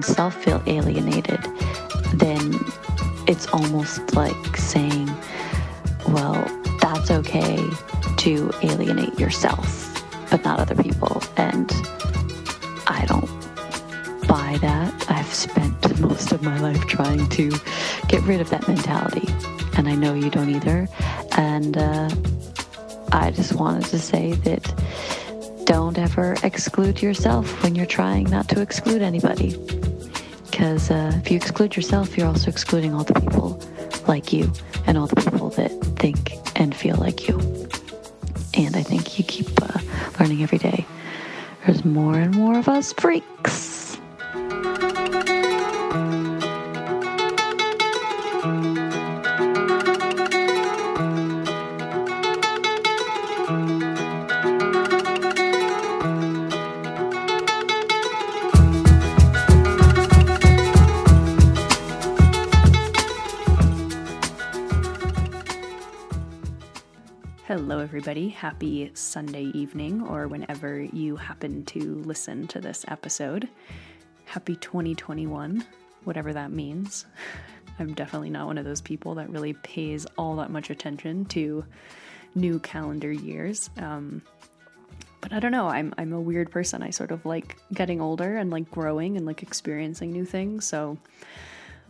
[0.00, 1.40] Making your own self feel alienated,
[2.14, 2.58] then
[3.26, 5.08] it's almost like saying,
[6.08, 6.44] well,
[6.80, 7.58] that's okay
[8.18, 11.22] to alienate yourself, but not other people.
[11.36, 11.70] And
[12.86, 13.28] I don't
[14.26, 15.10] buy that.
[15.10, 17.50] I've spent most of my life trying to
[18.08, 19.28] get rid of that mentality.
[19.76, 20.88] And I know you don't either.
[21.36, 22.10] And uh,
[23.12, 24.74] I just wanted to say that
[25.64, 29.56] don't ever exclude yourself when you're trying not to exclude anybody.
[31.30, 33.62] You exclude yourself, you're also excluding all the people
[34.08, 34.52] like you
[34.86, 37.38] and all the people that think and feel like you.
[38.54, 39.78] And I think you keep uh,
[40.18, 40.84] learning every day.
[41.64, 43.29] There's more and more of us freaks.
[68.00, 68.30] Everybody.
[68.30, 73.46] Happy Sunday evening, or whenever you happen to listen to this episode.
[74.24, 75.62] Happy 2021,
[76.04, 77.04] whatever that means.
[77.78, 81.62] I'm definitely not one of those people that really pays all that much attention to
[82.34, 83.68] new calendar years.
[83.76, 84.22] Um,
[85.20, 85.68] but I don't know.
[85.68, 86.82] I'm I'm a weird person.
[86.82, 90.64] I sort of like getting older and like growing and like experiencing new things.
[90.64, 90.96] So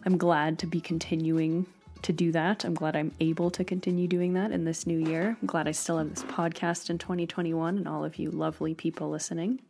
[0.04, 1.66] I'm glad to be continuing
[2.02, 2.64] to do that.
[2.64, 5.36] I'm glad I'm able to continue doing that in this new year.
[5.40, 9.10] I'm glad I still have this podcast in 2021 and all of you lovely people
[9.10, 9.60] listening.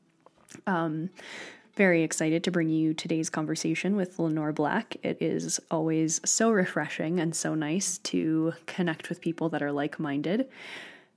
[0.67, 1.11] Um,
[1.77, 4.97] very excited to bring you today's conversation with Lenore Black.
[5.03, 9.99] It is always so refreshing and so nice to connect with people that are like
[9.99, 10.49] minded.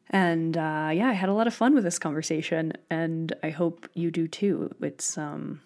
[0.10, 3.90] And uh, yeah, I had a lot of fun with this conversation, and I hope
[3.94, 4.70] you do too.
[4.80, 5.62] It's um,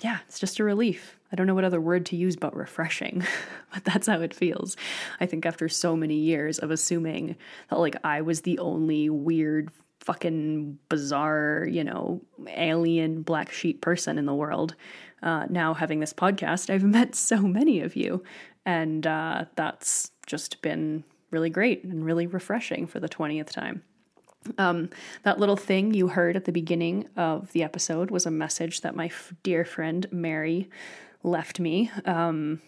[0.00, 1.15] yeah, it's just a relief.
[1.32, 3.24] I don't know what other word to use but refreshing,
[3.72, 4.76] but that's how it feels.
[5.20, 7.36] I think after so many years of assuming
[7.70, 9.70] that like I was the only weird,
[10.00, 14.74] fucking bizarre, you know, alien black sheep person in the world,
[15.22, 18.22] uh, now having this podcast, I've met so many of you,
[18.64, 23.82] and uh, that's just been really great and really refreshing for the 20th time.
[24.58, 24.90] Um,
[25.24, 28.94] that little thing you heard at the beginning of the episode was a message that
[28.94, 30.70] my f- dear friend Mary
[31.26, 31.90] left me.
[32.04, 32.60] Um,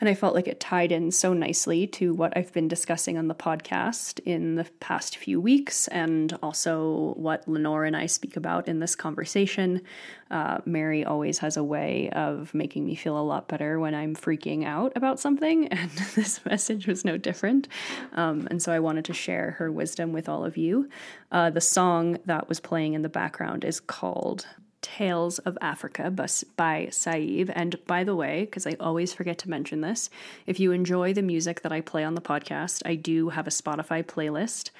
[0.00, 3.28] and I felt like it tied in so nicely to what I've been discussing on
[3.28, 8.66] the podcast in the past few weeks, and also what Lenore and I speak about
[8.66, 9.82] in this conversation.
[10.30, 14.16] Uh, Mary always has a way of making me feel a lot better when I'm
[14.16, 17.68] freaking out about something, and this message was no different.
[18.14, 20.88] Um, and so I wanted to share her wisdom with all of you.
[21.30, 24.46] Uh, the song that was playing in the background is called
[24.82, 27.50] Tales of Africa by Saib.
[27.54, 30.10] And by the way, because I always forget to mention this,
[30.46, 33.50] if you enjoy the music that I play on the podcast, I do have a
[33.50, 34.70] Spotify playlist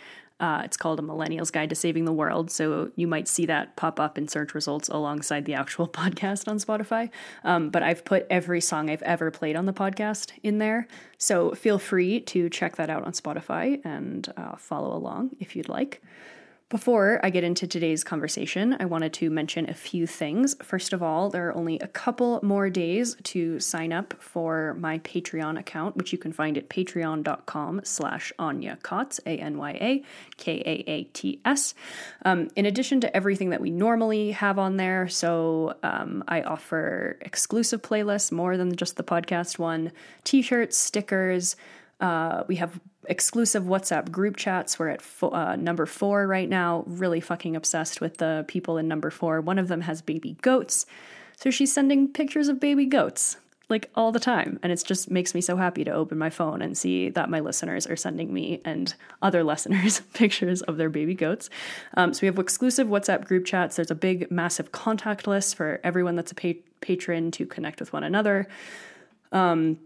[0.41, 2.51] Uh, it's called A Millennial's Guide to Saving the World.
[2.51, 6.57] So you might see that pop up in search results alongside the actual podcast on
[6.59, 7.11] Spotify.
[7.45, 10.89] Um, but I've put every song I've ever played on the podcast in there.
[11.19, 15.69] So feel free to check that out on Spotify and uh, follow along if you'd
[15.69, 16.03] like.
[16.71, 20.55] Before I get into today's conversation, I wanted to mention a few things.
[20.63, 25.01] First of all, there are only a couple more days to sign up for my
[25.01, 30.05] Patreon account, which you can find at patreon.com slash Anya Kaats, A-N-Y-A-K-A-A-T-S.
[32.25, 37.19] Um, in addition to everything that we normally have on there, so um, I offer
[37.21, 39.91] exclusive playlists, more than just the podcast one,
[40.23, 41.57] t-shirts, stickers,
[42.01, 42.81] uh, we have
[43.11, 44.79] exclusive WhatsApp group chats.
[44.79, 46.85] We're at fo- uh, number four right now.
[46.87, 49.41] Really fucking obsessed with the people in number four.
[49.41, 50.87] One of them has baby goats.
[51.37, 53.37] So she's sending pictures of baby goats
[53.69, 54.59] like all the time.
[54.63, 57.41] And it just makes me so happy to open my phone and see that my
[57.41, 61.51] listeners are sending me and other listeners pictures of their baby goats.
[61.97, 63.77] Um, so we have exclusive WhatsApp group chats.
[63.77, 67.93] There's a big, massive contact list for everyone that's a pa- patron to connect with
[67.93, 68.47] one another.
[69.33, 69.79] Um,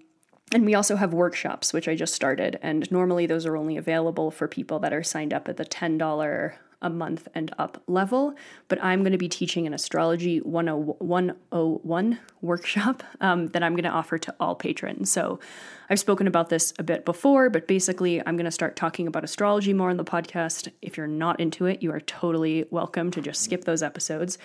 [0.55, 2.61] and we also have workshops, which I just started.
[2.63, 6.53] And normally those are only available for people that are signed up at the $10
[6.81, 8.35] a month and up level.
[8.69, 13.91] But I'm going to be teaching an astrology 101 workshop um, that I'm going to
[13.91, 15.11] offer to all patrons.
[15.11, 15.41] So
[15.91, 19.25] I've spoken about this a bit before, but basically, I'm going to start talking about
[19.25, 20.71] astrology more in the podcast.
[20.83, 24.39] If you're not into it, you are totally welcome to just skip those episodes.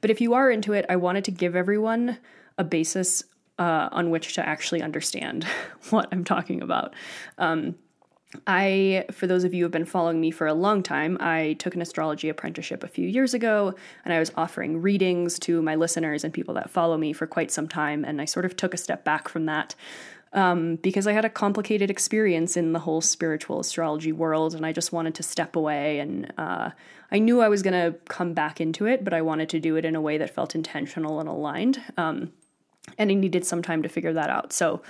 [0.00, 2.18] But if you are into it, I wanted to give everyone
[2.56, 3.24] a basis
[3.58, 5.44] uh, on which to actually understand
[5.90, 6.94] what I'm talking about.
[7.38, 7.76] Um,
[8.46, 11.54] I, for those of you who have been following me for a long time, I
[11.54, 13.74] took an astrology apprenticeship a few years ago,
[14.04, 17.50] and I was offering readings to my listeners and people that follow me for quite
[17.50, 18.04] some time.
[18.04, 19.74] And I sort of took a step back from that
[20.32, 24.72] um, because I had a complicated experience in the whole spiritual astrology world, and I
[24.72, 26.00] just wanted to step away.
[26.00, 26.70] And uh,
[27.10, 29.76] I knew I was going to come back into it, but I wanted to do
[29.76, 31.80] it in a way that felt intentional and aligned.
[31.96, 32.32] Um,
[32.98, 34.52] and I needed some time to figure that out.
[34.52, 34.82] So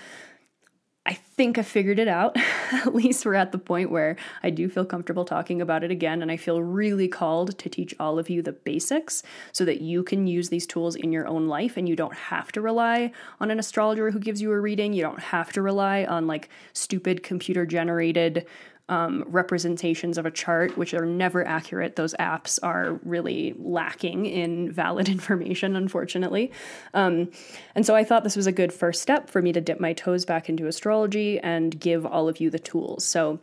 [1.07, 2.37] I think I figured it out.
[2.73, 6.21] At least we're at the point where I do feel comfortable talking about it again,
[6.21, 9.23] and I feel really called to teach all of you the basics
[9.53, 12.51] so that you can use these tools in your own life and you don't have
[12.53, 14.93] to rely on an astrologer who gives you a reading.
[14.93, 18.45] You don't have to rely on like stupid computer generated
[18.89, 21.97] um, representations of a chart, which are never accurate.
[21.97, 26.53] Those apps are really lacking in valid information, unfortunately.
[26.95, 27.31] Um,
[27.75, 29.93] and so I thought this was a good first step for me to dip my
[29.93, 33.05] toes back into astrology and give all of you the tools.
[33.05, 33.41] So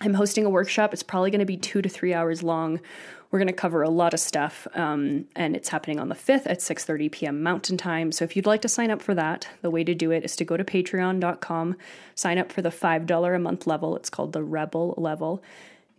[0.00, 0.92] I'm hosting a workshop.
[0.92, 2.80] It's probably going to be two to three hours long
[3.30, 6.46] we're going to cover a lot of stuff, um, and it's happening on the 5th
[6.46, 7.42] at 6.30 p.m.
[7.42, 8.12] Mountain Time.
[8.12, 10.36] So if you'd like to sign up for that, the way to do it is
[10.36, 11.76] to go to patreon.com,
[12.14, 13.96] sign up for the $5 a month level.
[13.96, 15.42] It's called the Rebel level.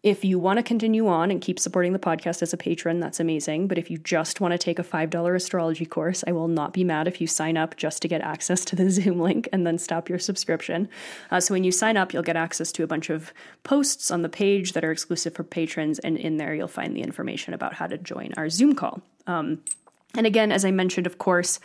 [0.08, 3.20] If you want to continue on and keep supporting the podcast as a patron, that's
[3.20, 3.68] amazing.
[3.68, 6.86] But if you just want to take a $5 astrology course, I will not be
[6.86, 9.78] mad if you sign up just to get access to the Zoom link and then
[9.78, 10.88] stop your subscription.
[11.30, 13.34] Uh, so when you sign up, you'll get access to a bunch of
[13.64, 16.00] posts on the page that are exclusive for patrons.
[16.00, 19.02] And in there, you'll find the information about how to join our Zoom call.
[19.28, 19.62] Um,
[20.16, 21.60] and again, as I mentioned, of course,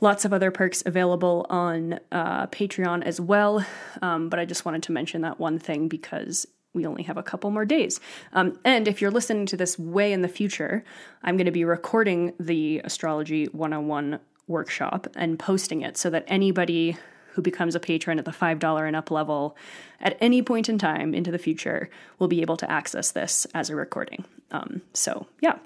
[0.00, 3.66] lots of other perks available on uh, Patreon as well.
[4.00, 7.22] Um, but I just wanted to mention that one thing because we only have a
[7.22, 8.00] couple more days.
[8.32, 10.84] Um, and if you're listening to this way in the future,
[11.22, 16.96] I'm going to be recording the Astrology 101 workshop and posting it so that anybody
[17.32, 19.56] who becomes a patron at the $5 and up level
[20.00, 23.70] at any point in time into the future will be able to access this as
[23.70, 24.24] a recording.
[24.50, 25.58] Um, so, yeah.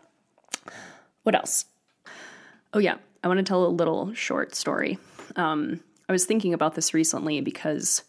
[1.22, 1.64] What else?
[2.72, 2.96] Oh, yeah.
[3.22, 4.98] I want to tell a little short story.
[5.36, 8.02] Um, I was thinking about this recently because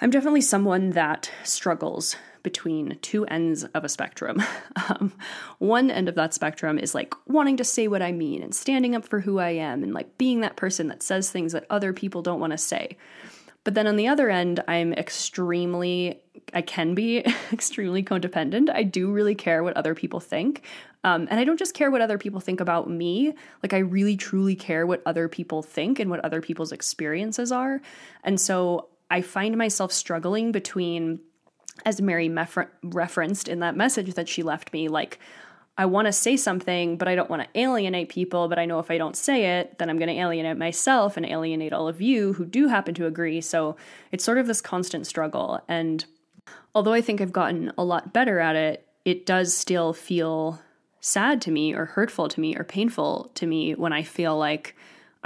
[0.00, 4.42] I'm definitely someone that struggles between two ends of a spectrum.
[4.88, 5.14] Um,
[5.58, 8.94] one end of that spectrum is like wanting to say what I mean and standing
[8.94, 11.92] up for who I am and like being that person that says things that other
[11.92, 12.96] people don't want to say.
[13.64, 16.20] But then on the other end, I'm extremely,
[16.54, 17.18] I can be
[17.52, 18.70] extremely codependent.
[18.72, 20.62] I do really care what other people think.
[21.02, 23.34] Um, and I don't just care what other people think about me.
[23.64, 27.80] Like, I really truly care what other people think and what other people's experiences are.
[28.22, 31.20] And so I find myself struggling between,
[31.84, 35.18] as Mary mef- referenced in that message that she left me, like,
[35.78, 38.48] I want to say something, but I don't want to alienate people.
[38.48, 41.26] But I know if I don't say it, then I'm going to alienate myself and
[41.26, 43.42] alienate all of you who do happen to agree.
[43.42, 43.76] So
[44.10, 45.60] it's sort of this constant struggle.
[45.68, 46.04] And
[46.74, 50.60] although I think I've gotten a lot better at it, it does still feel
[51.00, 54.74] sad to me or hurtful to me or painful to me when I feel like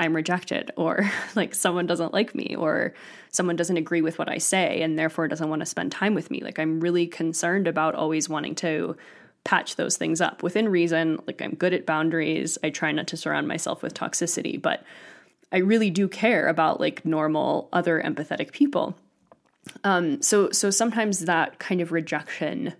[0.01, 2.95] I'm rejected or like someone doesn't like me or
[3.31, 6.31] someone doesn't agree with what I say and therefore doesn't want to spend time with
[6.31, 6.41] me.
[6.41, 8.97] Like I'm really concerned about always wanting to
[9.45, 11.21] patch those things up within reason.
[11.27, 12.59] Like I'm good at boundaries.
[12.65, 14.83] I try not to surround myself with toxicity, but
[15.53, 18.97] I really do care about like normal other empathetic people.
[19.85, 22.75] Um so so sometimes that kind of rejection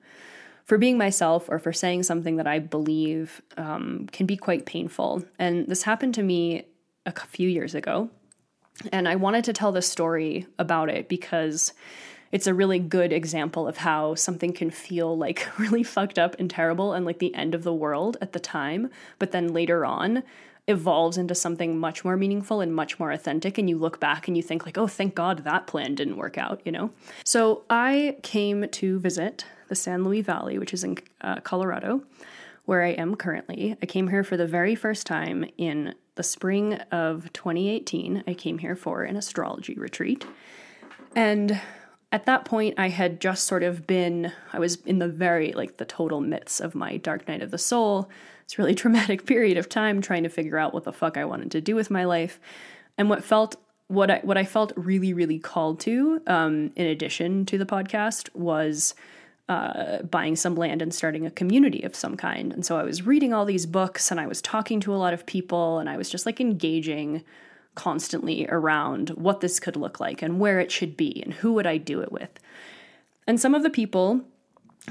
[0.65, 5.25] for being myself or for saying something that I believe um, can be quite painful.
[5.37, 6.65] And this happened to me
[7.07, 8.11] a few years ago.
[8.93, 11.73] And I wanted to tell the story about it because
[12.33, 16.49] it's a really good example of how something can feel like really fucked up and
[16.49, 20.23] terrible and like the end of the world at the time, but then later on
[20.69, 24.37] evolves into something much more meaningful and much more authentic and you look back and
[24.37, 26.91] you think like oh thank god that plan didn't work out you know
[27.25, 32.03] so i came to visit the San Luis Valley, which is in uh, Colorado,
[32.67, 33.77] where I am currently.
[33.81, 38.25] I came here for the very first time in the spring of 2018.
[38.27, 40.27] I came here for an astrology retreat.
[41.17, 41.59] And
[42.13, 45.79] at that point, I had just sort of been, I was in the very, like,
[45.79, 48.11] the total midst of my dark night of the soul.
[48.45, 51.53] It's really traumatic period of time trying to figure out what the fuck I wanted
[51.53, 52.39] to do with my life.
[52.99, 57.47] And what felt what I what I felt really really called to, um, in addition
[57.47, 58.95] to the podcast, was
[59.51, 62.53] uh, buying some land and starting a community of some kind.
[62.53, 65.13] And so I was reading all these books and I was talking to a lot
[65.13, 67.25] of people and I was just like engaging
[67.75, 71.67] constantly around what this could look like and where it should be and who would
[71.67, 72.31] I do it with.
[73.27, 74.21] And some of the people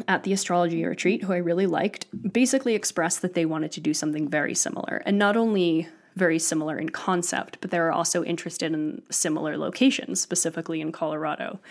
[0.09, 3.93] at the astrology retreat who I really liked basically expressed that they wanted to do
[3.93, 5.87] something very similar and not only
[6.17, 11.61] very similar in concept, but they were also interested in similar locations, specifically in Colorado.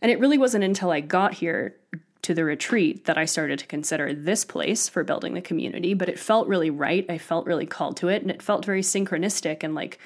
[0.00, 1.76] And it really wasn't until I got here
[2.24, 6.08] to the retreat that I started to consider this place for building the community, but
[6.08, 7.04] it felt really right.
[7.08, 9.98] I felt really called to it, and it felt very synchronistic and like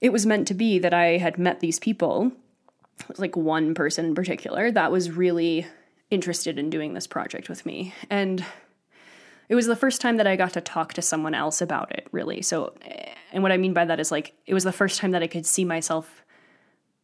[0.00, 2.32] it was meant to be that I had met these people,
[3.18, 5.66] like one person in particular, that was really
[6.10, 7.94] interested in doing this project with me.
[8.08, 8.44] And
[9.48, 12.06] it was the first time that I got to talk to someone else about it,
[12.12, 12.40] really.
[12.40, 15.10] So, eh, and what I mean by that is like, it was the first time
[15.10, 16.24] that I could see myself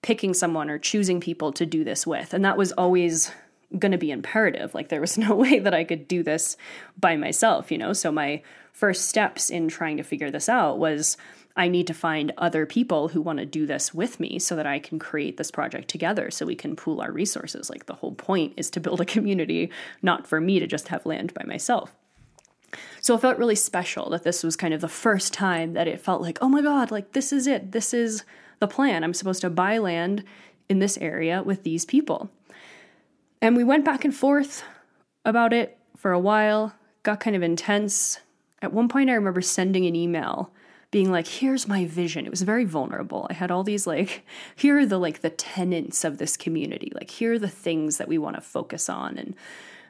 [0.02, 2.32] picking someone or choosing people to do this with.
[2.32, 3.30] And that was always
[3.78, 4.74] going to be imperative.
[4.74, 6.56] Like there was no way that I could do this
[6.98, 7.92] by myself, you know?
[7.92, 8.42] So my
[8.72, 11.16] first steps in trying to figure this out was
[11.56, 14.66] I need to find other people who want to do this with me so that
[14.66, 17.70] I can create this project together so we can pool our resources.
[17.70, 19.70] Like the whole point is to build a community,
[20.02, 21.94] not for me to just have land by myself.
[23.00, 26.00] So it felt really special that this was kind of the first time that it
[26.00, 27.72] felt like, oh my God, like this is it.
[27.72, 28.24] This is
[28.58, 29.02] the plan.
[29.02, 30.24] I'm supposed to buy land
[30.68, 32.30] in this area with these people.
[33.40, 34.62] And we went back and forth
[35.24, 38.20] about it for a while, got kind of intense.
[38.62, 40.52] At one point, I remember sending an email
[40.90, 42.26] being like here's my vision.
[42.26, 43.26] It was very vulnerable.
[43.28, 44.24] I had all these like
[44.56, 46.92] here are the like the tenets of this community.
[46.94, 49.18] Like here are the things that we want to focus on.
[49.18, 49.34] And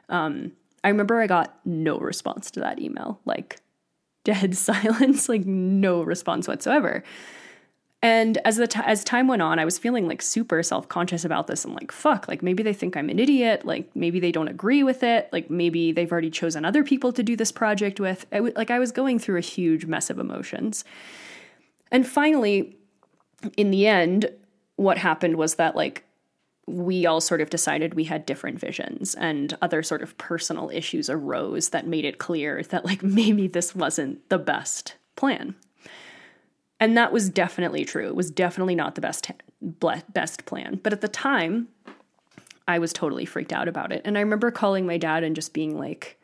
[0.09, 0.51] um
[0.83, 3.19] i remember i got no response to that email.
[3.25, 3.61] Like
[4.23, 7.03] dead silence like no response whatsoever
[8.03, 11.25] and as the t- as time went on, I was feeling like super self conscious
[11.25, 11.65] about this.
[11.65, 13.65] I'm like, fuck, like maybe they think I'm an idiot.
[13.65, 15.29] Like maybe they don't agree with it.
[15.31, 18.27] Like maybe they've already chosen other people to do this project with.
[18.31, 20.85] I w- like I was going through a huge mess of emotions.
[21.91, 22.77] And finally,
[23.55, 24.29] in the end,
[24.75, 26.03] what happened was that like
[26.67, 31.09] we all sort of decided we had different visions and other sort of personal issues
[31.09, 35.55] arose that made it clear that like maybe this wasn't the best plan
[36.79, 38.07] and that was definitely true.
[38.07, 39.31] It was definitely not the best
[40.13, 40.79] best plan.
[40.83, 41.69] But at the time,
[42.67, 44.01] I was totally freaked out about it.
[44.05, 46.19] And I remember calling my dad and just being like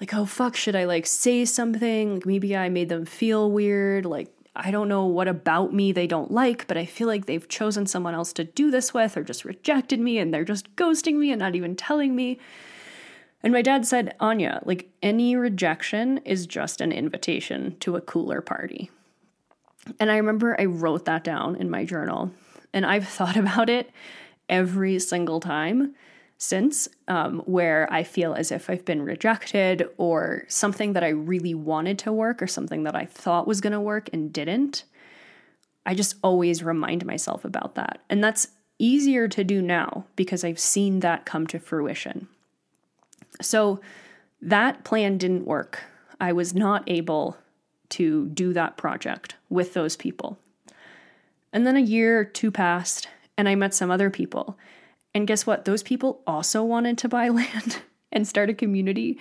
[0.00, 2.14] like, "Oh fuck, should I like say something?
[2.14, 4.06] Like maybe I made them feel weird.
[4.06, 7.48] Like I don't know what about me they don't like, but I feel like they've
[7.48, 11.16] chosen someone else to do this with or just rejected me and they're just ghosting
[11.16, 12.38] me and not even telling me."
[13.44, 18.40] And my dad said, "Anya, like any rejection is just an invitation to a cooler
[18.40, 18.90] party."
[19.98, 22.30] And I remember I wrote that down in my journal,
[22.72, 23.90] and I've thought about it
[24.48, 25.94] every single time
[26.38, 31.54] since, um, where I feel as if I've been rejected or something that I really
[31.54, 34.82] wanted to work or something that I thought was going to work and didn't.
[35.86, 38.00] I just always remind myself about that.
[38.10, 38.48] And that's
[38.80, 42.26] easier to do now because I've seen that come to fruition.
[43.40, 43.80] So
[44.40, 45.84] that plan didn't work.
[46.20, 47.36] I was not able
[47.92, 50.38] to do that project with those people.
[51.52, 54.58] And then a year or two passed, and I met some other people.
[55.14, 55.64] And guess what?
[55.64, 59.18] Those people also wanted to buy land and start a community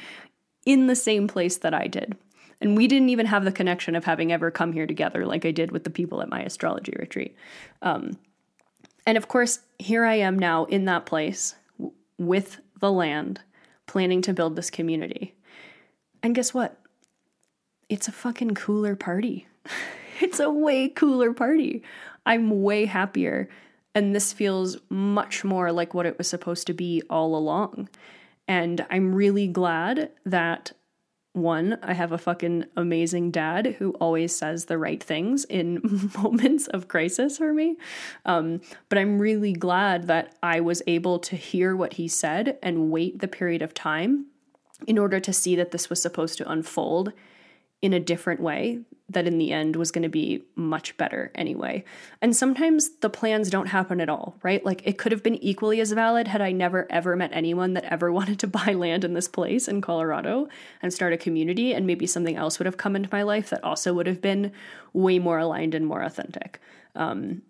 [0.65, 2.15] in the same place that I did.
[2.61, 5.51] And we didn't even have the connection of having ever come here together like I
[5.51, 7.35] did with the people at my astrology retreat.
[7.81, 8.17] Um,
[9.05, 13.41] and of course, here I am now in that place w- with the land,
[13.87, 15.33] planning to build this community.
[16.21, 16.77] And guess what?
[17.91, 19.47] It's a fucking cooler party.
[20.21, 21.83] it's a way cooler party.
[22.25, 23.49] I'm way happier.
[23.93, 27.89] And this feels much more like what it was supposed to be all along.
[28.47, 30.71] And I'm really glad that
[31.33, 35.81] one, I have a fucking amazing dad who always says the right things in
[36.17, 37.75] moments of crisis for me.
[38.25, 42.89] Um, but I'm really glad that I was able to hear what he said and
[42.89, 44.27] wait the period of time
[44.87, 47.11] in order to see that this was supposed to unfold
[47.81, 51.83] in a different way that in the end was going to be much better anyway.
[52.21, 54.63] And sometimes the plans don't happen at all, right?
[54.65, 57.83] Like it could have been equally as valid had I never ever met anyone that
[57.85, 60.47] ever wanted to buy land in this place in Colorado
[60.81, 63.63] and start a community, and maybe something else would have come into my life that
[63.63, 64.51] also would have been
[64.93, 66.59] way more aligned and more authentic.
[66.95, 67.41] Um,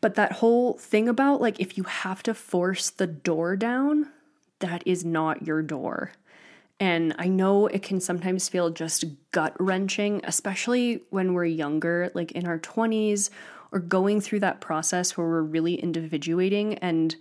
[0.00, 4.10] but that whole thing about like if you have to force the door down,
[4.60, 6.12] that is not your door.
[6.78, 12.32] And I know it can sometimes feel just gut wrenching, especially when we're younger, like
[12.32, 13.30] in our 20s,
[13.72, 17.16] or going through that process where we're really individuating and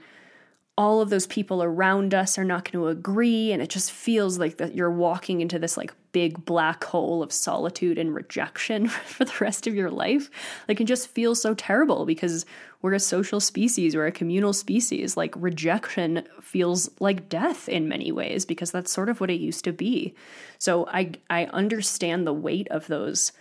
[0.77, 4.37] all of those people around us are not going to agree and it just feels
[4.37, 9.23] like that you're walking into this like big black hole of solitude and rejection for
[9.23, 10.29] the rest of your life.
[10.67, 12.45] Like it just feels so terrible because
[12.81, 15.15] we're a social species we're a communal species.
[15.15, 19.63] Like rejection feels like death in many ways because that's sort of what it used
[19.63, 20.13] to be.
[20.57, 23.31] So i i understand the weight of those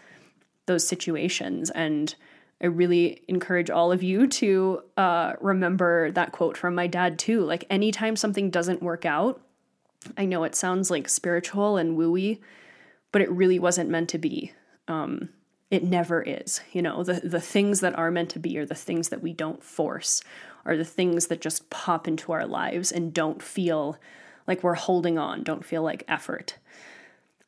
[0.66, 2.14] those situations and
[2.62, 7.44] I really encourage all of you to uh, remember that quote from my dad, too.
[7.44, 9.40] Like, anytime something doesn't work out,
[10.16, 12.40] I know it sounds like spiritual and wooey,
[13.12, 14.52] but it really wasn't meant to be.
[14.88, 15.30] Um,
[15.70, 16.60] it never is.
[16.72, 19.32] You know, the, the things that are meant to be are the things that we
[19.32, 20.22] don't force,
[20.64, 23.98] are the things that just pop into our lives and don't feel
[24.46, 26.58] like we're holding on, don't feel like effort.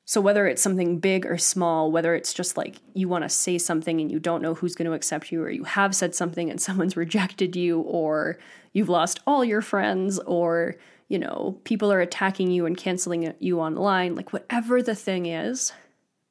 [0.08, 3.58] So, whether it's something big or small, whether it's just like you want to say
[3.58, 6.48] something and you don't know who's going to accept you, or you have said something
[6.48, 8.38] and someone's rejected you, or
[8.72, 10.76] you've lost all your friends, or,
[11.08, 15.72] you know, people are attacking you and canceling you online, like whatever the thing is,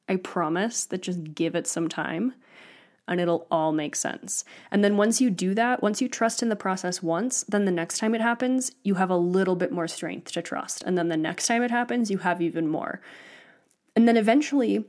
[0.08, 2.32] I promise that just give it some time
[3.08, 4.44] and it'll all make sense.
[4.70, 7.70] And then once you do that, once you trust in the process once, then the
[7.70, 10.82] next time it happens, you have a little bit more strength to trust.
[10.84, 13.00] And then the next time it happens, you have even more.
[13.96, 14.84] And then eventually,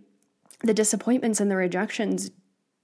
[0.63, 2.29] the disappointments and the rejections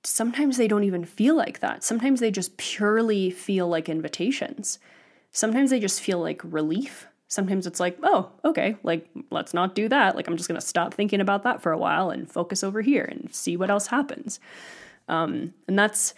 [0.03, 1.83] sometimes they don't even feel like that.
[1.83, 4.79] Sometimes they just purely feel like invitations.
[5.31, 7.07] Sometimes they just feel like relief.
[7.27, 10.15] Sometimes it's like, oh, okay, like let's not do that.
[10.15, 13.05] Like I'm just gonna stop thinking about that for a while and focus over here
[13.05, 14.39] and see what else happens.
[15.07, 16.13] Um, and that's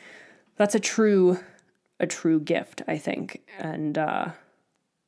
[0.58, 1.40] that's a true
[2.00, 3.42] a true gift, I think.
[3.58, 4.30] And uh,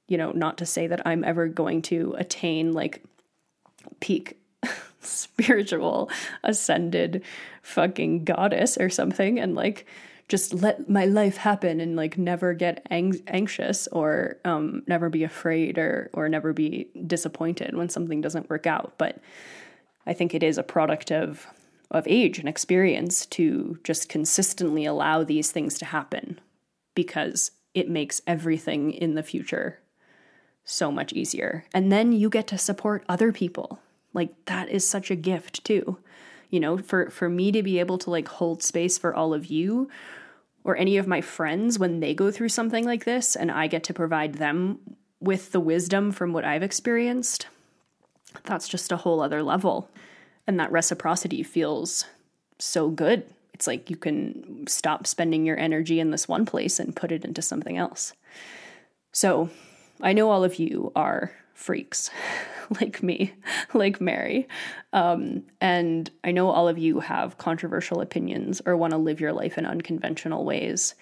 [0.08, 3.04] you know, not to say that I'm ever going to attain like
[4.00, 4.38] peak
[5.08, 6.10] spiritual
[6.43, 7.24] ascended
[7.62, 9.86] fucking goddess or something and like
[10.30, 15.24] just let my life happen and like never get ang- anxious or um, never be
[15.24, 18.93] afraid or or never be disappointed when something doesn't work out.
[18.98, 19.20] But
[20.06, 21.48] i think it is a product of
[21.91, 26.39] of age and experience to just consistently allow these things to happen
[26.96, 29.80] because it makes everything in the future
[30.65, 31.63] so much easier.
[31.74, 33.80] And then you get to support other people
[34.17, 35.97] like that is such a gift too.
[36.49, 39.45] You know, for for me to be able to like hold space for all of
[39.45, 39.89] you
[40.65, 43.86] or any of my friends when they go through something like this and I get
[43.86, 44.80] to provide them
[45.21, 47.47] with the wisdom from what I've experienced,
[48.43, 49.89] that's just a whole other level.
[50.45, 52.06] And that reciprocity feels
[52.60, 53.23] so good.
[53.53, 57.25] It's like you can stop spending your energy in this one place and put it
[57.25, 58.13] into something else.
[59.12, 59.49] So,
[60.01, 62.10] I know all of you are freaks.
[62.82, 63.34] like me,
[63.74, 64.48] like Mary.
[64.93, 69.34] Um, and I know all of you have controversial opinions or want to live your
[69.34, 70.96] life in unconventional ways.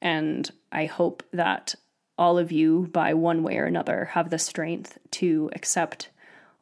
[0.00, 1.74] And I hope that
[2.16, 6.08] all of you, by one way or another, have the strength to accept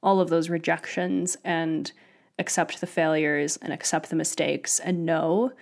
[0.03, 1.93] all of those rejections and
[2.39, 5.53] accept the failures and accept the mistakes and know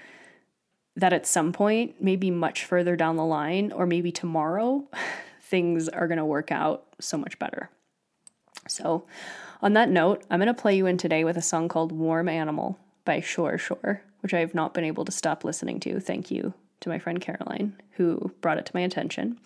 [0.96, 4.84] that at some point, maybe much further down the line, or maybe tomorrow,
[5.40, 7.68] things are going to work out so much better.
[8.68, 9.06] So,
[9.62, 12.28] on that note, I'm going to play you in today with a song called Warm
[12.28, 16.00] Animal by Sure Sure, which I have not been able to stop listening to.
[16.00, 19.38] Thank you to my friend Caroline, who brought it to my attention.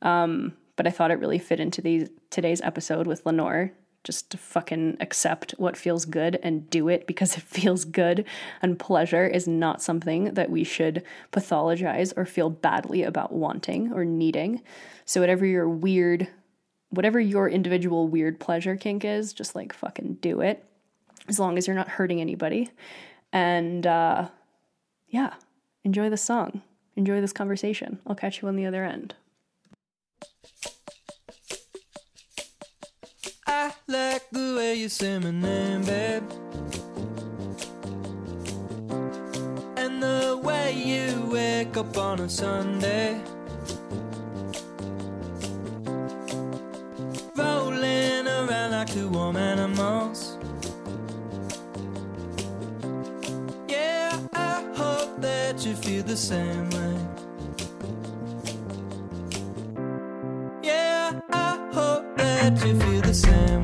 [0.00, 3.72] Um, but I thought it really fit into these, today's episode with Lenore
[4.04, 8.24] just to fucking accept what feels good and do it because it feels good.
[8.60, 14.04] And pleasure is not something that we should pathologize or feel badly about wanting or
[14.04, 14.62] needing.
[15.04, 16.28] So, whatever your weird,
[16.92, 20.64] whatever your individual weird pleasure kink is, just like fucking do it
[21.28, 22.70] as long as you're not hurting anybody.
[23.32, 24.28] And uh,
[25.08, 25.34] yeah,
[25.84, 26.62] enjoy the song,
[26.96, 27.98] enjoy this conversation.
[28.06, 29.14] I'll catch you on the other end.
[33.46, 36.22] I like the way you say my name, babe.
[39.76, 43.20] And the way you wake up on a Sunday.
[56.12, 56.96] The same way.
[60.62, 63.61] Yeah, I hope that you feel the same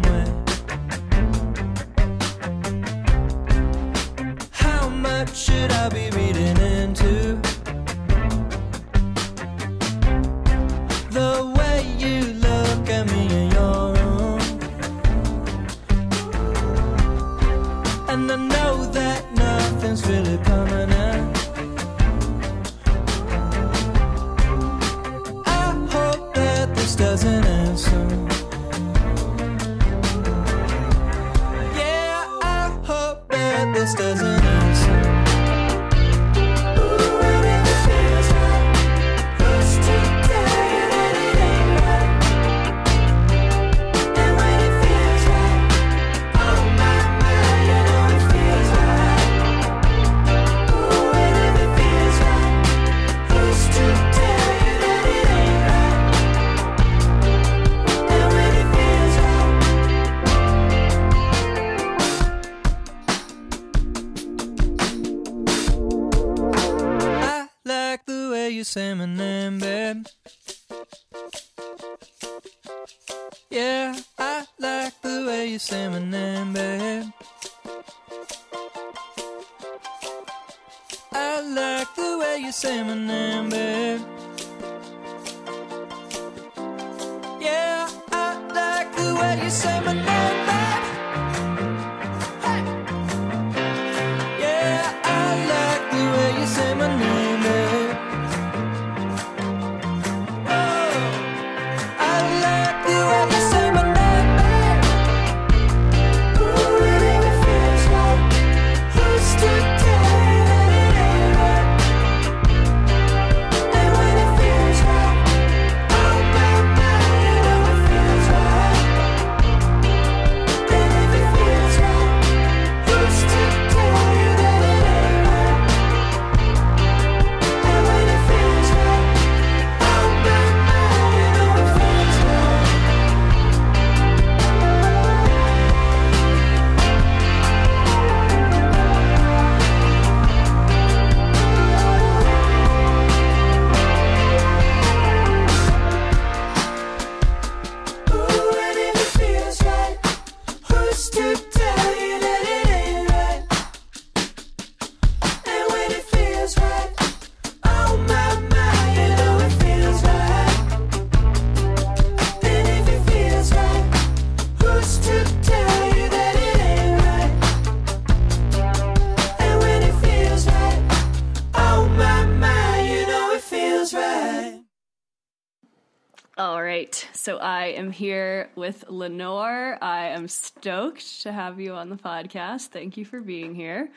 [177.99, 179.77] here with Lenore.
[179.83, 182.69] I am stoked to have you on the podcast.
[182.69, 183.91] Thank you for being here.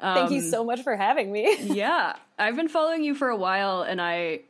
[0.00, 1.56] Thank you um, so much for having me.
[1.60, 4.42] yeah, I've been following you for a while, and I,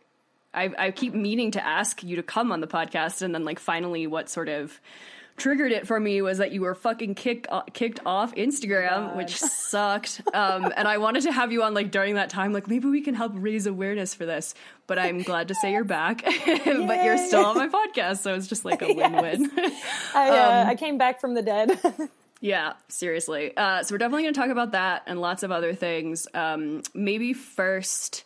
[0.52, 3.58] I, I keep meaning to ask you to come on the podcast, and then like
[3.58, 4.78] finally, what sort of
[5.40, 10.20] triggered it for me was that you were fucking kicked kicked off Instagram, which sucked.
[10.32, 13.00] Um, and I wanted to have you on like during that time, like maybe we
[13.00, 14.54] can help raise awareness for this.
[14.86, 18.46] But I'm glad to say you're back, but you're still on my podcast, so it's
[18.46, 19.50] just like a win-win.
[20.14, 21.80] I, uh, I came back from the dead.
[22.40, 23.56] Yeah, seriously.
[23.56, 26.26] Uh, so we're definitely going to talk about that and lots of other things.
[26.32, 28.24] Um, maybe first,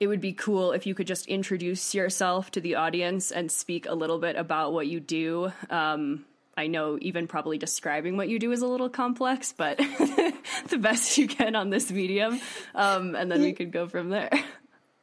[0.00, 3.86] it would be cool if you could just introduce yourself to the audience and speak
[3.86, 5.52] a little bit about what you do.
[5.70, 6.24] Um,
[6.56, 9.78] I know even probably describing what you do is a little complex, but
[10.68, 12.40] the best you can on this medium,
[12.74, 14.30] um, and then we could go from there.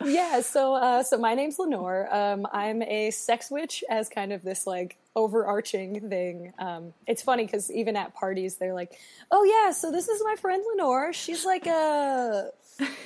[0.03, 2.13] yeah, so uh, so my name's Lenore.
[2.13, 6.53] Um, I'm a sex witch as kind of this like overarching thing.
[6.57, 8.97] Um, it's funny because even at parties they're like,
[9.31, 11.13] "Oh yeah, so this is my friend Lenore.
[11.13, 12.49] She's like a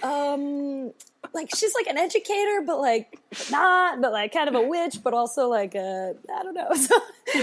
[0.03, 0.91] um
[1.33, 3.19] like she's like an educator but like
[3.51, 6.95] not but like kind of a witch but also like a i don't know so,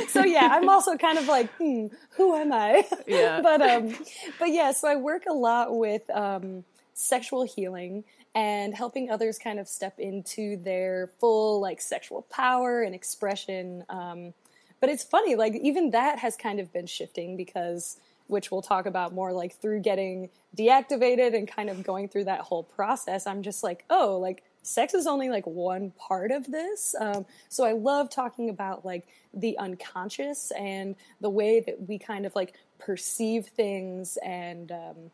[0.08, 3.40] so yeah i'm also kind of like hmm, who am i Yeah.
[3.42, 3.94] but um
[4.38, 9.58] but yeah so i work a lot with um sexual healing and helping others kind
[9.58, 14.32] of step into their full like sexual power and expression um
[14.80, 18.87] but it's funny like even that has kind of been shifting because which we'll talk
[18.87, 23.42] about more like through getting deactivated and kind of going through that whole process i'm
[23.42, 26.94] just like oh like sex is only like one part of this.
[26.98, 32.24] Um, so i love talking about like the unconscious and the way that we kind
[32.24, 35.10] of like perceive things and um,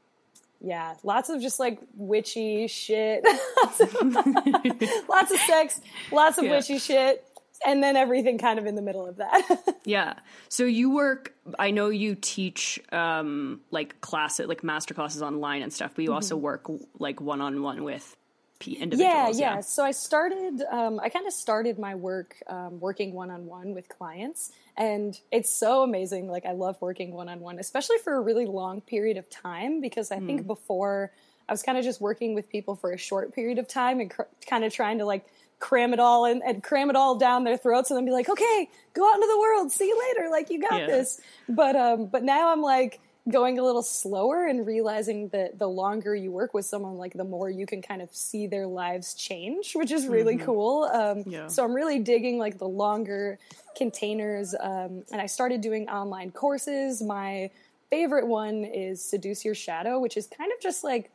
[0.60, 3.24] yeah lots of just like witchy shit.
[5.08, 5.80] Lots of sex
[6.12, 6.50] lots of Yeah.
[6.52, 7.24] witchy shit
[7.66, 9.42] and then everything kind of in the middle of that
[9.84, 10.14] Yeah.
[10.48, 11.34] So you work.
[11.58, 16.12] I know you teach um, like classes, like master classes online and stuff, but you
[16.12, 16.66] also work
[16.98, 18.16] like one on one with
[18.58, 19.40] p- yeah, individuals.
[19.40, 19.60] yeah.
[19.60, 20.62] So I started.
[20.70, 25.18] Um, I kind of started my work um, working one on one with clients, and
[25.32, 26.28] it's so amazing.
[26.28, 29.80] Like I love working one on one, especially for a really long period of time,
[29.80, 31.10] because I think before
[31.48, 34.10] I was kind of just working with people for a short period of time and
[34.10, 35.26] cr- kind of trying to like
[35.60, 38.28] cram it all in and cram it all down their throats and then be like,
[38.28, 40.86] okay, go out into the world, see you later, like you got Yeah.
[40.86, 41.20] this.
[41.48, 42.98] But um, but now I'm like
[43.30, 47.22] going a little slower and realizing that the longer you work with someone, like the
[47.22, 50.84] more you can kind of see their lives change, which is really cool.
[50.84, 51.46] Um, Yeah.
[51.48, 53.38] So I'm really digging like the longer
[53.76, 54.54] containers.
[54.58, 57.02] Um, and I started doing online courses.
[57.02, 57.50] My
[57.90, 61.10] favorite one is Seduce Your Shadow, which is kind of just like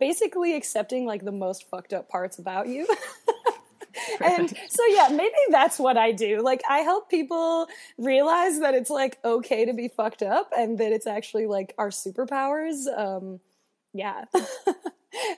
[0.00, 2.86] basically accepting like the most fucked up parts about you.
[4.20, 6.40] and so yeah maybe that's what i do.
[6.42, 10.92] Like i help people realize that it's like okay to be fucked up and that
[10.92, 13.40] it's actually like our superpowers um
[13.92, 14.24] yeah.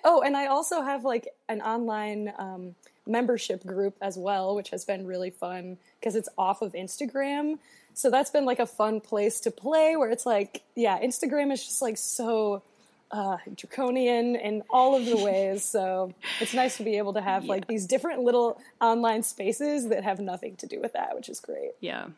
[0.04, 2.74] Oh and i also have like an online um
[3.07, 7.59] membership group as well which has been really fun because it's off of instagram.
[7.94, 11.64] So that's been like a fun place to play where it's like yeah instagram is
[11.64, 12.62] just like so
[13.11, 15.64] uh, draconian in all of the ways.
[15.64, 20.05] So it's nice to be able to have like these different little online spaces that
[20.05, 21.73] have nothing to do with that, which is great.
[21.81, 22.09] Yeah.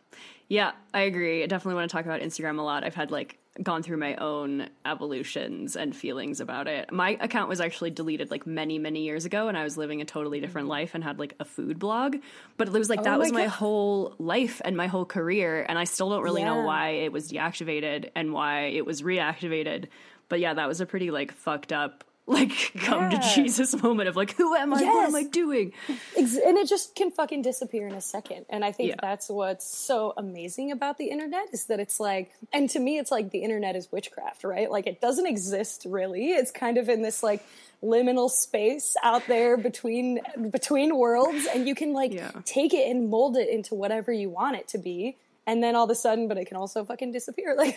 [0.48, 1.44] Yeah, I agree.
[1.44, 2.83] I definitely want to talk about Instagram a lot.
[2.83, 6.90] I've had like gone through my own evolutions and feelings about it.
[6.92, 10.05] My account was actually deleted like many, many years ago and I was living a
[10.05, 12.16] totally different life and had like a food blog.
[12.57, 13.14] But it was like that Mm-hmm.
[13.14, 16.42] Oh my was my whole life and my whole career and I still don't really
[16.44, 19.87] know why it was deactivated and why it was reactivated.
[20.30, 24.14] But yeah, that was a pretty like fucked up like come to Jesus moment of
[24.14, 24.82] like who am I?
[24.84, 25.72] What am I doing?
[26.16, 28.46] And it just can fucking disappear in a second.
[28.48, 28.96] And I think Yeah.
[29.02, 33.10] that's what's so amazing about the internet is that it's like, and to me, it's
[33.10, 34.70] like the internet is witchcraft, right?
[34.70, 36.30] Like it doesn't exist really.
[36.30, 37.44] It's kind of in this like
[37.82, 42.30] liminal space out there between between worlds, and you can like Yeah.
[42.44, 45.16] take it and mold it into whatever you want it to be.
[45.50, 47.76] And then all of a sudden, but it can also fucking disappear, like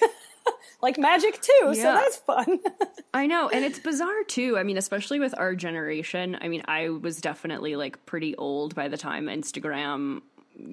[0.84, 1.74] like magic too.
[1.74, 2.60] So that's fun.
[3.16, 4.60] I know, and it's bizarre too.
[4.60, 6.38] I mean, especially with our generation.
[6.40, 10.22] I mean, I was definitely like pretty old by the time Instagram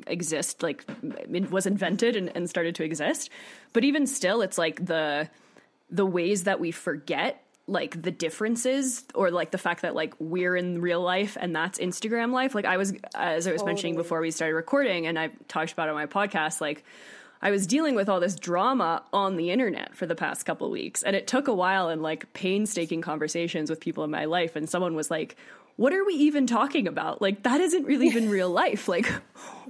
[0.06, 3.30] exist like it was invented and, and started to exist.
[3.72, 5.30] But even still, it's like the
[5.88, 10.56] the ways that we forget like the differences or like the fact that like we're
[10.56, 12.54] in real life and that's Instagram life.
[12.54, 15.86] Like I was as I was mentioning before we started recording and I talked about
[15.88, 16.84] it on my podcast like
[17.42, 21.02] I was dealing with all this drama on the internet for the past couple weeks
[21.02, 24.68] and it took a while and like painstaking conversations with people in my life and
[24.68, 25.36] someone was like
[25.76, 27.22] what are we even talking about?
[27.22, 28.88] Like that isn't really even real life.
[28.88, 29.10] Like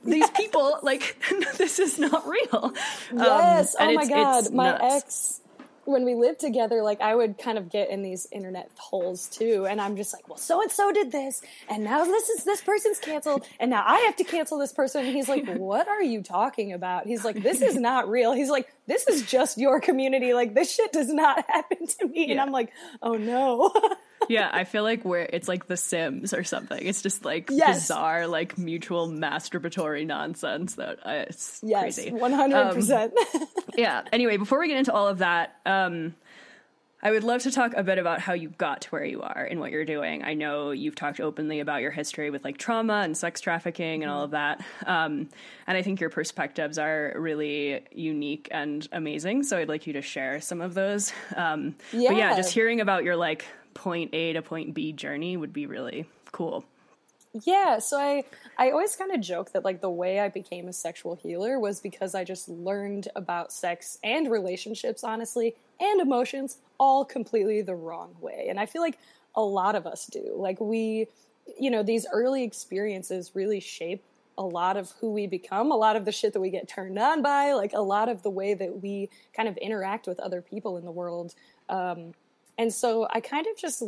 [0.04, 1.16] these people like
[1.58, 2.72] this is not real.
[3.12, 3.74] Um, Yes.
[3.78, 4.52] and oh my god.
[4.52, 4.82] My nuts.
[4.94, 5.40] ex,
[5.84, 9.66] when we lived together, like I would kind of get in these internet holes too,
[9.66, 12.60] and I'm just like, well, so and so did this, and now this is this
[12.60, 15.04] person's canceled, and now I have to cancel this person.
[15.04, 17.06] And he's like, what are you talking about?
[17.06, 18.32] He's like, this is not real.
[18.32, 20.34] He's like, this is just your community.
[20.34, 22.30] Like this shit does not happen to me.
[22.30, 23.72] And I'm like, oh no.
[24.28, 26.85] yeah, I feel like we're it's like The Sims or something.
[26.85, 27.80] It's just like Yes.
[27.83, 32.12] bizarre, like mutual masturbatory nonsense that uh, it's yes, crazy.
[32.12, 33.12] one hundred percent.
[33.76, 34.02] yeah.
[34.12, 36.14] Anyway, before we get into all of that, um,
[37.02, 39.48] I would love to talk a bit about how you got to where you are
[39.50, 40.22] and what you're doing.
[40.22, 44.12] I know you've talked openly about your history with like trauma and sex trafficking and
[44.12, 44.62] all of that.
[44.85, 45.30] Um,
[45.66, 49.44] and I think your perspectives are really unique and amazing.
[49.44, 51.11] So I'd like you to share some of those.
[51.35, 52.37] Um, But yeah, Yeah.
[52.37, 56.64] just hearing about your like point A to point B journey would be really cool.
[57.44, 58.24] Yeah, so I
[58.59, 61.80] I always kind of joke that like the way I became a sexual healer was
[61.80, 68.16] because I just learned about sex and relationships honestly and emotions all completely the wrong
[68.20, 68.46] way.
[68.48, 68.98] And I feel like
[69.37, 70.35] a lot of us do.
[70.37, 71.06] Like we
[71.59, 74.02] you know, these early experiences really shape
[74.38, 76.98] a lot of who we become, a lot of the shit that we get turned
[76.98, 80.40] on by, like a lot of the way that we kind of interact with other
[80.40, 81.35] people in the world.
[81.68, 82.12] Um,
[82.60, 83.82] and so I kind of just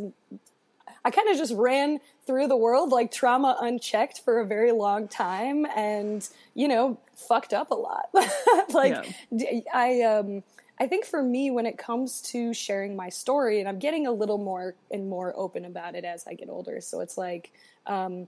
[1.05, 5.07] I kind of just ran through the world like trauma unchecked for a very long
[5.07, 8.09] time and, you know, fucked up a lot.
[8.73, 10.41] like d- I um
[10.79, 14.11] I think for me when it comes to sharing my story and I'm getting a
[14.11, 16.81] little more and more open about it as I get older.
[16.81, 17.51] So it's like
[17.85, 18.27] um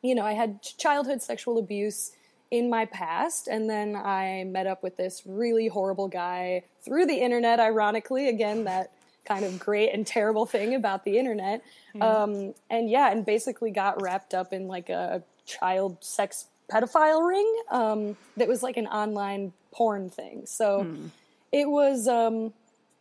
[0.00, 2.12] you know, I had childhood sexual abuse
[2.50, 7.16] in my past and then I met up with this really horrible guy through the
[7.16, 8.92] internet ironically again that
[9.26, 11.62] kind of great and terrible thing about the internet.
[12.00, 17.62] Um, and yeah, and basically got wrapped up in like a child sex pedophile ring
[17.70, 20.46] um, that was like an online porn thing.
[20.46, 20.86] So
[21.52, 22.52] it was, um,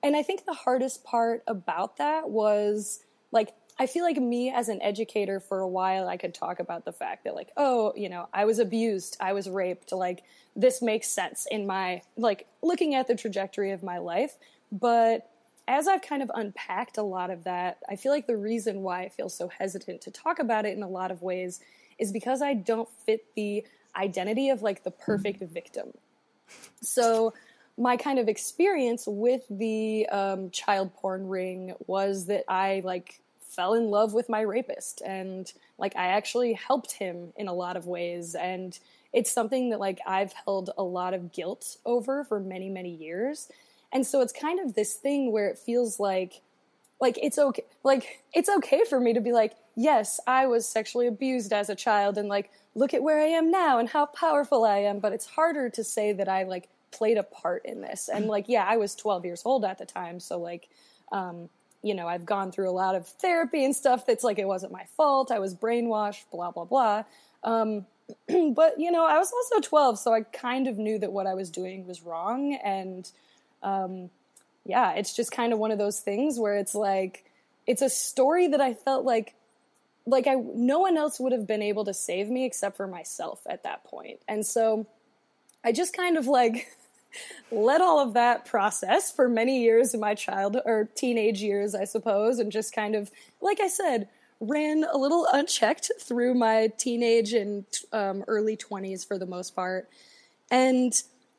[0.04, 4.70] and I think the hardest part about that was like, I feel like me as
[4.70, 8.08] an educator for a while, I could talk about the fact that, like, oh, you
[8.08, 10.24] know, I was abused, I was raped, like,
[10.56, 14.38] this makes sense in my, like, looking at the trajectory of my life.
[14.72, 15.30] But
[15.68, 19.02] as I've kind of unpacked a lot of that, I feel like the reason why
[19.02, 21.60] I feel so hesitant to talk about it in a lot of ways
[21.98, 25.94] is because I don't fit the identity of like the perfect victim.
[26.82, 27.34] So,
[27.78, 33.74] my kind of experience with the um, child porn ring was that I like fell
[33.74, 37.86] in love with my rapist and like I actually helped him in a lot of
[37.86, 38.78] ways and
[39.14, 43.50] it's something that like I've held a lot of guilt over for many many years
[43.94, 46.42] and so it's kind of this thing where it feels like
[47.02, 51.08] like it's okay like it's okay for me to be like yes i was sexually
[51.08, 54.66] abused as a child and like look at where i am now and how powerful
[54.66, 55.00] i am.
[55.00, 58.10] But it's harder to say that i like played a part in this.
[58.10, 60.20] And like yeah i was 12 years old at the time.
[60.20, 60.70] So like
[61.12, 61.50] um
[61.82, 64.72] you know i've gone through a lot of therapy and stuff that's like it wasn't
[64.72, 65.32] my fault.
[65.32, 67.04] I was brainwashed blah blah blah.
[67.44, 67.86] Um
[68.54, 71.34] but you know i was also 12 so i kind of knew that what i
[71.34, 72.54] was doing was wrong.
[72.64, 73.10] And
[73.66, 74.10] um
[74.66, 77.24] yeah, it's just kind of one of those things where it's like
[77.68, 79.36] it's a story that I felt like
[80.06, 83.42] like I no one else would have been able to save me except for myself
[83.48, 84.20] at that point.
[84.28, 84.88] And so
[85.64, 86.68] I just kind of like
[87.52, 91.86] let all of that process for many years in my child or teenage years, I
[91.86, 94.08] suppose, and just kind of like I said,
[94.40, 99.90] ran a little unchecked through my teenage and um, early 20s for the most part.
[100.52, 100.94] And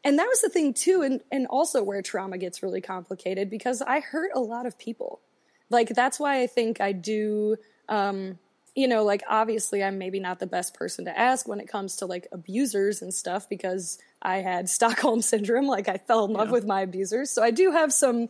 [0.07, 3.83] and that was the thing too and and also where trauma gets really complicated because
[3.83, 5.21] i hurt a lot of people.
[5.69, 7.57] Like that's why i think i do
[7.89, 8.39] um
[8.77, 11.97] you know like obviously i'm maybe not the best person to ask when it comes
[11.97, 15.67] to like abusers and stuff because i had stockholm syndrome.
[15.67, 17.33] Like i fell in love with my abusers.
[17.33, 18.29] So i do have some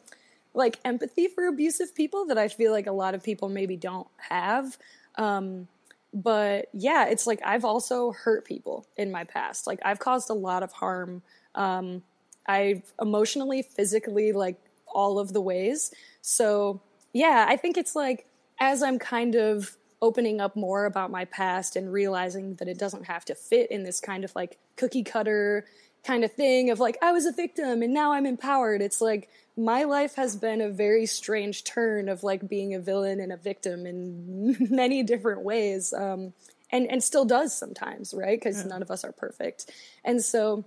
[0.54, 4.08] like empathy for abusive people that i feel like a lot of people maybe don't
[4.30, 4.78] have.
[5.16, 5.68] Um
[6.14, 9.66] but yeah it's like i've also hurt people in my past.
[9.66, 11.20] Like i've caused a lot of harm
[11.56, 12.02] um,
[12.46, 15.92] I've emotionally, physically, like all of the ways.
[16.22, 16.80] So
[17.12, 18.26] yeah, I think it's like
[18.60, 23.04] as I'm kind of opening up more about my past and realizing that it doesn't
[23.04, 25.64] have to fit in this kind of like cookie cutter
[26.04, 28.82] kind of thing of like I was a victim and now I'm empowered.
[28.82, 33.20] It's like my life has been a very strange turn of like being a villain
[33.20, 35.92] and a victim in many different ways.
[35.92, 36.32] Um,
[36.70, 38.38] and, and still does sometimes, right?
[38.38, 39.70] Because none of us are perfect.
[40.04, 40.64] And so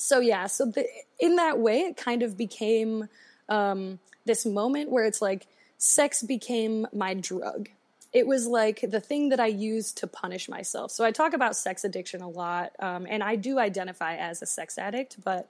[0.00, 0.86] so yeah so the,
[1.18, 3.08] in that way it kind of became
[3.48, 7.68] um, this moment where it's like sex became my drug.
[8.12, 10.90] It was like the thing that i used to punish myself.
[10.90, 14.46] So i talk about sex addiction a lot um, and i do identify as a
[14.46, 15.48] sex addict but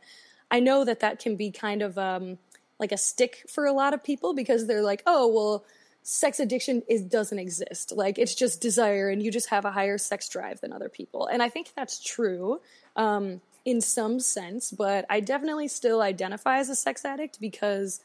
[0.51, 2.39] i know that that can be kind of um,
[2.79, 5.65] like a stick for a lot of people because they're like oh well
[6.03, 7.93] sex addiction is doesn't exist.
[7.93, 11.27] Like it's just desire and you just have a higher sex drive than other people.
[11.27, 12.61] And i think that's true
[12.97, 18.01] um, in some sense, but I definitely still identify as a sex addict because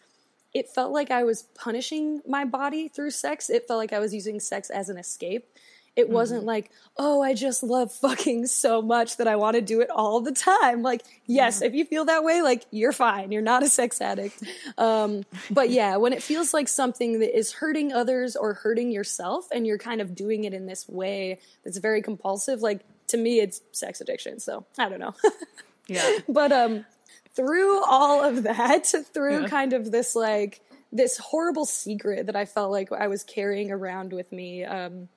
[0.54, 3.50] it felt like I was punishing my body through sex.
[3.50, 5.48] It felt like I was using sex as an escape.
[5.96, 9.80] It wasn't like, oh, I just love fucking so much that I want to do
[9.80, 10.82] it all the time.
[10.82, 13.32] Like, yes, if you feel that way, like, you're fine.
[13.32, 14.44] You're not a sex addict.
[14.78, 19.48] Um, but yeah, when it feels like something that is hurting others or hurting yourself
[19.54, 23.40] and you're kind of doing it in this way that's very compulsive, like, to me,
[23.40, 24.40] it's sex addiction.
[24.40, 25.14] So I don't know.
[25.88, 26.18] Yeah.
[26.28, 26.84] but um
[27.36, 29.48] through all of that through Yeah.
[29.48, 34.12] kind of this like this horrible secret that i felt like i was carrying around
[34.14, 35.10] with me um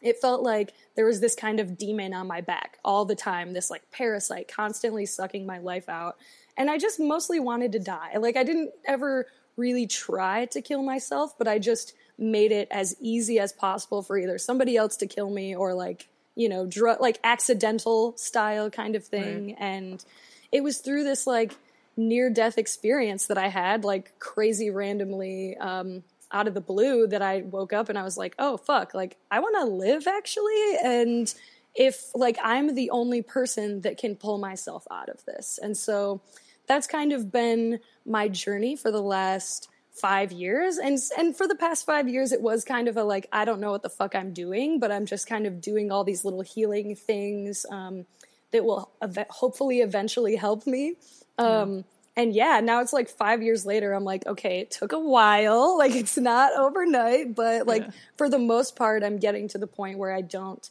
[0.00, 3.52] it felt like there was this kind of demon on my back all the time,
[3.52, 6.16] this like parasite constantly sucking my life out.
[6.56, 8.16] And I just mostly wanted to die.
[8.18, 12.96] Like I didn't ever really try to kill myself, but I just made it as
[13.00, 16.68] easy as possible for either somebody else to kill me or like, you know,
[17.00, 19.54] like accidental style kind of thing.
[19.58, 20.04] And
[20.50, 21.54] it was through this like
[21.96, 26.02] near death experience that I had, like crazy randomly, um,
[26.32, 29.16] out of the blue that I woke up and I was like, oh fuck, like
[29.30, 30.76] I want to live actually.
[30.82, 31.32] And
[31.74, 35.58] if like I'm the only person that can pull myself out of this.
[35.62, 36.20] And so
[36.66, 40.78] that's kind of been my journey for the last five years.
[40.78, 43.60] And, and for the past five years, it was kind of a like, I don't
[43.60, 46.40] know what the fuck I'm doing, but I'm just kind of doing all these little
[46.40, 48.06] healing things, um,
[48.52, 50.94] that will ev- hopefully eventually help me.
[51.38, 51.84] Um,
[52.16, 53.92] and yeah, now it's like five years later.
[53.94, 55.76] I'm like, okay, it took a while.
[55.82, 57.90] Like it's not overnight, but like Yeah.
[58.16, 60.68] for the most part, I'm getting to the point where I don't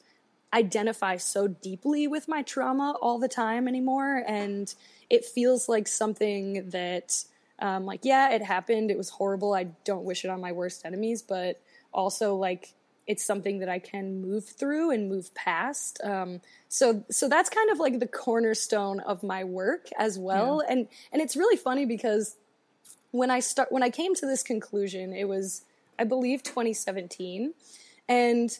[0.54, 4.24] identify so deeply with my trauma all the time anymore.
[4.28, 4.74] And
[5.10, 7.24] it feels like something that,
[7.62, 8.92] um, like, yeah, it happened.
[8.92, 9.54] It was horrible.
[9.54, 11.62] I don't wish it on my worst enemies, but
[11.94, 12.74] also like
[13.08, 16.00] it's something that I can move through and move past.
[16.04, 20.62] Um, so, so that's kind of like the cornerstone of my work as well.
[20.68, 22.36] And, and it's really funny because
[23.12, 25.64] when I start, when I came to this conclusion, it was,
[26.00, 27.54] I believe 2017
[28.08, 28.58] and,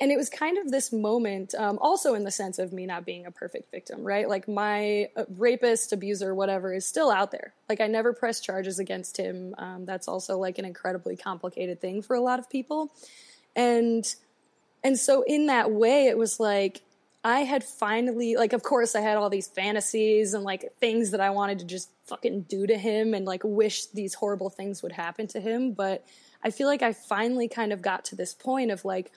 [0.00, 3.04] and it was kind of this moment, um, also in the sense of me not
[3.04, 4.28] being a perfect victim, right?
[4.28, 7.54] Like my uh, rapist, abuser, whatever is still out there.
[7.68, 9.54] Like I never pressed charges against him.
[9.56, 12.92] Um, that's also like an incredibly complicated thing for a lot of people.
[13.54, 14.04] And
[14.82, 16.82] and so in that way it was like
[17.22, 21.20] I had finally like of course I had all these fantasies and like things that
[21.20, 24.92] I wanted to just fucking do to him and like wish these horrible things would
[24.92, 26.04] happen to him, but
[26.42, 29.12] I feel like I finally kind of got to this point of like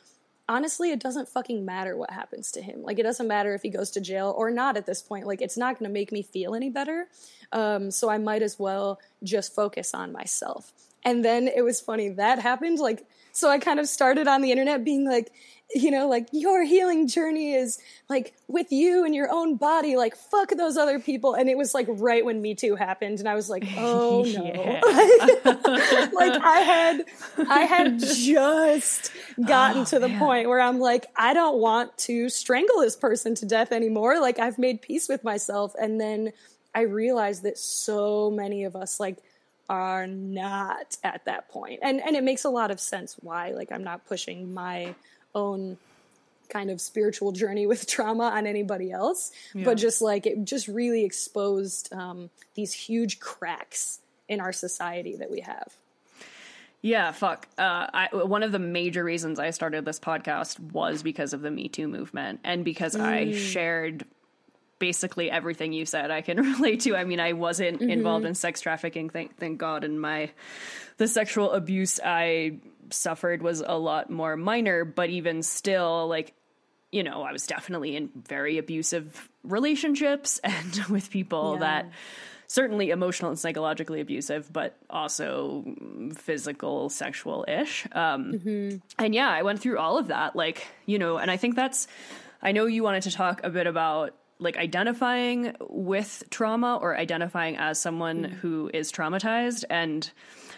[0.49, 2.81] honestly it doesn't fucking matter what happens to him.
[2.83, 5.27] Like it doesn't matter if he goes to jail or not at this point.
[5.27, 7.07] Like it's not going to make me feel any better.
[7.51, 10.73] Um, so I might as well just focus on myself.
[11.03, 12.79] And then it was funny that happened.
[12.79, 15.31] Like, so I kind of started on the internet being like,
[15.75, 17.77] you know, like your healing journey is
[18.09, 19.97] like with you and your own body.
[19.97, 21.33] Like, fuck those other people.
[21.33, 24.41] And it was like right when Me Too happened, and I was like, oh no,
[26.13, 27.05] like I had,
[27.49, 29.11] I had just
[29.45, 33.35] gotten oh, to the point where I'm like, I don't want to strangle this person
[33.35, 34.21] to death anymore.
[34.21, 36.31] Like I've made peace with myself, and then
[36.73, 39.17] I realized that so many of us like
[39.69, 43.51] are not at that point, and and it makes a lot of sense why.
[43.51, 44.95] Like I'm not pushing my
[45.37, 45.77] own
[46.49, 51.05] kind of spiritual journey with trauma on anybody else, but just like it just really
[51.05, 55.75] exposed um, these huge cracks in our society that we have.
[56.81, 57.47] Yeah, fuck.
[57.57, 61.51] Uh, I, one of the major reasons I started this podcast was because of the
[61.51, 64.05] Me Too movement and because I shared
[64.79, 66.95] basically everything you said I can relate to.
[66.95, 70.31] I mean, I wasn't involved in sex trafficking, thank, thank God, and my
[70.97, 72.59] the sexual abuse I
[72.89, 76.33] suffered was a lot more minor, but even still, like,
[76.91, 81.59] you know, I was definitely in very abusive relationships and with people Yeah.
[81.59, 81.91] that
[82.47, 85.65] certainly emotional and psychologically abusive, but also
[86.15, 87.85] physical, sexual ish.
[87.91, 90.35] Um, And yeah, I went through all of that.
[90.35, 91.87] Like, you know, and I think that's,
[92.41, 97.57] I know you wanted to talk a bit about like identifying with trauma or identifying
[97.57, 98.33] as someone hmm.
[98.35, 99.63] who is traumatized.
[99.69, 100.09] And,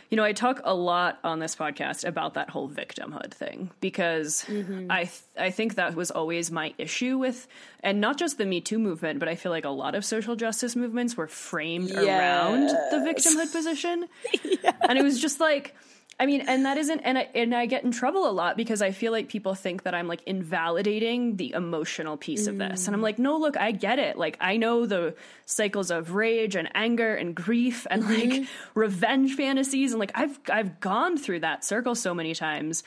[0.09, 4.43] you know, I talk a lot on this podcast about that whole victimhood thing because
[4.47, 4.91] mm-hmm.
[4.91, 7.47] I th- I think that was always my issue with,
[7.81, 10.35] and not just the Me Too movement, but I feel like a lot of social
[10.35, 14.07] justice movements were framed around the victimhood position,
[14.89, 15.75] and it was just like.
[16.21, 18.81] I mean, and that isn't, and I, and I get in trouble a lot because
[18.81, 22.87] I feel like people think that I'm like invalidating the emotional piece of this.
[22.87, 24.17] And I'm like, no, look, I get it.
[24.17, 25.15] Like, I know the
[25.45, 28.31] cycles of rage and anger and grief and mm-hmm.
[28.31, 29.93] like revenge fantasies.
[29.93, 32.83] And like, I've, I've gone through that circle so many times.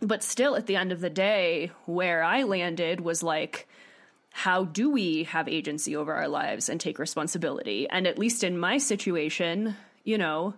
[0.00, 3.68] But still, at the end of the day, where I landed was like,
[4.30, 7.88] how do we have agency over our lives and take responsibility?
[7.88, 10.54] And at least in my situation, you know,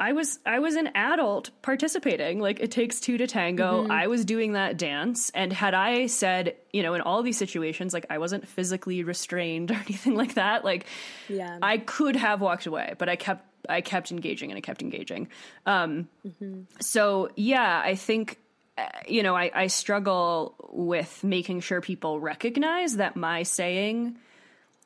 [0.00, 2.40] I was I was an adult participating.
[2.40, 3.86] Like it takes two to tango.
[3.88, 7.92] I was doing that dance, and had I said, you know, in all these situations,
[7.92, 10.86] like I wasn't physically restrained or anything like that, like
[11.28, 11.58] Yeah.
[11.60, 15.28] I could have walked away, but I kept I kept engaging and I kept engaging.
[15.66, 16.08] Um,
[16.80, 18.38] So yeah, I think
[18.78, 24.16] uh, you know I, I struggle with making sure people recognize that my saying,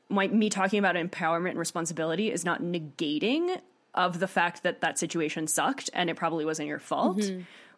[0.08, 3.60] my, me talking about empowerment and responsibility is not negating
[3.94, 7.20] of the fact that that situation sucked and it probably wasn't your fault.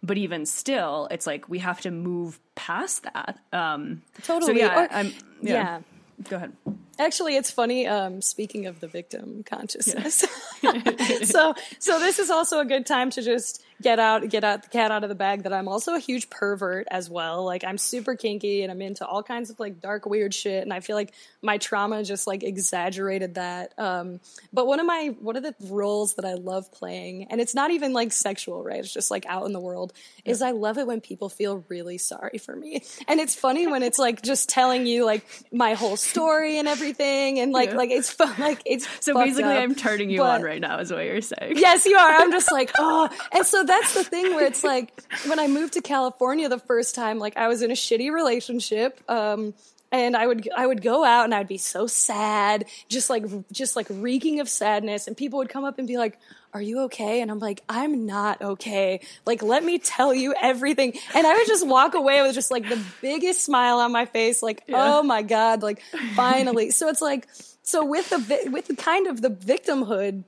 [0.02, 3.38] but even still, it's like we have to move past that.
[3.52, 4.60] Um, so Totally.
[4.60, 5.06] yeah, Or- I'm,
[5.42, 5.52] yeah.
[5.52, 5.80] yeah.
[6.28, 6.52] Go ahead.
[6.98, 7.86] Actually, it's funny.
[7.86, 10.24] Um, speaking of the victim consciousness,
[11.24, 14.68] so so this is also a good time to just get out get out the
[14.68, 15.43] cat out of the bag.
[15.45, 17.45] That I'm also a huge pervert as well.
[17.45, 20.62] Like I'm super kinky and I'm into all kinds of like dark weird shit.
[20.62, 21.12] And I feel like
[21.43, 23.72] my trauma just like exaggerated that.
[23.79, 24.20] Um,
[24.53, 27.70] but one of my one of the roles that I love playing, and it's not
[27.70, 28.79] even like sexual, right?
[28.81, 29.93] It's just like out in the world.
[30.24, 33.83] Is I love it when people feel really sorry for me, and it's funny when
[33.83, 37.77] it's like just telling you like my whole story and everything, and like Yeah.
[37.77, 40.79] like it's fun, like it's So basically, up, I'm turning you but- on right now,
[40.79, 41.55] is what you're saying.
[41.57, 42.11] Yes, you are.
[42.12, 43.09] I'm just like, oh.
[43.33, 44.92] And so that's the thing where it's like
[45.26, 49.00] when I moved to California the first time, like I was in a shitty relationship.
[49.10, 49.54] Um,
[49.92, 53.76] and I would I would go out and I'd be so sad, just like just
[53.76, 56.18] like reeking of sadness, and people would come up and be like,
[56.52, 59.00] "Are you okay?" And I'm like, "I'm not okay.
[59.24, 62.68] Like, let me tell you everything." And I would just walk away with just like
[62.68, 65.82] the biggest smile on my face, like, "Oh my god!" Like,
[66.14, 66.70] finally.
[66.70, 67.28] So it's like,
[67.62, 70.24] so with the with the kind of the victimhood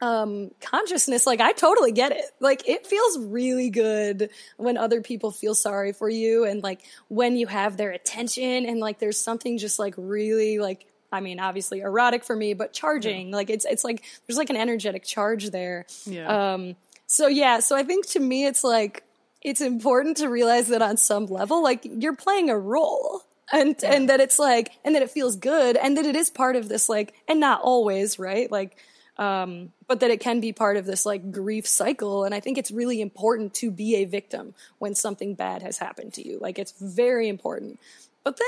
[0.00, 2.24] um consciousness like i totally get it.
[2.40, 7.36] Like it feels really good when other people feel sorry for you and like when
[7.36, 11.80] you have their attention and like there's something just like really like i mean obviously
[11.80, 13.30] erotic for me but charging.
[13.30, 15.86] Like it's it's like there's like an energetic charge there.
[16.06, 16.52] Yeah.
[16.54, 16.76] um
[17.06, 19.04] so yeah so i think to me it's like
[19.42, 23.22] it's important to realize that on some level like you're playing a role
[23.52, 26.56] and and that it's like and that it feels good and that it is part
[26.56, 28.50] of this like and not always right?
[28.50, 28.76] Like
[29.20, 32.24] um but that it can be part of this like grief cycle.
[32.24, 36.14] And i think it's really important to be a victim when something bad has happened
[36.14, 36.38] to you.
[36.40, 37.78] Like it's very important.
[38.24, 38.46] But then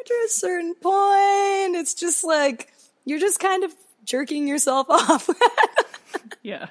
[0.00, 2.72] after a certain point it's just like
[3.04, 3.74] you're just kind of
[4.04, 5.30] jerking yourself off.
[6.42, 6.68] Yeah.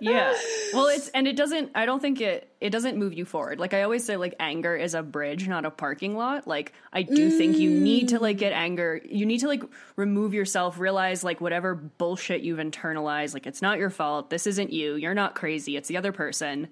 [0.00, 0.34] Yeah.
[0.72, 3.58] Well, it's and it doesn't I don't think it it doesn't move you forward.
[3.58, 6.46] Like I always say like anger is a bridge, not a parking lot.
[6.46, 9.00] Like I do think you need to like get anger.
[9.04, 9.62] You need to like
[9.96, 14.30] remove yourself, realize like whatever bullshit you've internalized, like it's not your fault.
[14.30, 14.94] This isn't you.
[14.94, 15.76] You're not crazy.
[15.76, 16.68] It's the other person.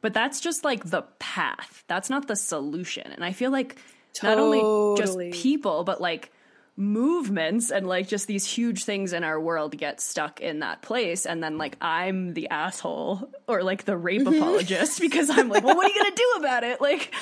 [0.00, 1.84] But that's just like the path.
[1.88, 3.10] That's not the solution.
[3.12, 3.76] And I feel like
[4.22, 6.30] not only just people, but like
[6.76, 11.24] movements and like just these huge things in our world get stuck in that place
[11.26, 14.34] and then like I'm the asshole or like the rape Mm-hmm.
[14.42, 16.80] apologist because I'm like, well what are you gonna do about it?
[16.80, 17.14] Like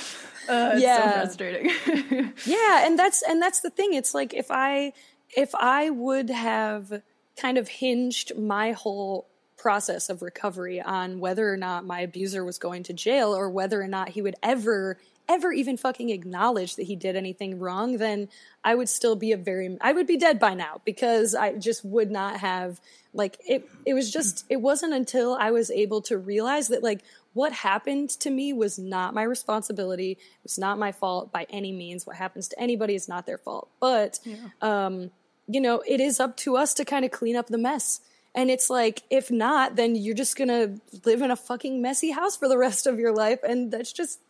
[0.48, 1.12] uh, it's so Yeah.
[1.12, 2.32] frustrating.
[2.46, 3.94] Yeah, and that's and that's the thing.
[3.94, 4.92] It's like if I
[5.36, 7.02] if I would have
[7.40, 9.26] kind of hinged my whole
[9.56, 13.80] process of recovery on whether or not my abuser was going to jail or whether
[13.80, 14.98] or not he would ever
[15.28, 18.28] ever even fucking acknowledge that he did anything wrong, then
[18.62, 21.84] I would still be a very I would be dead by now because I just
[21.84, 22.80] would not have
[23.12, 27.00] like it it was just it wasn't until I was able to realize that like
[27.32, 30.12] what happened to me was not my responsibility.
[30.12, 32.06] It was not my fault by any means.
[32.06, 33.68] What happens to anybody is not their fault.
[33.80, 34.20] But
[34.60, 35.10] um
[35.46, 38.00] you know, it is up to us to kind of clean up the mess.
[38.34, 42.36] And it's like, if not, then you're just gonna live in a fucking messy house
[42.36, 43.40] for the rest of your life.
[43.42, 44.20] And that's just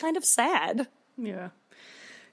[0.00, 0.88] kind of sad.
[1.16, 1.50] Yeah.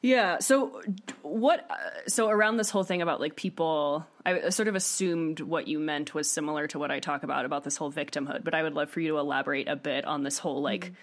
[0.02, 0.40] Yeah.
[0.40, 0.82] So,
[1.22, 1.66] what?
[1.70, 1.76] Uh,
[2.08, 6.14] so, around this whole thing about like people, I sort of assumed what you meant
[6.14, 8.44] was similar to what I talk about about this whole victimhood.
[8.44, 10.94] But I would love for you to elaborate a bit on this whole like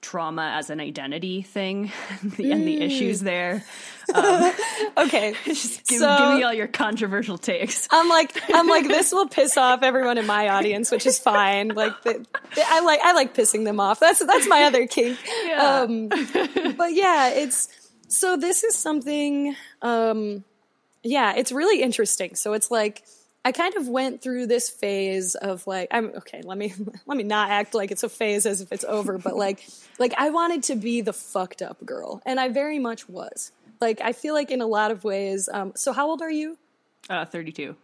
[0.00, 1.92] trauma as an identity thing
[2.22, 3.64] and the issues there.
[4.96, 5.34] Okay.
[5.44, 7.86] Just give, So- give me all your controversial takes.
[7.92, 11.68] I'm like, I'm like, this will piss off everyone in my audience, which is fine.
[11.68, 12.14] Like, the,
[12.54, 14.00] the- I like, I like pissing them off.
[14.00, 15.16] That's that's my other kink.
[15.44, 15.82] Yeah.
[15.82, 16.08] Um,
[16.76, 17.68] but yeah, it's
[18.08, 19.54] so this is something.
[19.80, 20.42] Um,
[21.04, 22.34] yeah, it's really interesting.
[22.34, 23.04] So it's like
[23.44, 26.42] I kind of went through this phase of like I'm okay.
[26.42, 26.74] Let me
[27.06, 29.66] let me not act like it's a phase as if it's over, but like
[29.98, 33.52] like I wanted to be the fucked up girl, and I very much was.
[33.80, 35.48] Like I feel like in a lot of ways.
[35.50, 36.58] Um, so how old are you?
[37.08, 37.76] Uh, Thirty-two.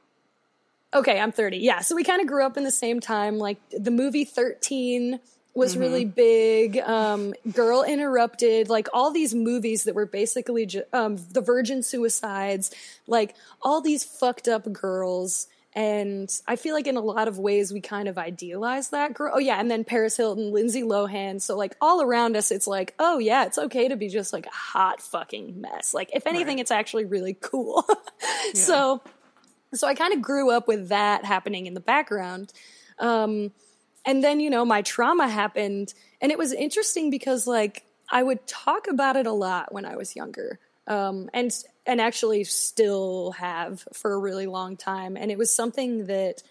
[0.94, 1.58] Okay, I'm 30.
[1.58, 3.38] Yeah, so we kind of grew up in the same time.
[3.38, 5.20] Like the movie 13
[5.56, 6.78] was really big.
[6.78, 12.74] Um, Girl Interrupted, like all these movies that were basically ju- um, the Virgin Suicides,
[13.06, 15.48] like all these fucked up girls.
[15.74, 19.32] And I feel like in a lot of ways we kind of idealize that girl.
[19.34, 21.40] Oh yeah, and then Paris Hilton, Lindsay Lohan.
[21.40, 24.46] So like all around us, it's like, oh yeah, it's okay to be just like
[24.46, 25.92] a hot fucking mess.
[25.92, 27.84] Like if anything, it's actually really cool.
[28.54, 29.02] So
[29.74, 32.52] so I kind of grew up with that happening in the background.
[32.98, 33.50] Um,
[34.06, 35.92] and then, you know, my trauma happened.
[36.20, 39.96] And it was interesting because, like, I would talk about it a lot when I
[39.96, 40.60] was younger.
[40.86, 41.52] Um, and,
[41.84, 45.16] and actually still have for a really long time.
[45.16, 46.44] And it was something that,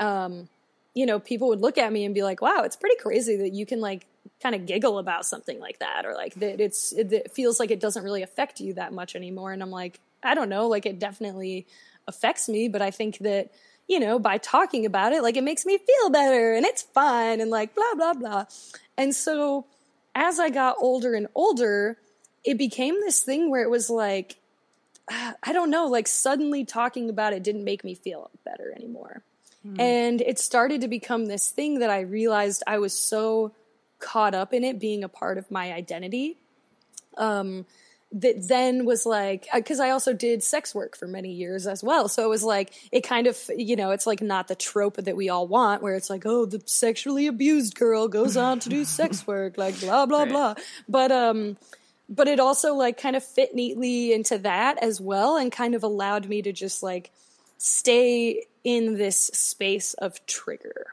[0.00, 0.48] um,
[0.94, 3.52] you know, people would look at me and be like, "Wow, it's pretty crazy that
[3.52, 4.06] you can like
[4.42, 7.70] kind of giggle about something like that, or like that it's it, it feels like
[7.70, 10.86] it doesn't really affect you that much anymore." And I'm like, I don't know, like
[10.86, 11.66] it definitely
[12.08, 13.52] affects me, but I think that
[13.88, 17.40] you know, by talking about it, like it makes me feel better and it's fun
[17.40, 18.44] and like blah blah blah.
[18.96, 19.66] And so
[20.14, 21.98] as I got older and older,
[22.44, 24.36] it became this thing where it was like
[25.08, 29.22] I don't know, like suddenly talking about it didn't make me feel better anymore.
[29.80, 33.52] And it started to become this thing that I realized I was so
[33.98, 36.36] caught up in it being a part of my identity.
[37.16, 37.66] Um,
[38.20, 42.08] that then was like, because I also did sex work for many years as well.
[42.08, 45.16] So it was like, it kind of, you know, it's like not the trope that
[45.16, 48.84] we all want where it's like, oh, the sexually abused girl goes on to do
[48.84, 50.28] sex work, like blah, blah, Right.
[50.30, 50.54] blah.
[50.88, 51.56] But, um,
[52.08, 55.82] but it also like kind of fit neatly into that as well and kind of
[55.82, 57.10] allowed me to just like
[57.58, 60.86] stay in this space of trigger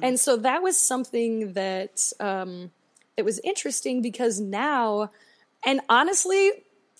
[0.00, 2.70] and so that was something that um
[3.16, 5.10] that was interesting because now
[5.66, 6.50] and honestly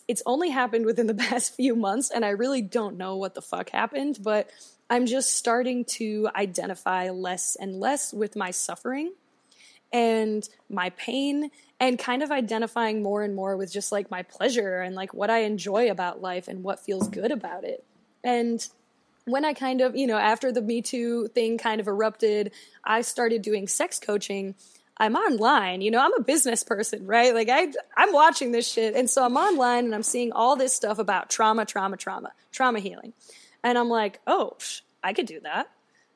[0.06, 3.42] it's only happened within the past few months and i really don't know what the
[3.42, 4.50] fuck happened but
[4.90, 9.12] i'm just starting to identify less and less with my suffering
[9.94, 14.80] and my pain and kind of identifying more and more with just like my pleasure
[14.80, 17.84] and like what I enjoy about life and what feels good about it.
[18.24, 18.66] And
[19.24, 22.52] when I kind of, you know, after the Me Too thing kind of erupted,
[22.84, 24.54] I started doing sex coaching.
[24.96, 27.34] I'm online, you know, I'm a business person, right?
[27.34, 30.74] Like I I'm watching this shit and so I'm online and I'm seeing all this
[30.74, 33.12] stuff about trauma, trauma, trauma, trauma healing.
[33.62, 34.56] And I'm like, "Oh,
[35.02, 35.68] I could do that."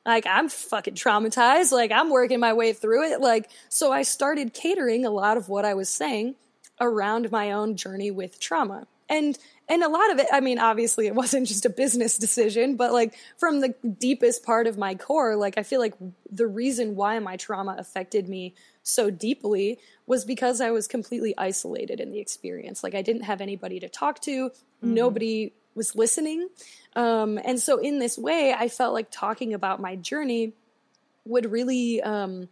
[0.07, 1.72] Like I'm fucking traumatized.
[1.72, 3.20] Like I'm working my way through it.
[3.20, 6.37] Like so I started catering a lot of what I was saying
[6.81, 8.87] around my own journey with trauma.
[9.09, 9.37] And
[9.69, 12.93] and a lot of it, I mean, obviously it wasn't just a business decision, but
[12.93, 15.95] like from the deepest part of my core, like I feel like
[16.31, 22.01] the reason why my trauma affected me so deeply was because I was completely isolated
[22.01, 22.83] in the experience.
[22.83, 24.51] Like I didn't have anybody to talk to.
[24.81, 26.49] Nobody was listening.
[26.97, 30.55] Um, and so in this way, I felt like talking about my journey
[31.25, 32.49] would really um,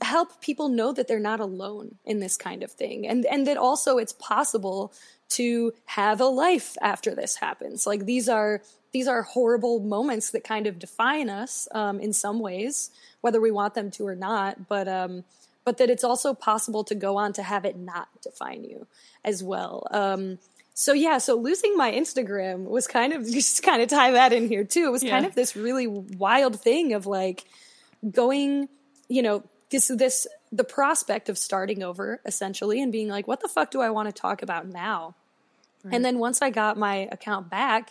[0.00, 3.56] help people know that they're not alone in this kind of thing, and and that
[3.56, 4.92] also it's possible
[5.30, 7.86] to have a life after this happens.
[7.86, 8.62] Like these are
[8.92, 12.90] these are horrible moments that kind of define us um, in some ways,
[13.20, 14.68] whether we want them to or not.
[14.68, 15.24] But um,
[15.64, 18.86] but that it's also possible to go on to have it not define you
[19.24, 19.86] as well.
[19.90, 20.38] Um,
[20.74, 24.48] so yeah, so losing my Instagram was kind of just kind of tie that in
[24.48, 24.86] here too.
[24.86, 27.44] It was kind of this really wild thing of like
[28.10, 28.68] going,
[29.08, 33.48] you know, this this the prospect of starting over essentially and being like, what the
[33.48, 35.14] fuck do I want to talk about now?
[35.90, 37.90] And then once I got my account back,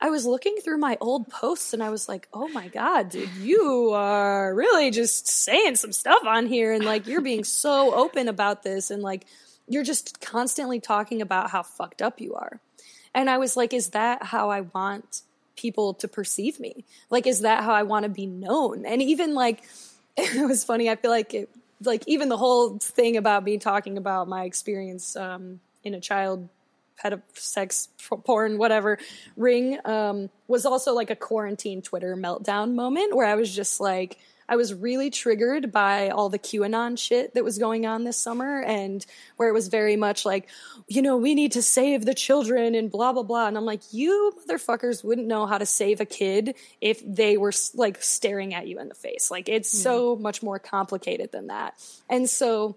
[0.00, 3.30] I was looking through my old posts and I was like, oh my God, dude,
[3.40, 6.72] you are really just saying some stuff on here.
[6.72, 8.90] And like, you're being so open about this.
[8.90, 9.26] And like,
[9.66, 12.60] you're just constantly talking about how fucked up you are.
[13.14, 15.22] And I was like, is that how I want
[15.56, 16.84] people to perceive me?
[17.10, 18.84] Like, is that how I want to be known?
[18.84, 19.62] And even like,
[20.16, 20.88] it was funny.
[20.88, 21.50] I feel like it,
[21.82, 26.48] like even the whole thing about me talking about my experience um, in a child
[27.02, 27.88] pedo sex
[28.24, 28.98] porn whatever
[29.36, 34.18] ring um, was also like a quarantine Twitter meltdown moment where I was just like
[34.48, 38.60] I was really triggered by all the QAnon shit that was going on this summer
[38.60, 39.04] and
[39.36, 40.48] where it was very much like,
[40.86, 43.46] you know, we need to save the children and blah, blah, blah.
[43.46, 47.52] And I'm like, you motherfuckers wouldn't know how to save a kid if they were
[47.74, 49.30] like staring at you in the face.
[49.30, 49.78] Like it's hmm.
[49.78, 51.74] so much more complicated than that.
[52.08, 52.76] And so,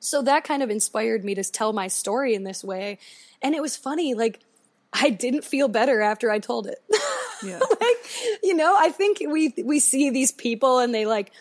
[0.00, 2.98] so that kind of inspired me to tell my story in this way.
[3.42, 4.40] And it was funny, like,
[4.92, 6.82] I didn't feel better after I told it.
[7.42, 7.58] Yeah.
[7.80, 7.96] like,
[8.42, 11.32] you know, I think we we see these people and they like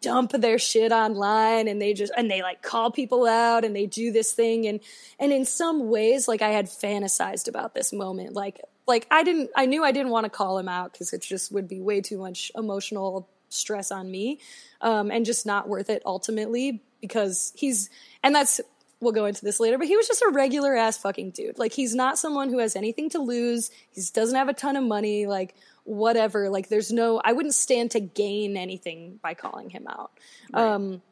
[0.00, 3.86] dump their shit online and they just and they like call people out and they
[3.86, 4.80] do this thing and
[5.18, 9.50] and in some ways like I had fantasized about this moment like like I didn't
[9.54, 12.00] I knew I didn't want to call him out cuz it just would be way
[12.00, 14.40] too much emotional stress on me
[14.80, 17.90] um and just not worth it ultimately because he's
[18.22, 18.60] and that's
[19.00, 21.58] we'll go into this later, but he was just a regular ass fucking dude.
[21.58, 23.70] Like he's not someone who has anything to lose.
[23.92, 25.26] He doesn't have a ton of money.
[25.26, 26.48] Like whatever.
[26.48, 27.20] Like there's no.
[27.24, 30.12] I wouldn't stand to gain anything by calling him out.
[30.54, 31.02] Um,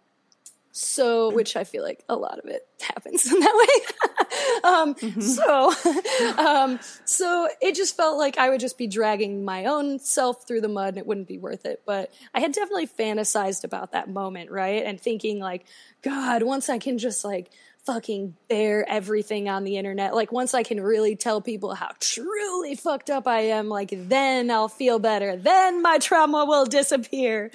[0.77, 4.65] so which I feel like a lot of it happens in that way.
[4.65, 5.73] um, So,
[6.39, 10.63] um, so it just felt like I would just be dragging my own self through
[10.63, 11.83] the mud and it wouldn't be worth it.
[11.87, 14.85] But I had definitely fantasized about that moment, right?
[14.85, 15.65] And thinking like,
[16.03, 17.51] God, once I can just like
[17.85, 20.15] fucking bare everything on the internet.
[20.15, 24.51] Like once I can really tell people how truly fucked up I am, like then
[24.51, 25.37] I'll feel better.
[25.37, 27.51] Then my trauma will disappear.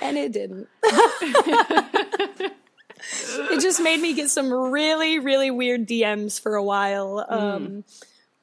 [0.00, 0.68] And it didn't.
[0.84, 2.52] it
[3.60, 7.26] just made me get some really, really weird DMs for a while.
[7.28, 7.84] Um,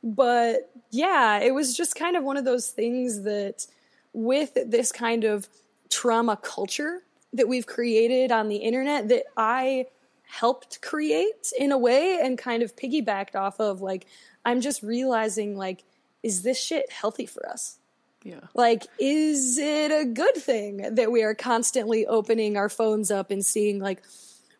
[0.03, 3.65] but yeah, it was just kind of one of those things that
[4.11, 5.47] with this kind of
[5.89, 9.85] trauma culture that we've created on the internet that I
[10.29, 14.05] helped create in a way and kind of piggybacked off of like
[14.45, 15.83] I'm just realizing like
[16.23, 17.77] is this shit healthy for us?
[18.23, 18.41] Yeah.
[18.53, 23.45] Like, is it a good thing that we are constantly opening our phones up and
[23.45, 24.03] seeing, like,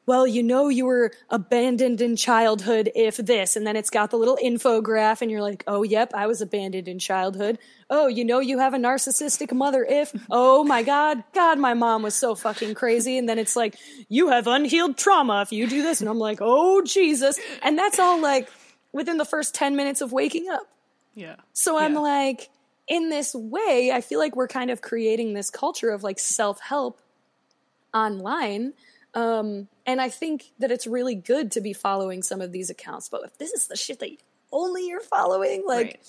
[0.06, 4.18] well, you know, you were abandoned in childhood if this, and then it's got the
[4.18, 7.60] little infograph, and you're like, oh, yep, I was abandoned in childhood.
[7.92, 12.02] Oh, you know, you have a narcissistic mother if, oh my God, God, my mom
[12.02, 13.18] was so fucking crazy.
[13.18, 13.76] And then it's like,
[14.10, 16.02] you have unhealed trauma if you do this.
[16.02, 17.40] And I'm like, oh, Jesus.
[17.62, 18.50] And that's all like
[18.92, 20.62] within the first 10 minutes of waking up.
[21.16, 21.36] Yeah.
[21.54, 22.00] So I'm Yeah.
[22.00, 22.50] like,
[22.88, 26.60] in this way, I feel like we're kind of creating this culture of like self
[26.60, 27.00] help
[27.94, 28.74] online.
[29.14, 33.10] Um, and I think that it's really good to be following some of these accounts.
[33.10, 34.12] But if this is the shit that
[34.52, 36.00] only you're following, like, right.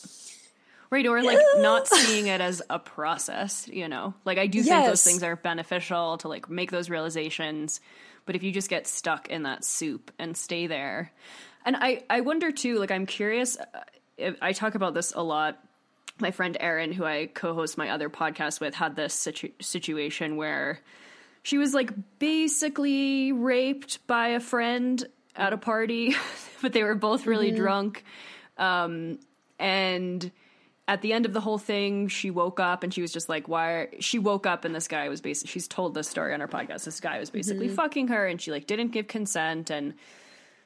[0.90, 4.12] Right, or like not seeing it as a process, you know?
[4.24, 7.80] Like I do think those things are beneficial to like make those realizations,
[8.26, 11.12] but if you just get stuck in that soup and stay there.
[11.64, 13.64] And I I wonder too, like I'm curious uh,
[14.18, 15.62] if, I talk about this a lot.
[16.18, 20.80] My friend Erin, who I co-host my other podcast with, had this situ- situation where
[21.42, 26.14] she was like basically raped by a friend at a party,
[26.62, 27.62] but they were both really mm-hmm.
[27.62, 28.04] drunk.
[28.58, 29.18] Um,
[29.58, 30.30] and
[30.86, 33.48] at the end of the whole thing, she woke up and she was just like,
[33.48, 35.50] "Why?" She woke up and this guy was basically.
[35.50, 36.84] She's told this story on her podcast.
[36.84, 37.76] This guy was basically mm-hmm.
[37.76, 39.94] fucking her, and she like didn't give consent, and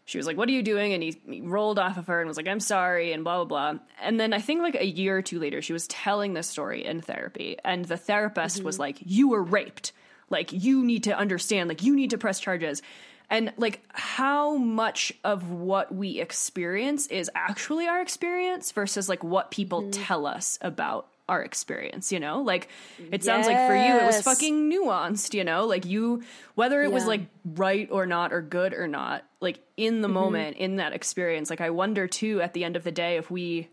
[0.07, 2.27] she was like, "What are you doing?" And he, he rolled off of her and
[2.27, 3.81] was like, "I'm sorry," and blah blah blah.
[4.01, 6.87] And then I think like a year or two later, she was telling this story
[6.87, 8.83] in therapy, and the therapist was mm-hmm.
[8.83, 9.93] like, "You were raped.
[10.35, 11.69] Like you need to understand.
[11.69, 12.83] Like you need to press charges."
[13.31, 19.51] And like how much of what we experience is actually our experience versus like what
[19.51, 19.91] people mm.
[19.93, 22.43] tell us about our experience, you know?
[22.43, 22.69] Like
[23.11, 25.67] it sounds like for you it was fucking nuanced, you know?
[25.67, 26.23] Like you
[26.55, 30.15] whether it was like right or not or good or not, like in the mm-hmm.
[30.15, 33.31] moment, in that experience, like I wonder too at the end of the day if
[33.31, 33.69] we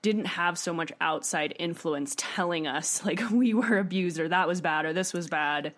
[0.00, 4.60] didn't have so much outside influence telling us like we were abused or that was
[4.60, 5.74] bad or this was bad,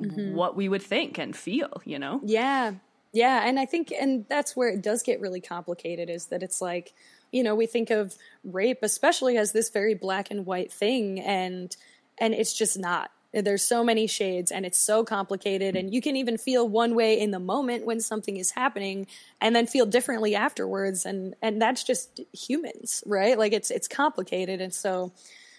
[0.00, 0.34] Mm-hmm.
[0.34, 2.20] what we would think and feel, you know?
[2.22, 2.74] Yeah.
[3.12, 3.48] Yeah.
[3.48, 6.92] And I think, and that's where it does get really complicated is that it's like,
[7.32, 8.14] you know, we think of
[8.44, 11.74] rape, especially as this very black and white thing, and,
[12.18, 13.10] and it's just not.
[13.32, 17.18] There's so many shades and it's so complicated, and you can even feel one way
[17.18, 19.06] in the moment when something is happening
[19.40, 21.04] and then feel differently afterwards.
[21.04, 23.38] And, and that's just humans, right?
[23.38, 24.60] Like it's, it's complicated.
[24.60, 25.12] And so,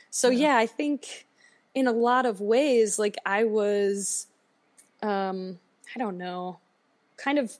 [0.09, 1.26] so yeah, I think
[1.73, 4.27] in a lot of ways, like I was,
[5.01, 5.59] um,
[5.95, 6.59] I don't know,
[7.17, 7.51] kind of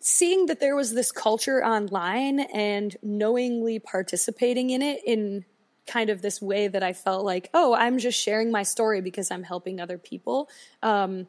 [0.00, 5.44] seeing that there was this culture online and knowingly participating in it in
[5.86, 9.30] kind of this way that I felt like, oh, I'm just sharing my story because
[9.30, 10.48] I'm helping other people.
[10.82, 11.26] Um,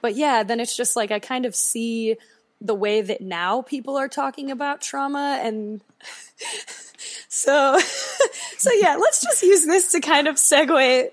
[0.00, 2.16] but yeah, then it's just like I kind of see
[2.64, 5.82] the way that now people are talking about trauma and
[7.28, 7.78] so
[8.58, 11.10] so yeah let's just use this to kind of segue.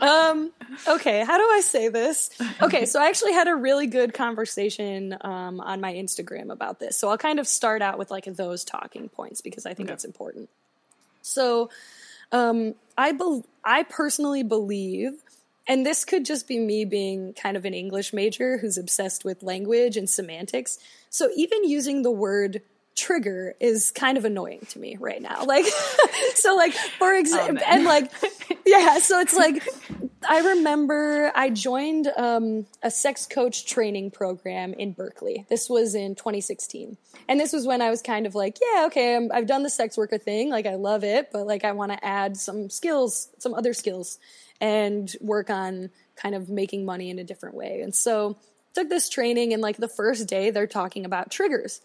[0.00, 0.52] Um
[0.86, 2.30] okay how do i say this?
[2.62, 6.96] Okay so i actually had a really good conversation um, on my instagram about this.
[6.96, 10.04] So i'll kind of start out with like those talking points because i think that's
[10.04, 10.48] important.
[11.22, 11.70] So
[12.32, 15.12] um, I bel I personally believe,
[15.66, 19.42] and this could just be me being kind of an English major who's obsessed with
[19.42, 20.78] language and semantics.
[21.10, 22.62] So even using the word
[22.94, 25.44] trigger is kind of annoying to me right now.
[25.52, 25.66] Like,
[26.34, 27.64] so like for example, man.
[27.68, 28.10] and like,
[28.66, 28.98] yeah.
[28.98, 29.62] So it's like
[30.28, 35.44] I remember I joined um, a sex coach training program in Berkeley.
[35.48, 36.96] This was in 2016.
[37.28, 39.70] And this was when I was kind of like, yeah, okay, I'm, I've done the
[39.70, 40.50] sex worker thing.
[40.50, 44.18] Like, I love it, but like, I want to add some skills, some other skills,
[44.62, 47.80] and work on kind of making money in a different way.
[47.82, 48.38] And so,
[48.74, 51.82] took this training, and like the first day, they're talking about triggers.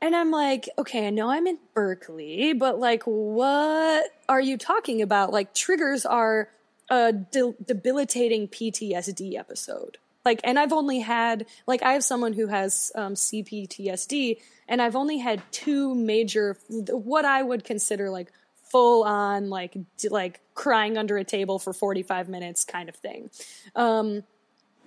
[0.00, 5.02] And I'm like, okay, I know I'm in Berkeley, but like, what are you talking
[5.02, 5.30] about?
[5.30, 6.48] Like, triggers are
[6.88, 9.98] a de- debilitating PTSD episode.
[10.24, 14.38] Like, and I've only had, like, I have someone who has um, CPTSD,
[14.68, 18.30] and I've only had two major, what I would consider like
[18.70, 19.76] full on, like,
[20.08, 23.30] like crying under a table for 45 minutes kind of thing.
[23.74, 24.22] Um,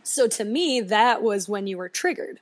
[0.04, 2.40] so to me, that was when you were triggered.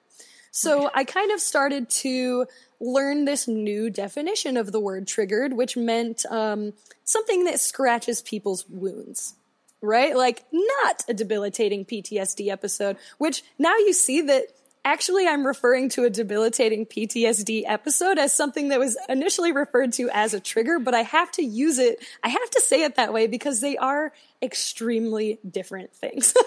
[0.52, 2.46] So I kind of started to
[2.80, 6.74] learn this new definition of the word triggered, which meant um,
[7.06, 9.36] something that scratches people's wounds.
[9.84, 10.16] Right?
[10.16, 14.44] Like, not a debilitating PTSD episode, which now you see that
[14.84, 20.10] actually I'm referring to a debilitating PTSD episode as something that was initially referred to
[20.12, 23.14] as a trigger, but I have to use it, I have to say it that
[23.14, 24.12] way because they are
[24.42, 26.34] extremely different things.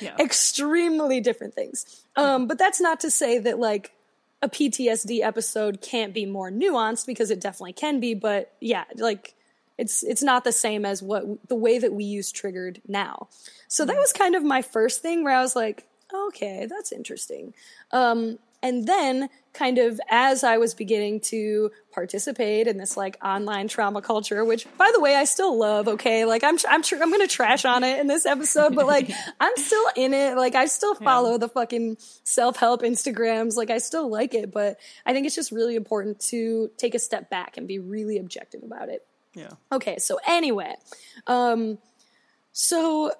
[0.00, 0.16] Yeah.
[0.18, 2.02] extremely different things.
[2.16, 3.92] Um, but that's not to say that like
[4.40, 9.34] a PTSD episode can't be more nuanced because it definitely can be, but yeah, like
[9.76, 13.28] it's it's not the same as what the way that we use triggered now.
[13.68, 17.54] So that was kind of my first thing where I was like, okay, that's interesting.
[17.92, 23.68] Um, and then kind of as I was beginning to participate in this like online
[23.68, 25.88] trauma culture, which by the way, I still love.
[25.88, 26.24] Okay.
[26.24, 29.10] Like I'm, I'm, tr- I'm going to trash on it in this episode, but like
[29.40, 30.36] I'm still in it.
[30.36, 33.56] Like I still follow the fucking self-help Instagrams.
[33.56, 36.98] Like I still like it, but I think it's just really important to take a
[36.98, 39.06] step back and be really objective about it.
[39.34, 39.50] Yeah.
[39.70, 40.74] Okay, so anyway,
[41.28, 41.78] um,
[42.52, 43.12] so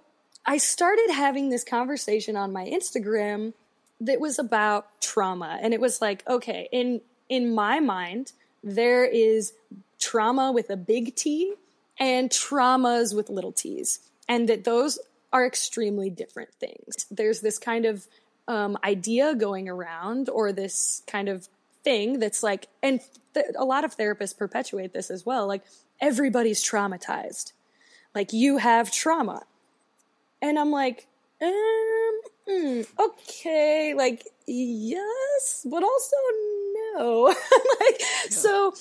[0.47, 3.53] I started having this conversation on my Instagram
[4.01, 8.32] that was about trauma, and it was like, okay, in in my mind,
[8.64, 9.53] there is
[9.99, 11.55] trauma with a big T
[11.99, 14.99] and traumas with little t's, and that those
[15.32, 17.07] are extremely different things.
[17.11, 18.07] There's this kind of
[18.49, 21.49] um, idea going around, or this kind of
[21.84, 23.01] thing that's like, and
[23.34, 25.47] th- a lot of therapists perpetuate this as well.
[25.47, 25.62] Like
[26.01, 27.53] everybody's traumatized,
[28.14, 29.43] like you have trauma,
[30.43, 31.07] and I'm like,
[31.43, 36.16] um, mm, okay, like yes, but also
[36.95, 37.26] no.
[37.80, 38.74] like so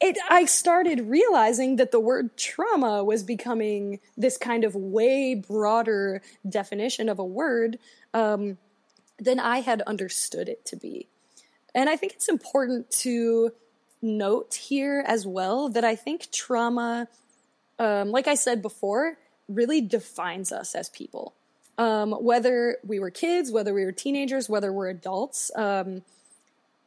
[0.00, 6.22] it I started realizing that the word trauma was becoming this kind of way broader
[6.48, 7.78] definition of a word
[8.14, 8.58] um,
[9.18, 11.08] than I had understood it to be.
[11.74, 13.52] And I think it's important to
[14.02, 17.06] note here as well that I think trauma,
[17.78, 19.18] um, like I said before,
[19.54, 21.34] really defines us as people.
[21.78, 26.02] Um, whether we were kids, whether we were teenagers, whether we're adults, um,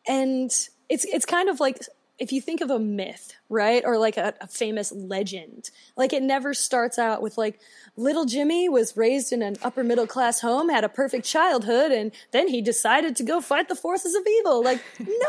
[0.07, 0.51] and
[0.89, 1.80] it's it's kind of like
[2.20, 6.22] if you think of a myth, right, or like a, a famous legend, like it
[6.22, 7.59] never starts out with like
[7.97, 12.11] little Jimmy was raised in an upper middle class home, had a perfect childhood, and
[12.32, 14.64] then he decided to go fight the forces of evil.
[14.64, 14.82] Like,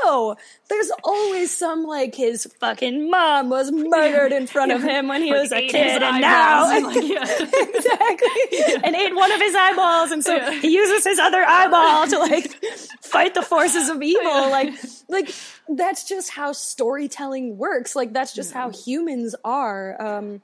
[0.04, 0.36] no,
[0.68, 5.32] there's always some like his fucking mom was murdered in front of him when he
[5.32, 7.22] was a kid, and now and, like, yeah.
[7.22, 12.18] exactly, and ate one of his eyeballs, and so he uses his other eyeball to
[12.18, 12.62] like
[13.00, 14.50] fight the forces of evil.
[14.50, 14.74] Like,
[15.08, 15.34] like
[15.68, 17.96] that's just how storytelling works.
[17.96, 20.00] Like that's just how humans are.
[20.00, 20.42] Um,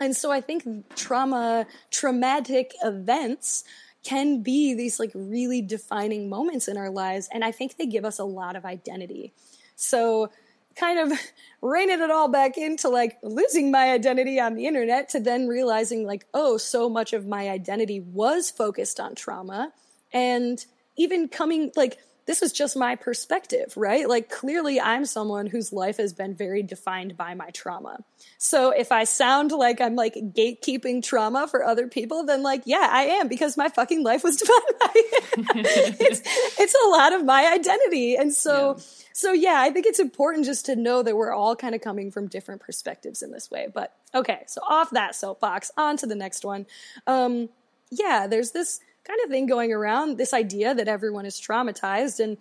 [0.00, 0.64] and so I think
[0.96, 3.64] trauma, traumatic events
[4.02, 8.04] can be these like really defining moments in our lives, and I think they give
[8.04, 9.32] us a lot of identity.
[9.76, 10.30] So
[10.74, 11.18] kind of
[11.62, 16.04] reining it all back into like losing my identity on the internet to then realizing
[16.04, 19.70] like oh so much of my identity was focused on trauma
[20.12, 20.64] and
[20.96, 24.08] even coming like this is just my perspective right?
[24.08, 27.98] Like clearly i'm someone whose life has been very defined by my trauma.
[28.38, 32.88] So if i sound like i'm like gatekeeping trauma for other people then like yeah
[32.90, 35.96] i am because my fucking life was defined by it.
[36.00, 36.22] It's
[36.58, 38.16] it's a lot of my identity.
[38.16, 38.78] And so
[39.12, 42.10] so yeah, I think it's important just to know that we're all kind of coming
[42.10, 43.68] from different perspectives in this way.
[43.72, 46.66] But okay, so off that soapbox, on to the next one.
[47.06, 47.48] Um,
[47.90, 52.38] yeah, there's this kind of thing going around, this idea that everyone is traumatized, and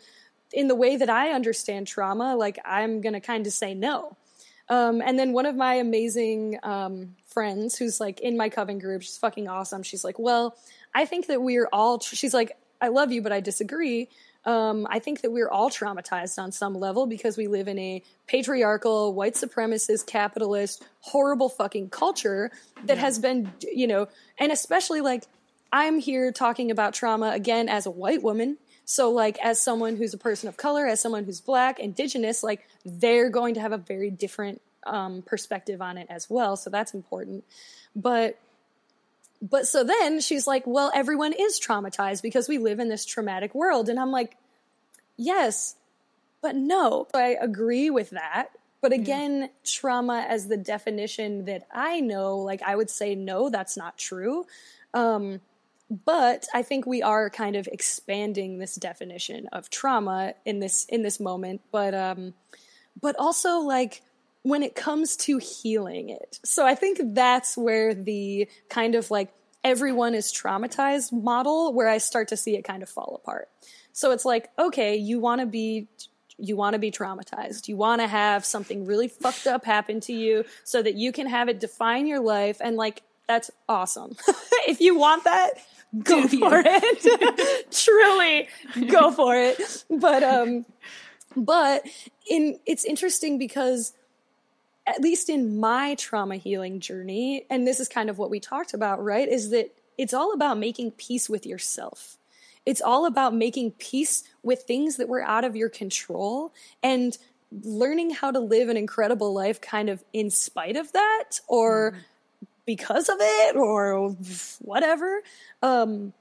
[0.54, 4.18] in the way that I understand trauma, like I'm gonna kind of say no.
[4.70, 9.02] Um, and then one of my amazing um, friends, who's like in my coven group,
[9.02, 9.84] she's fucking awesome.
[9.84, 10.56] She's like, well,
[10.94, 12.00] I think that we're all.
[12.00, 14.10] Tr- she's like, I love you, but I disagree.
[14.44, 18.02] Um, I think that we're all traumatized on some level because we live in a
[18.28, 22.50] patriarchal, white supremacist, capitalist, horrible fucking culture
[22.86, 24.08] that has been, you know,
[24.40, 25.28] and especially like
[25.72, 28.58] I'm here talking about trauma again as a white woman.
[28.84, 32.68] So, like, as someone who's a person of color, as someone who's black, indigenous, like,
[32.84, 36.58] they're going to have a very different um, perspective on it as well.
[36.58, 37.46] So, that's important.
[37.96, 38.38] But
[39.42, 43.56] but so then she's like, well, everyone is traumatized because we live in this traumatic
[43.56, 43.90] world.
[43.90, 44.38] And I'm like,
[45.18, 45.76] yes,
[46.42, 47.08] but no.
[47.14, 48.50] I agree with that.
[48.82, 53.78] But again, trauma as the definition that I know, like I would say, no, that's
[53.78, 54.46] not true.
[54.94, 55.40] Um,
[55.92, 61.04] but I think we are kind of expanding this definition of trauma in this in
[61.04, 61.62] this moment.
[61.72, 62.34] But um,
[63.00, 64.02] but also like
[64.44, 66.40] when it comes to healing it.
[66.44, 69.34] So I think that's where the kind of like
[69.64, 73.50] everyone is traumatized model where I start to see it kind of fall apart.
[73.94, 75.90] So it's like, okay, you want to be
[76.38, 77.68] you want to be traumatized.
[77.68, 81.28] You want to have something really fucked up happen to you so that you can
[81.28, 84.16] have it define your life and like that's awesome.
[84.68, 85.52] if you want that,
[86.00, 87.72] go for it.
[87.72, 88.48] Truly,
[88.88, 89.86] go for it.
[89.90, 90.66] But um
[91.36, 91.84] but
[92.30, 93.94] in it's interesting because
[94.88, 98.74] at least in my trauma healing journey and this is kind of what we talked
[98.74, 99.28] about, right?
[99.28, 102.18] Is that it's all about making peace with yourself.
[102.66, 107.18] It's all about making peace with things that were out of your control and
[107.52, 111.98] learning how to live an incredible life kind of in spite of that or
[112.66, 114.10] because of it or
[114.60, 115.22] whatever.
[115.62, 116.14] Um,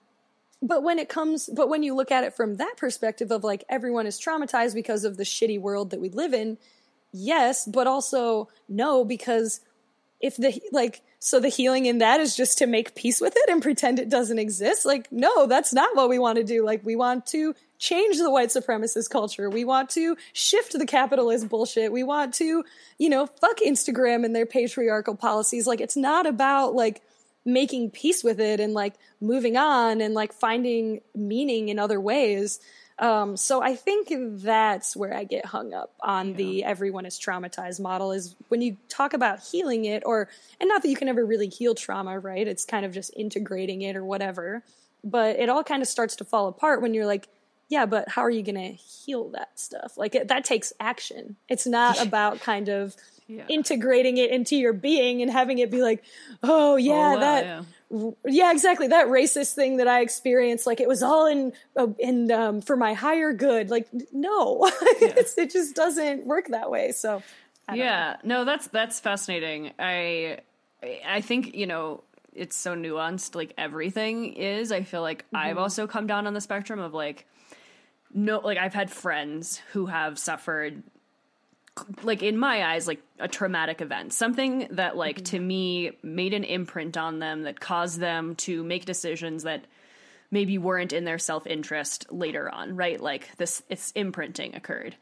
[0.63, 3.65] but when it comes, but when you look at it from that perspective of like
[3.69, 6.59] everyone is traumatized because of the shitty world that we live in,
[7.13, 9.61] yes, but also no, because
[10.21, 13.51] if the like so the healing in that is just to make peace with it
[13.51, 14.87] and pretend it doesn't exist.
[14.87, 16.65] Like no that's not what we want to do.
[16.65, 19.51] Like we want to change the white supremacist culture.
[19.51, 21.93] We want to shift the capitalist bullshit.
[21.93, 22.65] We want to
[22.99, 25.67] you know fuck instagram and their patriarchal policies.
[25.67, 27.03] Like it's not about like
[27.45, 32.61] making peace with it and like moving on and like finding meaning in other ways
[33.01, 34.09] um, so I think
[34.43, 38.77] that's where I get hung up on the everyone is traumatized model is when you
[38.91, 40.29] talk about healing it or
[40.61, 42.47] and not that you can ever really heal trauma, right?
[42.47, 44.63] It's kind of just integrating it or whatever.
[45.03, 47.29] But it all kind of starts to fall apart when you're like,
[47.71, 49.97] yeah, but how are you going to heal that stuff?
[49.97, 51.37] Like it, that takes action.
[51.49, 52.97] It's not about kind of
[53.31, 53.45] Yeah.
[53.49, 56.03] integrating it into your being and having it be like,
[56.43, 57.45] oh yeah, Oh, wow, that
[57.91, 58.11] yeah.
[58.27, 58.89] yeah exactly.
[58.89, 62.77] That racist thing that i experienced like it was all in uh, in um, for
[62.77, 63.71] my higher good.
[63.71, 64.69] Like no.
[65.01, 66.91] It's, it just doesn't work that way.
[66.93, 67.23] So
[67.69, 67.85] don't know.
[67.85, 69.73] yeah no that's that's fascinating.
[69.79, 70.39] I
[71.07, 72.03] i think you know
[72.35, 74.73] it's so nuanced like everything is.
[74.73, 77.27] I feel like i've also come down on the spectrum of like
[78.13, 80.83] no like i've had friends who have suffered
[82.03, 84.13] like in my eyes like a traumatic event.
[84.13, 85.25] Something that like mm-hmm.
[85.25, 89.65] to me made an imprint on them that caused them to make decisions that
[90.31, 93.01] maybe weren't in their self-interest later on right?
[93.01, 94.97] Like this it's imprinting occurred.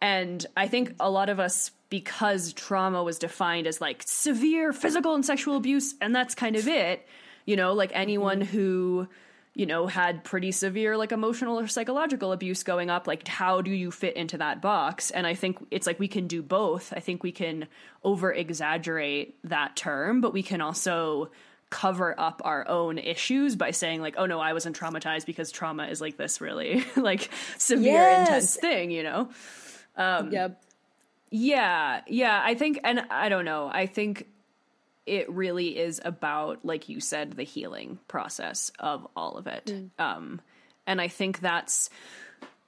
[0.00, 5.14] And i think a lot of us because trauma was defined as like severe physical
[5.14, 7.06] and sexual abuse and that's kind of it
[7.44, 8.56] you know like anyone mm-hmm.
[8.56, 9.08] who
[9.54, 13.70] you know had pretty severe like emotional or psychological abuse going up like how do
[13.70, 17.00] you fit into that box and i think it's like we can do both i
[17.00, 17.66] think we can
[18.04, 21.30] over exaggerate that term but we can also
[21.68, 25.86] cover up our own issues by saying like oh no i wasn't traumatized because trauma
[25.86, 27.28] is like this really like
[27.58, 28.28] severe Yes.
[28.28, 29.28] intense thing you know
[29.96, 30.62] um, yep
[31.32, 33.70] yeah, yeah, I think and I don't know.
[33.72, 34.26] I think
[35.06, 39.72] it really is about like you said the healing process of all of it.
[39.98, 40.40] Um
[40.86, 41.90] and I think that's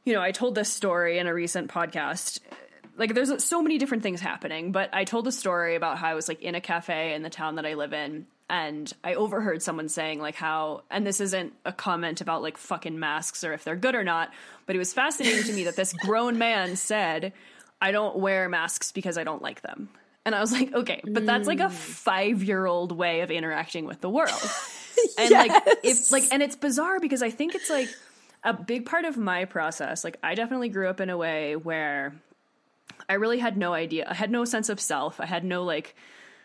[0.05, 2.41] you know, I told this story in a recent podcast.
[2.97, 6.15] Like there's so many different things happening, but I told a story about how I
[6.15, 9.63] was like in a cafe in the town that I live in and I overheard
[9.63, 13.65] someone saying like how and this isn't a comment about like fucking masks or if
[13.65, 14.33] they're good or not,
[14.67, 17.33] but it was fascinating to me that this grown man said
[17.81, 19.89] I don't wear masks because I don't like them.
[20.25, 21.71] And I was like, okay, but that's like a mm.
[21.71, 24.31] 5-year-old way of interacting with the world.
[25.19, 25.51] And like
[25.83, 27.89] if like and it's bizarre because I think it's like
[28.45, 30.05] a big part of my process.
[30.05, 32.15] Like I definitely grew up in a way where
[33.09, 34.07] I really had no idea.
[34.09, 35.21] I had no sense of self.
[35.21, 35.95] I had no like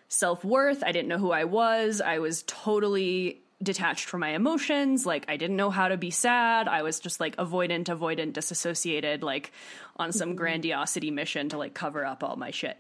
[0.07, 0.84] self worth.
[0.84, 2.01] I didn't know who I was.
[2.01, 5.05] I was totally detached from my emotions.
[5.05, 6.67] Like I didn't know how to be sad.
[6.67, 9.51] I was just like avoidant, avoidant, disassociated, like
[9.97, 10.38] on some mm-hmm.
[10.38, 12.80] grandiosity mission to like cover up all my shit.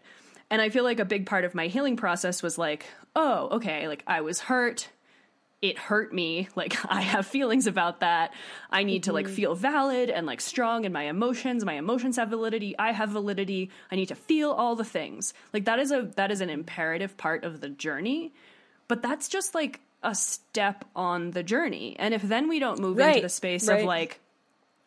[0.49, 2.85] And I feel like a big part of my healing process was like,
[3.15, 4.89] oh, okay, like I was hurt.
[5.61, 6.47] It hurt me.
[6.55, 8.33] Like i have feelings about that.
[8.71, 9.35] I need to like mm-hmm.
[9.35, 13.71] feel valid and like strong in my emotions my emotions have validity i have validity.
[13.91, 15.33] I need to feel all the things.
[15.53, 18.33] Like that is a that is an imperative part of the journey.
[18.87, 21.95] But that's just like a step on the journey.
[21.99, 23.81] And if then we don't move into the space right.
[23.81, 24.19] of like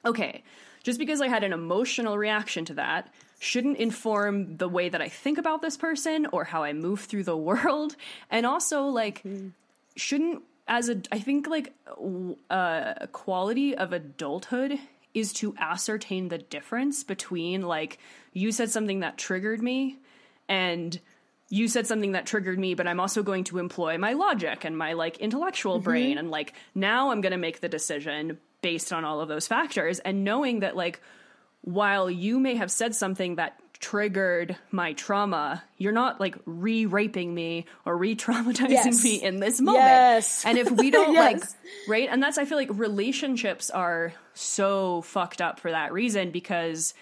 [0.06, 0.42] okay,
[0.82, 5.08] just because I had an emotional reaction to that shouldn't inform the way that I
[5.08, 7.96] think about this person or how I move through the world.
[8.30, 9.24] And also, like,
[9.96, 14.78] shouldn't, as a, I think, like, uh, a quality of adulthood
[15.14, 17.98] is to ascertain the difference between, like,
[18.34, 19.98] you said something that triggered me
[20.46, 21.00] and
[21.48, 24.78] you said something that triggered me, but I'm also going to employ my logic and
[24.78, 26.16] my like intellectual brain.
[26.16, 29.98] And like now I'm going to make the decision based on all of those factors
[29.98, 31.00] and knowing that like
[31.62, 37.34] while you may have said something that triggered my trauma, you're not like re raping
[37.34, 39.02] me or re traumatizing Yes.
[39.04, 39.84] me in this moment.
[39.84, 40.44] Yes.
[40.44, 41.40] And if we don't Yes.
[41.40, 42.08] like, right?
[42.10, 46.92] And that's, I feel like relationships are so fucked up for that reason because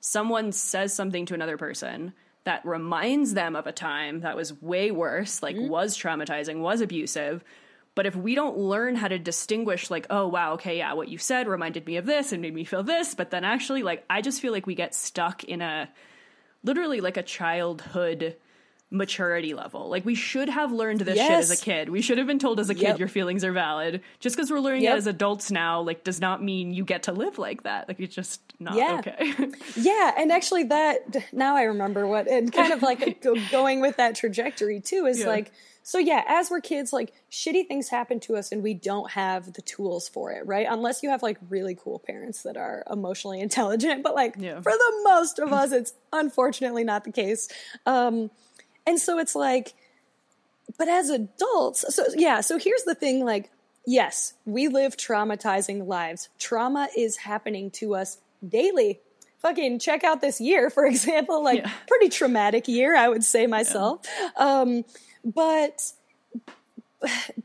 [0.00, 2.12] someone says something to another person
[2.44, 5.68] that reminds them of a time that was way worse, like Mm-hmm.
[5.68, 7.44] was traumatizing, was abusive.
[7.96, 11.16] But if we don't learn how to distinguish, like, oh, wow, okay, yeah, what you
[11.18, 14.20] said reminded me of this and made me feel this, but then actually, like, I
[14.20, 15.88] just feel like we get stuck in a
[16.62, 18.36] literally like a childhood
[18.90, 19.88] maturity level.
[19.88, 21.88] Like, we should have learned this shit as a kid.
[21.88, 22.98] We should have been told as a kid Yep.
[23.00, 24.00] your feelings are valid.
[24.20, 24.94] Just because we're learning Yep.
[24.94, 27.88] it as adults now, like, does not mean you get to live like that.
[27.88, 28.98] Like, it's just not Yeah.
[29.00, 29.34] okay.
[29.76, 34.14] Yeah, and actually, that now I remember what, and kind of like going with that
[34.16, 35.26] trajectory too is Yeah.
[35.28, 35.50] like,
[35.88, 39.52] so yeah, as we're kids, like shitty things happen to us, and we don't have
[39.52, 40.66] the tools for it, right?
[40.68, 44.60] Unless you have like really cool parents that are emotionally intelligent, but like Yeah.
[44.62, 47.48] for the most of us, it's unfortunately not the case.
[47.86, 48.32] Um,
[48.84, 49.74] and so it's like,
[50.76, 53.52] but as adults, so yeah, so here's the thing like,
[53.86, 56.28] yes, we live traumatizing lives.
[56.40, 58.98] Trauma is happening to us daily.
[59.38, 61.70] Fucking check out this year, for example, like Yeah.
[61.86, 64.04] pretty traumatic year, I would say myself.
[64.36, 64.84] Um,
[65.34, 65.92] but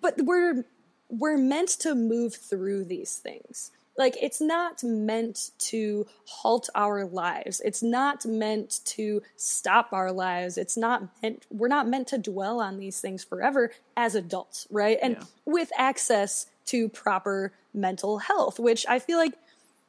[0.02, 0.64] but we're
[1.10, 3.72] we're meant to move through these things.
[3.98, 7.60] Like it's not meant to halt our lives.
[7.60, 10.58] It's not meant to stop our lives.
[10.58, 14.98] It's not meant we're not meant to dwell on these things forever as adults, right?
[15.02, 15.24] And Yeah.
[15.46, 19.34] with access to proper mental health, which I feel like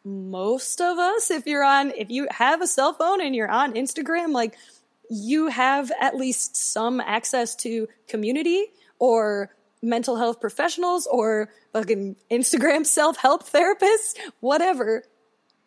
[0.04, 3.74] most of us if you're on if you have a cell phone and you're on
[3.74, 4.56] Instagram like
[5.12, 8.66] you have at least some access to community
[8.98, 15.04] or mental health professionals or fucking Instagram self-help therapists, whatever.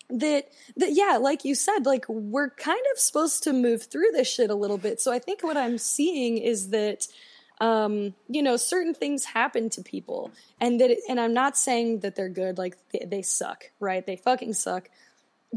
[0.10, 4.32] That that yeah, like you said, like we're kind of supposed to move through this
[4.32, 5.02] shit a little bit.
[5.02, 7.08] So I think what I'm seeing is that
[7.62, 12.02] um, you know, certain things happen to people, and that, it, and I'm not saying
[12.02, 14.06] that they're good, like they, they suck, right?
[14.06, 14.90] They fucking suck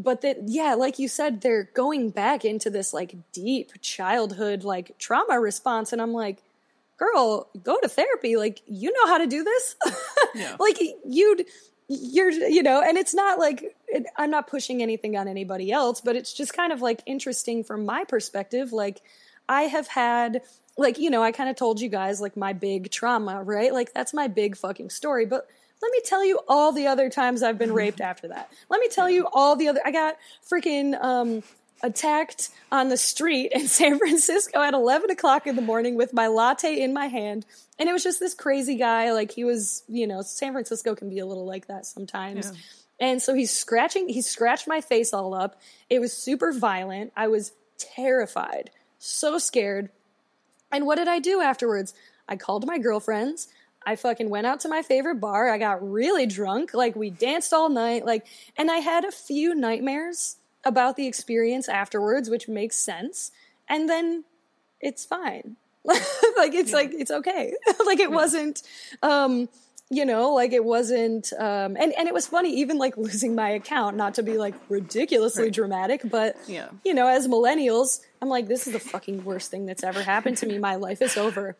[0.03, 4.96] but that yeah like you said they're going back into this like deep childhood like
[4.99, 6.42] trauma response and i'm like
[6.99, 8.36] girl go to therapy.
[8.36, 9.76] Like you know how to do this.
[10.34, 10.57] Yeah.
[10.61, 11.46] like you'd
[11.88, 16.03] you're you know and it's not like it, i'm not pushing anything on anybody else
[16.03, 18.72] but it's just kind of like interesting from my perspective.
[18.72, 19.01] Like
[19.49, 20.42] i have had
[20.76, 23.72] like you know i kind of told you guys like my big trauma right?
[23.72, 25.49] Like that's my big fucking story but
[25.81, 28.51] let me tell you all the other times I've been raped after that.
[28.68, 29.81] Let me tell you all the other.
[29.85, 30.16] I got
[30.51, 31.43] freaking um,
[31.83, 36.26] attacked on the street in San Francisco at 11 o'clock in the morning with my
[36.26, 37.47] latte in my hand.
[37.79, 39.12] And it was just this crazy guy.
[39.12, 42.53] Like he was, you know, San Francisco can be a little like that sometimes.
[43.01, 45.61] And so he's scratching, he scratched my face all up.
[45.89, 47.12] It was super violent.
[47.16, 49.91] I was terrified, so scared.
[50.72, 51.95] And what did I do afterwards?
[52.29, 53.47] I called my girlfriends.
[53.87, 55.51] I fucking went out to my favorite bar.
[55.51, 56.74] I got really drunk.
[56.74, 58.05] Like we danced all night.
[58.05, 58.26] Like,
[58.57, 63.31] and I had a few nightmares about the experience afterwards, which makes sense.
[63.68, 64.24] And then
[64.81, 65.57] it's fine.
[65.85, 67.55] like it's like it's okay.
[67.87, 68.62] like it wasn't
[69.03, 69.49] um
[69.91, 73.51] you know, like it wasn't um and and it was funny even like losing my
[73.51, 76.68] account, not to be like ridiculously dramatic, but Yeah.
[76.84, 80.36] you know, as millennials, I'm like this is the fucking worst thing that's ever happened
[80.39, 80.59] to me.
[80.59, 81.57] My life is over.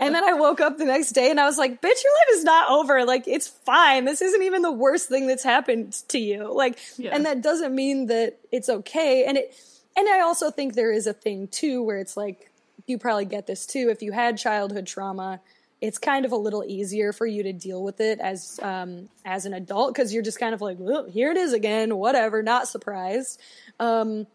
[0.00, 2.28] And then I woke up the next day and I was like, bitch, your life
[2.34, 3.04] is not over.
[3.04, 4.04] Like, it's fine.
[4.04, 6.54] This isn't even the worst thing that's happened to you.
[6.54, 7.10] Like, Yeah.
[7.12, 9.24] and that doesn't mean that it's okay.
[9.24, 9.52] And it,
[9.96, 12.52] and I also think there is a thing too where it's like,
[12.86, 13.88] you probably get this too.
[13.90, 15.40] If you had childhood trauma,
[15.80, 19.46] it's kind of a little easier for you to deal with it as, um, as
[19.46, 22.68] an adult because you're just kind of like, well, here it is again, whatever, not
[22.68, 23.40] surprised.
[23.78, 24.26] Um,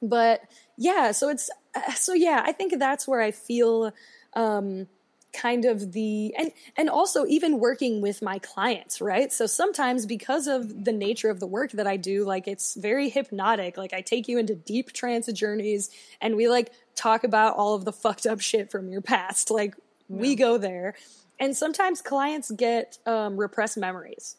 [0.00, 0.42] but
[0.76, 3.92] yeah, so it's, uh, so yeah, I think that's where I feel,
[4.34, 4.86] um,
[5.32, 9.32] kind of the and and also even working with my clients right?
[9.32, 13.08] So sometimes because of the nature of the work that i do like it's very
[13.08, 13.76] hypnotic.
[13.76, 17.84] Like i take you into deep trance journeys and we like talk about all of
[17.84, 19.50] the fucked up shit from your past.
[19.50, 19.74] Like
[20.08, 20.94] we go there.
[21.40, 24.36] And sometimes clients get um, repressed memories.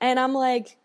[0.00, 0.76] And i'm like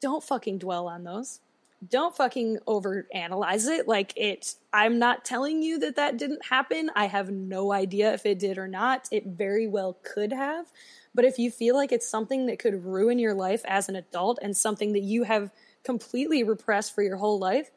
[0.00, 1.40] don't fucking dwell on those.
[1.88, 3.88] Don't fucking over analyze it.
[3.88, 6.90] Like it i'm not telling you that that didn't happen.
[6.94, 9.08] I have no idea if it did or not.
[9.10, 10.66] It very well could have.
[11.14, 14.38] But if you feel like it's something that could ruin your life as an adult
[14.42, 15.50] and something that you have
[15.82, 17.70] completely repressed for your whole life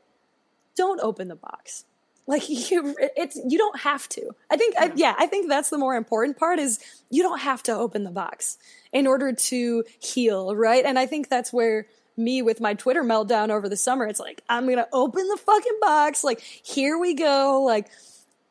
[0.76, 1.86] don't open the box
[2.30, 5.78] like you it's you don't have to i think I, yeah i think that's the
[5.78, 6.80] more important part is
[7.10, 8.58] you don't have to open the box
[8.94, 11.88] in order to heal right and i think that's where
[12.20, 14.06] me with my Twitter meltdown over the summer.
[14.06, 16.24] It's like, I'm going to open the fucking box.
[16.24, 17.64] Like, here we go.
[17.66, 17.88] Like,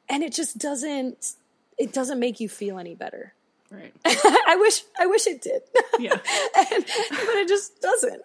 [0.08, 1.34] and it just doesn't,
[1.76, 3.34] it doesn't make you feel any better.
[3.70, 3.92] Right.
[4.04, 5.60] I wish, I wish it did.
[5.98, 6.12] Yeah.
[6.56, 8.22] and, but it just doesn't.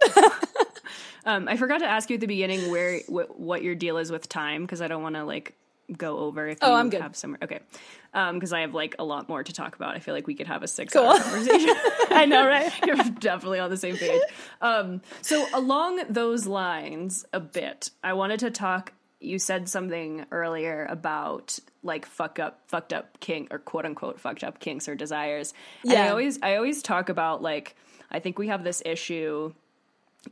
[1.26, 4.12] Um, I forgot to ask you at the beginning where wh- what your deal is
[4.12, 5.54] with time because I don't want to like
[5.98, 7.02] go over if Oh, you I'm good.
[7.02, 7.38] have some.
[7.42, 7.60] Okay,
[8.14, 9.96] because I have like a lot more to talk about.
[9.96, 11.04] I feel like we could have a six Cool.
[11.04, 11.76] hour conversation.
[12.10, 12.72] I know, right?
[12.86, 14.22] You're definitely on the same page.
[14.62, 18.94] Um, so along those lines, a bit, I wanted to talk.
[19.20, 24.44] You said something earlier about like fuck up, fucked up kink or quote unquote fucked
[24.44, 25.54] up kinks or desires.
[25.84, 26.10] And I Yeah.
[26.12, 27.76] always, I always talk about like
[28.12, 29.54] I think we have this issue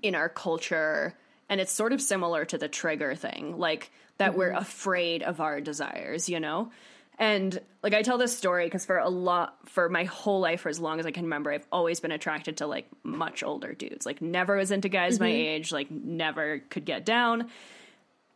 [0.01, 1.15] in our culture
[1.49, 4.57] and it's sort of similar to the trigger thing like that we're mm-hmm.
[4.57, 6.71] afraid of our desires you know
[7.19, 10.69] and like i tell this story because for a lot for my whole life for
[10.69, 14.05] as long as i can remember i've always been attracted to like much older dudes
[14.05, 15.35] like never was into guys my mm-hmm.
[15.35, 17.49] age like never could get down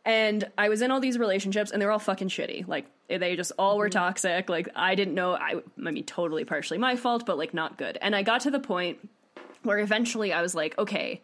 [0.06, 2.66] and I was in all these relationships and they were all fucking shitty.
[2.68, 3.98] Like they just all were mm-hmm.
[3.98, 4.48] toxic.
[4.48, 7.98] Like I didn't know I I mean totally partially my fault, but like not good.
[8.00, 8.98] And I got to the point
[9.64, 11.20] where eventually I was like, okay,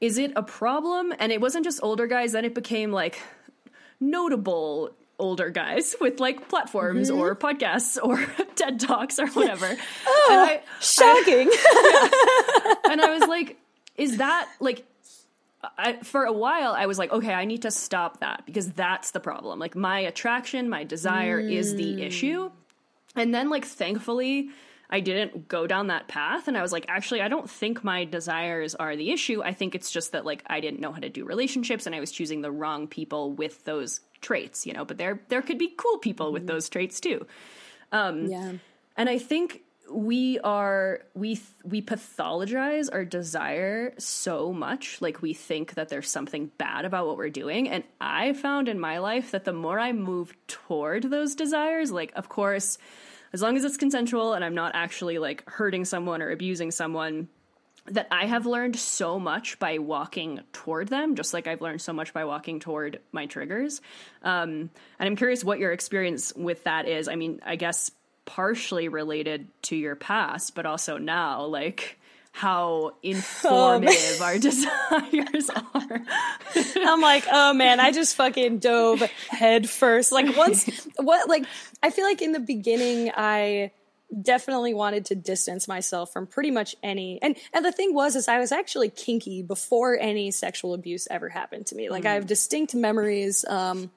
[0.00, 1.12] is it a problem?
[1.18, 3.20] And it wasn't just older guys, then it became like
[4.00, 7.46] notable older guys with like platforms or mm-hmm.
[7.46, 8.24] podcasts or
[8.56, 9.66] TED Talks or whatever.
[9.66, 11.50] and oh, I, Shocking.
[12.90, 13.58] and I was like,
[13.96, 14.84] is that like
[15.78, 19.12] I, for a while I was like, okay, I need to stop that because that's
[19.12, 19.58] the problem.
[19.58, 22.02] Like my attraction, my desire is the mm.
[22.02, 22.50] issue.
[23.16, 24.50] And then like thankfully
[24.90, 28.04] I didn't go down that path and I was like, actually I don't think my
[28.04, 29.42] desires are the issue.
[29.42, 32.00] I think it's just that like I didn't know how to do relationships and I
[32.00, 35.72] was choosing the wrong people with those traits, you know, but there there could be
[35.76, 37.26] cool people with those traits too.
[37.92, 38.52] Um yeah.
[38.96, 45.34] And I think we are we th- we pathologize our desire so much like we
[45.34, 49.30] think that there's something bad about what we're doing and i found in my life
[49.30, 52.78] that the more i move toward those desires like of course
[53.34, 57.28] as long as it's consensual and i'm not actually like hurting someone or abusing someone
[57.86, 61.92] that I have learned so much by walking toward them, just like I've learned so
[61.92, 63.82] much by walking toward my triggers.
[64.22, 67.08] Um, and I'm curious what your experience with that is.
[67.08, 67.90] I mean, I guess
[68.24, 71.98] partially related to your past, but also now, like
[72.34, 76.02] how informative our desires are.
[76.76, 80.10] I'm like, oh man, I just fucking dove head first.
[80.10, 81.44] Like once, what, like,
[81.80, 83.70] I feel like in the beginning, I
[84.20, 88.26] definitely wanted to distance myself from pretty much any, and, and the thing was, is
[88.26, 91.88] I was actually kinky before any sexual abuse ever happened to me.
[91.88, 93.92] Like I have distinct memories, um,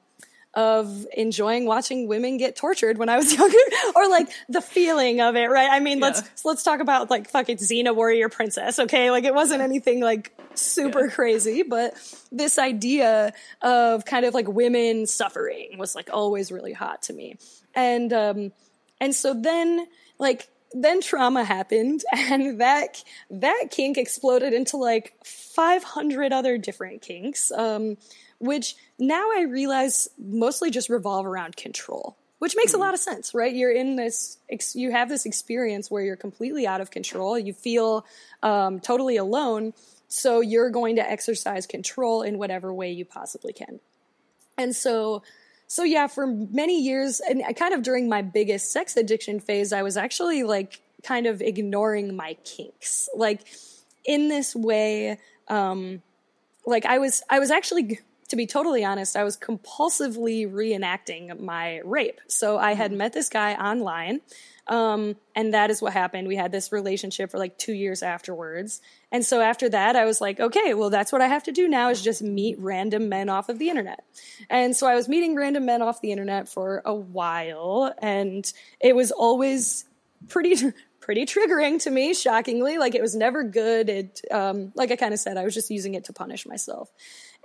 [0.57, 3.57] of enjoying watching women get tortured when I was younger,
[3.95, 5.69] or like the feeling of it, right?
[5.69, 9.11] I mean, let's let's talk about like fucking Xena Warrior Princess, okay?
[9.11, 11.93] Like it wasn't anything like super crazy, but
[12.31, 17.37] this idea of kind of like women suffering was like always really hot to me,
[17.75, 18.51] and um,
[18.99, 19.85] and so then
[20.17, 27.51] like then trauma happened and that that kink exploded into like 500 other different kinks.
[27.51, 27.97] Um,
[28.39, 33.33] which now i realize mostly just revolve around control which makes a lot of sense
[33.33, 33.53] right?
[33.53, 37.37] You're in this ex- you have this experience where you're completely out of control.
[37.37, 38.05] You feel
[38.43, 39.73] um, totally alone.
[40.07, 43.79] So you're going to exercise control in whatever way you possibly can.
[44.57, 45.23] And so,
[45.67, 49.73] so yeah, for many years, and I kind of during my biggest sex addiction phase,
[49.73, 53.09] I was actually like kind of ignoring my kinks.
[53.15, 53.41] Like
[54.05, 55.19] in this way,
[55.49, 56.01] um,
[56.65, 57.99] like I was, I was actually,
[58.29, 62.19] to be totally honest, I was compulsively reenacting my rape.
[62.27, 64.21] So I had met this guy online.
[64.67, 66.27] Um, and that is what happened.
[66.27, 68.81] We had this relationship for like two years afterwards.
[69.11, 71.67] And so after that, I was like, okay, well, that's what I have to do
[71.69, 74.03] now is just meet random men off of the internet.
[74.49, 78.95] And so I was meeting random men off the internet for a while, and it
[78.95, 79.85] was always
[80.27, 80.55] pretty.
[80.99, 82.77] Pretty triggering to me, shockingly.
[82.77, 83.87] Like it was never good.
[83.87, 86.91] It, um, like I kind of said, I was just using it to punish myself.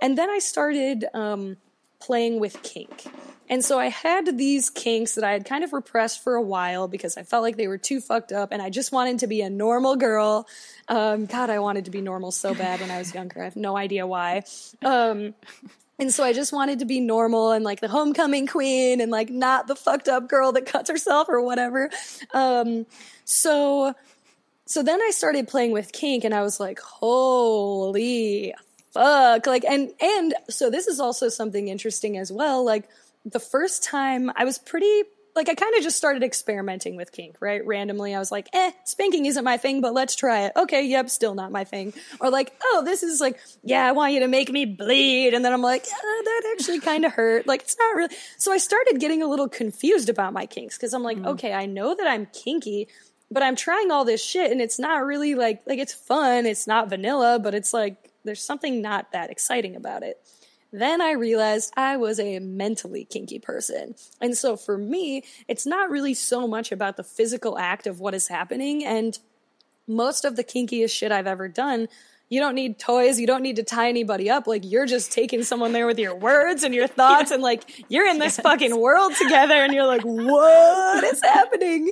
[0.01, 1.57] And then I started um,
[1.99, 3.05] playing with kink.
[3.49, 6.87] And so I had these kinks that I had kind of repressed for a while
[6.87, 9.41] because I felt like they were too fucked up and I just wanted to be
[9.41, 10.47] a normal girl.
[10.87, 13.41] Um, God, I wanted to be normal so bad when I was younger.
[13.41, 14.43] I have no idea why.
[14.81, 15.35] Um,
[15.99, 19.29] and so I just wanted to be normal and like the homecoming queen and like
[19.29, 21.89] not the fucked up girl that cuts herself or whatever.
[22.33, 22.85] Um,
[23.25, 23.93] so,
[24.65, 28.53] so then I started playing with kink and I was like, holy
[28.93, 29.47] fuck.
[29.47, 32.63] Like, and, and so this is also something interesting as well.
[32.65, 32.87] Like
[33.25, 35.03] the first time I was pretty
[35.35, 37.65] like I kind of just started experimenting with kink, right?
[37.65, 40.53] Randomly, I was like, eh, spanking isn't my thing, but let's try it.
[40.55, 41.93] Okay, yep, still not my thing.
[42.19, 45.33] Or like, oh, this is like, yeah, I want you to make me bleed.
[45.33, 47.47] And then I'm like, that actually kind of hurt.
[47.47, 48.15] Like, it's not really.
[48.37, 51.65] So I started getting a little confused about my kinks because I'm like, okay, I
[51.65, 52.87] know that I'm kinky,
[53.31, 56.45] but I'm trying all this shit and it's not really like, like it's fun.
[56.45, 60.19] It's not vanilla, but it's like, there's something not that exciting about it.
[60.71, 63.93] Then I realized I was a mentally kinky person.
[64.19, 68.15] And so for me, it's not really so much about the physical act of what
[68.15, 68.83] is happening.
[68.83, 69.19] And
[69.87, 71.89] most of the kinkiest shit I've ever done,
[72.29, 73.19] you don't need toys.
[73.19, 74.47] You don't need to tie anybody up.
[74.47, 78.07] Like you're just taking someone there with your words and your thoughts and like you're
[78.07, 81.91] in this fucking world together and you're like, what is happening?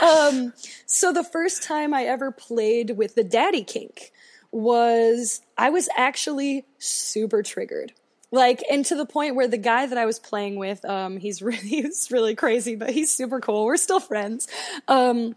[0.00, 0.52] Um,
[0.86, 4.10] so the first time I ever played with the daddy kink
[4.56, 7.92] was I was actually super triggered.
[8.32, 11.42] Like and to the point where the guy that i was playing with um he's
[11.42, 13.66] really he's really crazy but he's super cool.
[13.66, 14.48] We're still friends.
[14.88, 15.36] Um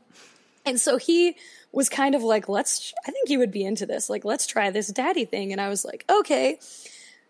[0.65, 1.35] and so he
[1.71, 4.09] was kind of like let's i think you would be into this.
[4.09, 5.51] Like let's try this daddy thing.
[5.51, 6.59] And i was like okay.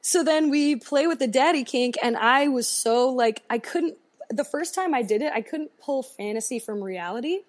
[0.01, 3.97] So then we play with the daddy kink and i was so like i couldn't
[4.29, 7.39] the first time i did it i couldn't pull fantasy from reality.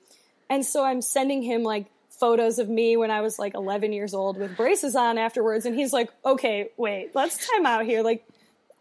[0.48, 1.86] And so i'm sending him like
[2.20, 5.66] photos of me when I was like 11 years old with braces on afterwards.
[5.66, 8.02] And he's like, okay, wait, let's time out here.
[8.02, 8.24] Like,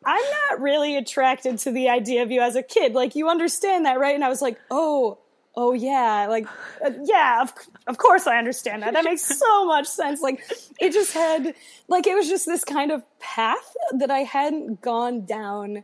[0.05, 2.93] I'm not really attracted to the idea of you as a kid.
[2.93, 4.13] Like, you understand that, right?
[4.13, 5.17] And I was like, oh,
[5.55, 6.47] oh yeah, like,
[6.85, 7.53] uh, yeah, of,
[7.87, 8.93] of course I understand that.
[8.93, 10.21] That makes so much sense.
[10.21, 10.41] Like,
[10.79, 11.53] it just had,
[11.87, 15.83] like, it was just this kind of path that I hadn't gone down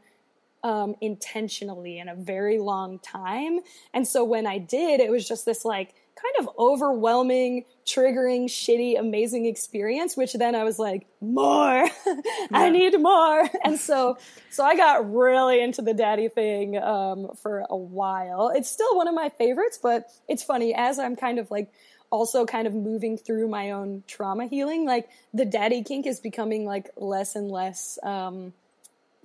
[0.63, 3.59] um, intentionally in a very long time.
[3.93, 8.97] And so when I did, it was just this like, kind of overwhelming, triggering, shitty,
[8.97, 11.87] amazing experience, which then I was like, more,
[12.53, 13.49] I need more.
[13.65, 14.17] And so,
[14.49, 18.51] so I got really into the daddy thing, um, for a while.
[18.55, 21.71] It's still one of my favorites, but it's funny as I'm kind of like,
[22.11, 26.65] also kind of moving through my own trauma healing, like the daddy kink is becoming
[26.65, 28.53] like less and less, um,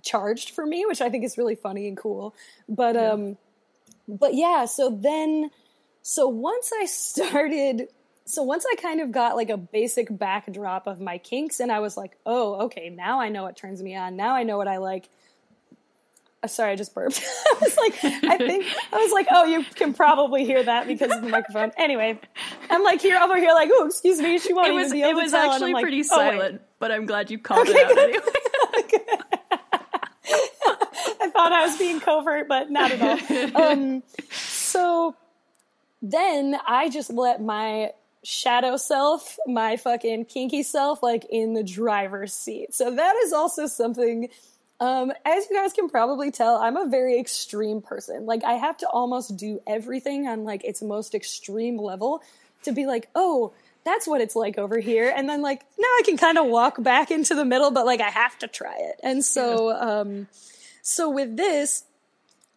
[0.03, 2.35] charged for me, which I think is really funny and cool.
[2.69, 3.37] But, um,
[4.09, 5.51] but yeah, so then,
[6.03, 7.89] so once I started,
[8.25, 11.81] so once I kind of got like a basic backdrop of my kinks, and I
[11.81, 14.17] was like, oh, okay, now I know what turns me on.
[14.17, 15.09] Now I know what I like.
[16.43, 17.23] Uh, sorry, I just burped.
[17.51, 21.13] I was like, I think I was like, oh, you can probably hear that because
[21.13, 21.71] of the microphone.
[21.77, 22.19] Anyway,
[22.71, 25.35] I'm like here over here, like, oh, excuse me, she won't It was it was
[25.35, 28.25] actually like, pretty oh, silent, but I'm glad you called Okay, it out anyway.
[31.23, 33.63] I thought I was being covert, but not at all.
[33.63, 35.15] Um, so
[36.03, 42.33] then I just let my shadow self, my fucking kinky self, like in the driver's
[42.33, 42.75] seat.
[42.75, 44.29] So that is also something.
[44.79, 48.25] Um, as you guys can probably tell, I'm a very extreme person.
[48.25, 52.23] Like I have to almost do everything on like its most extreme level
[52.63, 53.53] to be like, oh,
[53.85, 55.13] that's what it's like over here.
[55.15, 58.01] And then like now I can kind of walk back into the middle, but like
[58.01, 59.01] I have to try it.
[59.03, 60.29] And so, um,
[60.83, 61.85] so with this,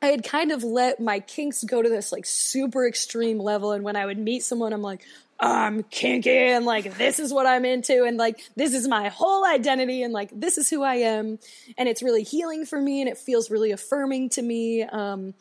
[0.03, 3.71] I had kind of let my kinks go to this like super extreme level.
[3.71, 5.01] And when I would meet someone, I'm like,
[5.39, 9.45] I'm kinky and like this is what I'm into and like this is my whole
[9.45, 11.39] identity and like this is who I am.
[11.77, 14.84] And it's really healing for me and it feels really affirming to me.
[14.84, 15.35] Um,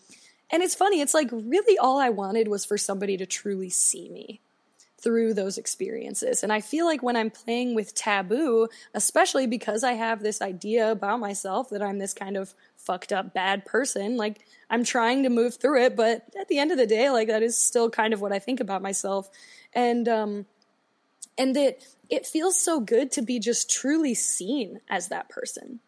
[0.52, 4.08] and it's funny, it's like really all I wanted was for somebody to truly see
[4.10, 4.40] me
[5.02, 6.44] through those experiences.
[6.44, 10.92] And I feel like when I'm playing with taboo, especially because I have this idea
[10.92, 12.54] about myself that I'm this kind of
[12.84, 14.40] fucked up bad person, like
[14.70, 17.42] I'm trying to move through it, but at the end of the day, like that
[17.42, 19.30] is still kind of what I think about myself.
[19.72, 20.46] And um
[21.38, 25.80] and it it feels so good to be just truly seen as that person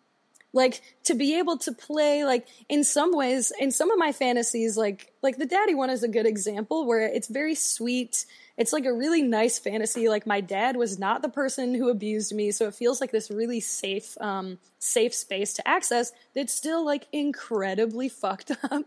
[0.55, 4.77] like to be able to play like in some ways in some of my fantasies
[4.77, 8.25] like like the daddy one is a good example where it's very sweet
[8.57, 10.09] it's like a really nice fantasy.
[10.09, 13.31] Like my dad was not the person who abused me so it feels like this
[13.31, 18.85] really safe um safe space to access that's still like incredibly fucked up.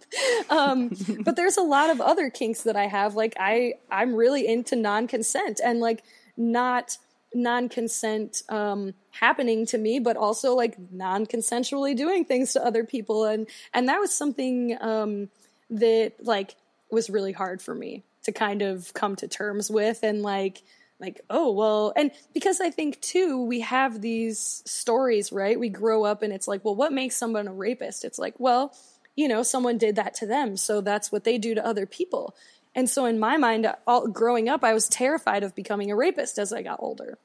[0.50, 0.92] Um
[1.22, 3.16] but there's a lot of other kinks that i have.
[3.16, 6.04] Like i i'm really into non-consent and like
[6.38, 6.98] not
[7.34, 13.26] non-consent um happening to me but also like non-consensually doing things to other people.
[13.26, 15.30] And and that was something um
[15.70, 16.56] that like
[16.90, 20.62] was really hard for me to kind of come to terms with and like
[21.00, 26.04] like oh well and because i think too we have these stories right we grow
[26.04, 28.76] up and it's like well what makes someone a rapist it's like well
[29.16, 32.36] you know someone did that to them so that's what they do to other people
[32.76, 36.38] and so in my mind all growing up i was terrified of becoming a rapist
[36.38, 37.18] as i got older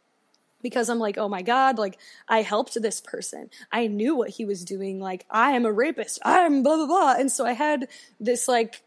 [0.62, 1.98] because I'm like, oh my God, like
[2.28, 3.50] I helped this person.
[3.72, 5.00] I knew what he was doing.
[5.00, 6.20] Like, I am a rapist.
[6.24, 7.14] I'm blah, blah, blah.
[7.18, 7.88] And so I had
[8.20, 8.80] this, like,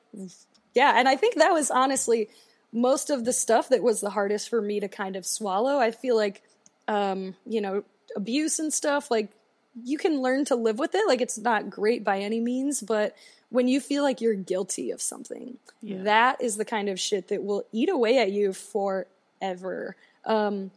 [0.76, 0.94] yeah.
[0.98, 2.30] And I think that was honestly
[2.72, 5.80] most of the stuff that was the hardest for me to kind of swallow.
[5.80, 6.44] I feel like,
[6.88, 7.84] um, you know,
[8.16, 9.32] abuse and stuff, like,
[9.84, 11.08] you can learn to live with it.
[11.08, 13.16] Like, it's not great by any means, but
[13.50, 15.58] when you feel like you're guilty of something,
[16.04, 19.96] that is the kind of shit that will eat away at you forever.
[20.26, 20.72] Um,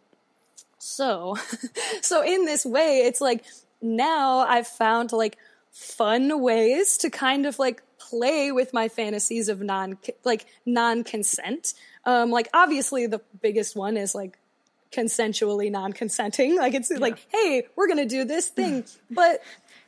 [0.78, 1.36] so,
[2.02, 3.44] so in this way, it's like
[3.82, 5.36] now I've found like
[5.72, 11.74] fun ways to kind of like play with my fantasies of non like non consent.
[12.04, 14.38] Um, like obviously the biggest one is like
[14.92, 16.56] consensually non consenting.
[16.56, 19.42] Like it's like, hey, we're gonna do this thing, but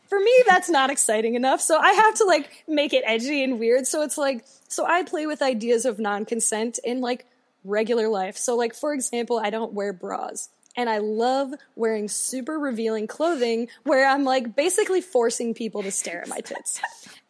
[0.09, 1.61] for me that's not exciting enough.
[1.61, 3.87] So i have to like make it edgy and weird.
[3.87, 7.27] So it's like so i play with ideas of non-consent in like
[7.65, 8.37] regular life.
[8.37, 13.69] So like for example i don't wear bras and i love wearing super revealing clothing
[13.85, 16.81] where i'm like basically forcing people to stare at my tits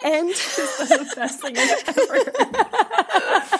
[0.05, 1.77] and the best thing ever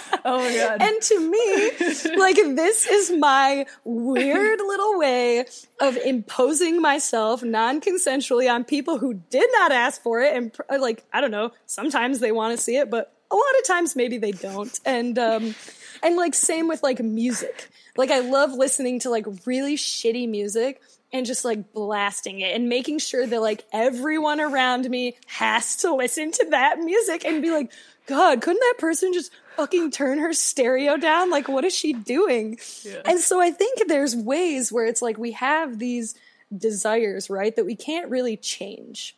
[0.23, 0.83] Oh my god.
[0.83, 5.47] and to me, like this is my weird little way
[5.81, 11.21] of imposing myself non-consensually on people who did not ask for it, and like I
[11.23, 14.33] don't know, sometimes they want to see it, but a lot of times maybe they
[14.33, 15.55] don't, and um,
[16.03, 17.69] and like same with like music.
[17.97, 20.81] Like I love listening to like really shitty music
[21.13, 25.95] and just like blasting it and making sure that like everyone around me has to
[25.95, 27.73] listen to that music and be like,
[28.07, 31.31] God, couldn't that person just fucking turn her stereo down?
[31.31, 32.59] Like, what is she doing?
[33.05, 36.15] And so I think there's ways where it's like we have these
[36.57, 39.17] desires, right, that we can't really change.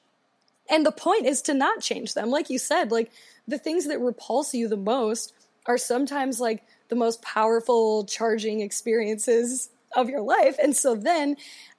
[0.70, 2.30] And the point is to not change them.
[2.30, 3.10] Like you said, like
[3.48, 5.32] the things that repulse you the most
[5.66, 10.56] are sometimes like the most powerful charging experiences of your life.
[10.62, 11.36] And so then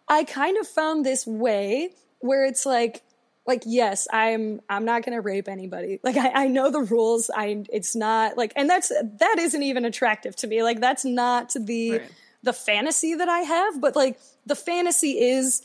[0.08, 3.02] I kind of found this way where it's like,
[3.46, 7.62] like yes i'm i'm not gonna rape anybody like I, I know the rules i
[7.74, 11.92] it's not like and that's that isn't even attractive to me like that's not the
[11.92, 12.12] Right.
[12.44, 15.62] the fantasy that i have but like the fantasy is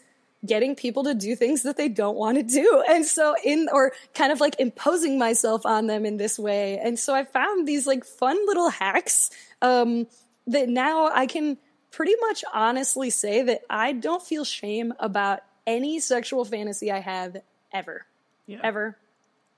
[0.47, 2.83] getting people to do things that they don't want to do.
[2.89, 6.79] And so in or kind of like imposing myself on them in this way.
[6.79, 9.31] And so i found these like fun little hacks
[9.63, 10.07] um
[10.47, 11.59] that now i can
[11.91, 17.37] pretty much honestly say that i don't feel shame about any sexual fantasy i have
[17.73, 18.07] ever.
[18.47, 18.61] Yeah.
[18.63, 18.97] ever.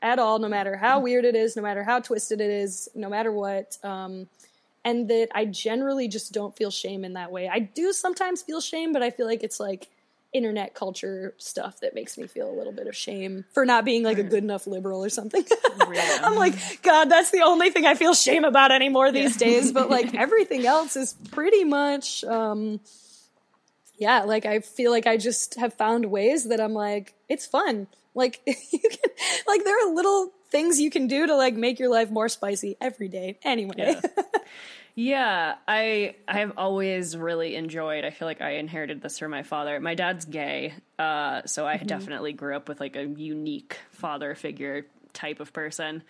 [0.02, 3.08] At all no matter how weird it is no matter how twisted it is no
[3.08, 4.28] matter what um
[4.84, 7.48] and that i generally just don't feel shame in that way.
[7.48, 9.88] I do sometimes feel shame but i feel like it's like
[10.32, 14.02] internet culture stuff that makes me feel a little bit of shame for not being
[14.04, 15.44] like a good enough liberal or something
[15.92, 16.20] Yeah.
[16.22, 19.90] i'm like god that's the only thing i feel shame about anymore these days but
[19.90, 22.78] like everything else is pretty much um
[23.98, 27.86] yeah, like I feel like I just have found ways that I'm like, it's fun.
[28.14, 29.10] Like you can,
[29.46, 32.78] like there are little things you can do to like make your life more spicy
[32.80, 33.38] every day.
[33.44, 34.00] Anyway, Yeah.
[35.00, 38.04] Yeah, I I have always really enjoyed.
[38.04, 39.80] I feel like I inherited this from my father.
[39.80, 44.84] My dad's gay, uh, so I definitely grew up with like a unique father figure
[45.14, 46.02] type of person.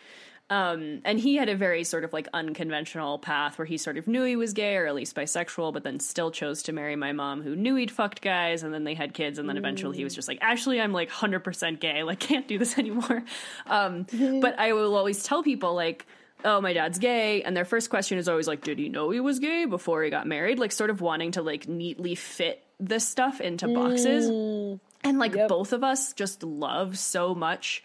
[0.51, 4.09] Um, and he had a very sort of like unconventional path where he sort of
[4.09, 7.13] knew he was gay or at least bisexual, but then still chose to marry my
[7.13, 10.03] mom who knew he'd fucked guys and then they had kids and then eventually he
[10.03, 13.23] was just like, actually, I'm like 100% gay, like can't do this anymore.
[13.69, 14.07] Um,
[14.41, 16.09] but I will always tell people like,
[16.45, 17.43] oh, my dad's gay.
[17.43, 20.11] And their first question is always like, did he know he was gay before he
[20.11, 20.59] got married?
[20.59, 24.31] Like sort of wanting to like neatly fit this stuff into boxes.
[24.31, 24.81] Mm.
[25.03, 25.49] And like Yep.
[25.49, 27.83] both of us just love so much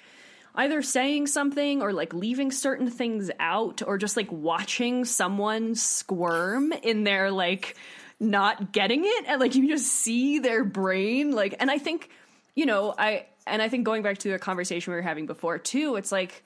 [0.56, 6.72] either saying something or like leaving certain things out or just like watching someone squirm
[6.72, 7.76] in their like
[8.20, 12.10] not getting it and like you just see their brain like and I think
[12.56, 15.58] you know I and I think going back to the conversation we were having before
[15.58, 16.44] too it's like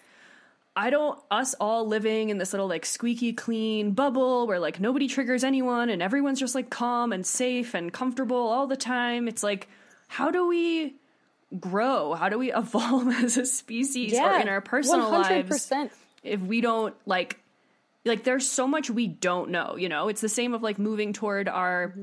[0.80, 5.10] I don't us all living in this little like squeaky clean bubble where like nobody
[5.10, 9.28] triggers anyone and everyone's just like calm and safe and comfortable all the time.
[9.28, 9.68] It's like
[10.08, 10.96] how do we
[11.60, 12.14] grow?
[12.14, 15.92] How do we evolve as a species or in our personal lives 100%.
[16.24, 17.42] if we don't like
[18.06, 20.08] like there's so much we don't know, you know?
[20.08, 21.94] It's the same of like moving toward our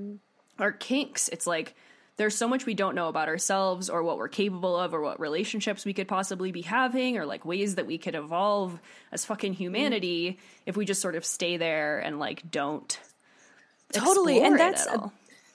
[0.58, 1.28] our kinks.
[1.28, 1.74] It's like
[2.16, 5.20] there's so much we don't know about ourselves or what we're capable of or what
[5.20, 8.78] relationships we could possibly be having or like ways that we could evolve
[9.12, 12.98] as fucking humanity if we just sort of stay there and like don't
[13.92, 14.86] Totally, and that's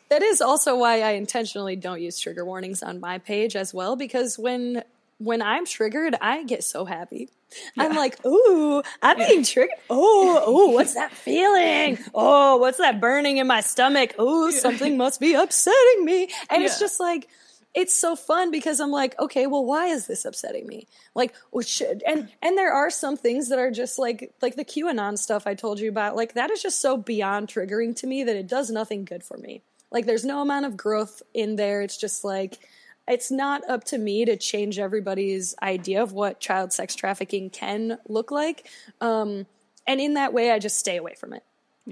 [0.10, 3.96] that is also why I intentionally don't use trigger warnings on my page as well
[3.96, 4.84] because when
[5.24, 7.30] when I'm triggered, I get so happy.
[7.78, 9.76] I'm like, ooh, I'm being triggered.
[9.90, 12.00] Oh, oh, what's that feeling?
[12.16, 14.16] Oh, what's that burning in my stomach?
[14.18, 16.30] Oh, something must be upsetting me.
[16.50, 17.28] And it's just like,
[17.74, 20.88] it's so fun because I'm like, okay, well, why is this upsetting me?
[21.16, 24.66] Like, well, should and and there are some things that are just like like the
[24.66, 26.18] QAnon stuff I told you about.
[26.18, 29.38] Like that is just so beyond triggering to me that it does nothing good for
[29.38, 29.62] me.
[29.90, 31.82] Like there's no amount of growth in there.
[31.82, 32.60] It's just like
[33.08, 37.98] it's not up to me to change everybody's idea of what child sex trafficking can
[38.08, 38.68] look like.
[39.00, 39.48] Um,
[39.88, 41.44] and in that way, I just stay away from it.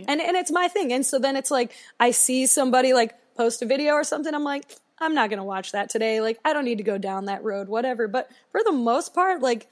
[0.07, 0.93] And and it's my thing.
[0.93, 4.33] And so then it's like I see somebody like post a video or something.
[4.33, 4.65] I'm like,
[4.99, 6.21] I'm not gonna watch that today.
[6.21, 8.07] Like I don't need to go down that road, whatever.
[8.07, 9.67] But for the most part, like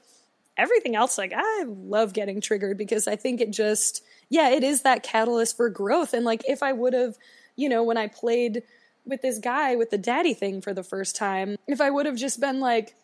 [0.56, 4.82] everything else, like I love getting triggered because I think it just yeah, it is
[4.82, 6.12] that catalyst for growth.
[6.12, 7.16] And like if I would have,
[7.56, 8.64] you know, when I played
[9.08, 12.16] with this guy with the daddy thing for the first time, if I would have
[12.16, 12.94] just been like,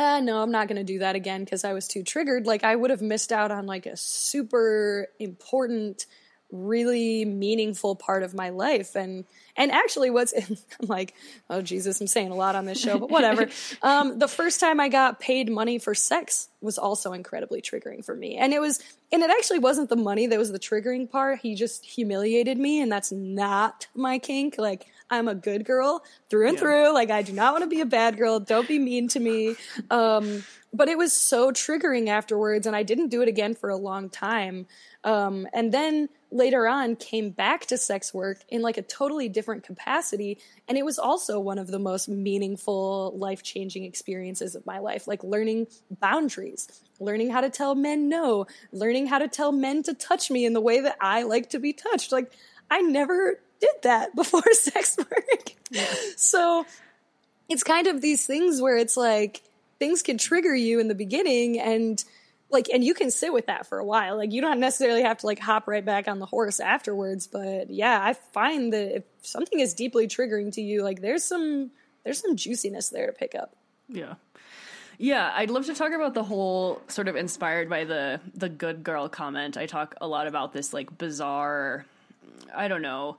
[0.00, 2.46] uh, no, I'm not going to do that again because I was too triggered.
[2.46, 6.06] Like, I would have missed out on like a super important,
[6.50, 8.96] really meaningful part of my life.
[8.96, 9.24] And,
[9.56, 11.14] and actually, what's, I'm like,
[11.50, 13.48] oh, Jesus, I'm saying a lot on this show, but whatever.
[13.82, 18.14] um, the first time I got paid money for sex was also incredibly triggering for
[18.14, 18.36] me.
[18.36, 18.82] And it was,
[19.12, 21.40] and it actually wasn't the money that was the triggering part.
[21.40, 24.56] He just humiliated me, and that's not my kink.
[24.56, 26.60] Like, I'm a good girl through and Yeah.
[26.60, 26.94] through.
[26.94, 28.40] Like, I do not want to be a bad girl.
[28.40, 29.56] Don't be mean to me.
[29.90, 33.76] Um, but it was so triggering afterwards, and I didn't do it again for a
[33.76, 34.66] long time.
[35.02, 39.64] Um, and then later on, came back to sex work in like a totally different
[39.64, 40.38] capacity,
[40.68, 45.08] and it was also one of the most meaningful, life changing experiences of my life.
[45.08, 46.68] Like learning boundaries,
[47.00, 50.52] learning how to tell men no, learning how to tell men to touch me in
[50.52, 52.12] the way that I like to be touched.
[52.12, 52.32] Like
[52.70, 55.54] I never did that before sex work.
[56.16, 56.66] So
[57.48, 59.42] it's kind of these things where it's like
[59.78, 62.02] things can trigger you in the beginning and
[62.50, 65.18] like and you can sit with that for a while like you don't necessarily have
[65.18, 69.04] to like hop right back on the horse afterwards but yeah i find that if
[69.22, 71.70] something is deeply triggering to you like there's some
[72.04, 73.54] there's some juiciness there to pick up
[73.88, 74.14] Yeah.
[74.98, 78.84] Yeah, I'd love to talk about the whole sort of inspired by the the good
[78.84, 79.56] girl comment.
[79.56, 81.86] I talk a lot about this like bizarre
[82.54, 83.16] I don't know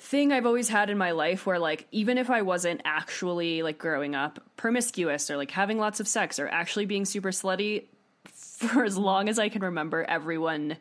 [0.00, 3.78] thing I've always had in my life where like even if I wasn't actually like
[3.78, 7.84] growing up promiscuous or like having lots of sex or actually being super slutty
[8.32, 10.76] for as long as I can remember everyone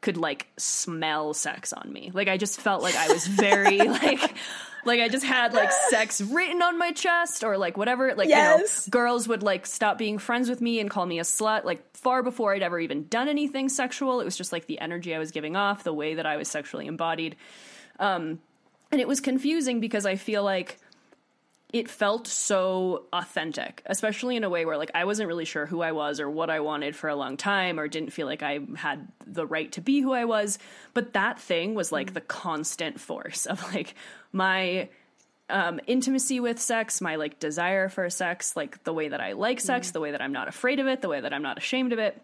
[0.00, 2.10] could like smell sex on me.
[2.14, 4.34] Like I just felt like I was very like
[4.86, 8.86] like I just had like sex written on my chest or like whatever like Yes.
[8.86, 11.64] you know girls would like stop being friends with me and call me a slut
[11.64, 14.20] like far before I'd ever even done anything sexual.
[14.20, 16.48] It was just like the energy I was giving off, the way that I was
[16.48, 17.36] sexually embodied.
[17.98, 18.40] Um
[18.94, 20.78] and it was confusing because I feel like
[21.72, 25.82] it felt so authentic, especially in a way where like I wasn't really sure who
[25.82, 28.60] I was or what I wanted for a long time or didn't feel like I
[28.76, 30.60] had the right to be who I was,
[30.94, 33.96] but that thing was like the constant force of like
[34.30, 34.88] my
[35.50, 39.58] um, intimacy with sex, my like desire for sex, like the way that I like
[39.58, 41.92] sex, the way that I'm not afraid of it, the way that I'm not ashamed
[41.92, 42.22] of it.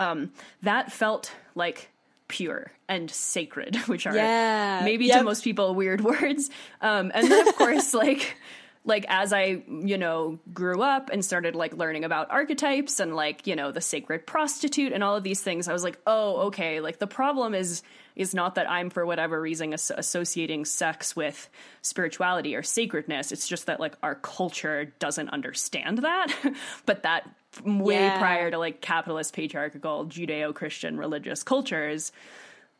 [0.00, 1.91] Um, that felt like
[2.32, 4.80] pure and sacred, which are Yeah.
[4.82, 5.18] maybe Yep.
[5.18, 6.50] to most people weird words.
[6.80, 8.36] Um, and then of course, like
[8.84, 13.46] like as I you know grew up and started like learning about archetypes and like
[13.46, 16.80] you know the sacred prostitute and all of these things, I was like, oh, okay.
[16.80, 17.82] Like the problem is
[18.16, 21.48] is not that I'm for whatever reason as- associating sex with
[21.82, 23.30] spirituality or sacredness.
[23.32, 26.26] It's just that like our culture doesn't understand that,
[26.86, 27.28] but that
[27.64, 28.18] way Yeah.
[28.18, 32.12] prior to like capitalist patriarchal judeo-christian religious cultures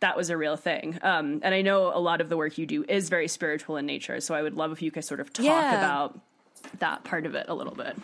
[0.00, 2.66] that was a real thing um, and i know a lot of the work you
[2.66, 5.32] do is very spiritual in nature so i would love if you could sort of
[5.32, 5.74] talk Yeah.
[5.78, 6.18] about
[6.78, 7.96] that part of it a little bit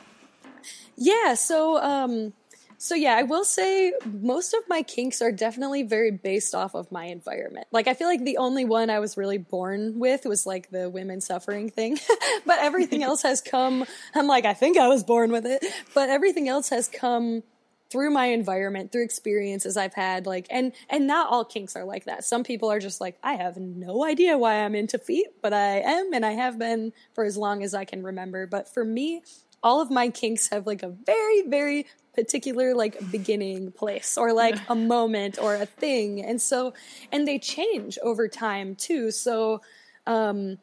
[0.97, 2.33] Yeah, so um
[2.79, 6.93] so yeah, I will say most of my kinks are definitely very based off of
[6.93, 7.67] my environment.
[7.73, 10.89] Like I feel like the only one I was really born with was like the
[10.89, 11.99] women suffering thing.
[12.47, 13.85] but everything else has come
[14.15, 17.43] I'm like I think I was born with it, but everything else has come
[17.91, 22.05] through my environment, through experiences I've had, like and and not all kinks are like
[22.05, 22.23] that.
[22.23, 25.81] Some people are just like, I have no idea why I'm into feet, but I
[25.81, 28.47] am and I have been for as long as I can remember.
[28.47, 29.23] But for me,
[29.63, 31.87] all of my kinks have like a very, very
[32.19, 36.25] particular like beginning place or like a moment or a thing.
[36.25, 36.75] And so
[37.13, 39.13] and they change over time too.
[39.13, 39.61] So
[40.05, 40.59] um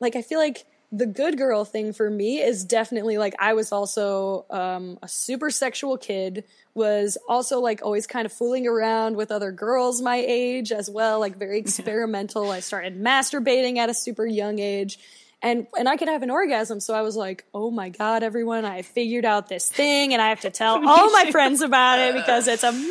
[0.00, 3.72] like I feel like the good girl thing for me is definitely like I was
[3.72, 9.30] also um, a super sexual kid, was also like always kind of fooling around with
[9.32, 12.50] other girls my age as well, like very experimental.
[12.50, 14.98] I started masturbating at a super young age.
[15.42, 16.80] And and I could have an orgasm.
[16.80, 18.64] So I was like, "Oh my god, everyone!
[18.64, 22.14] I figured out this thing, and I have to tell all my friends about it
[22.14, 22.90] because it's amazing."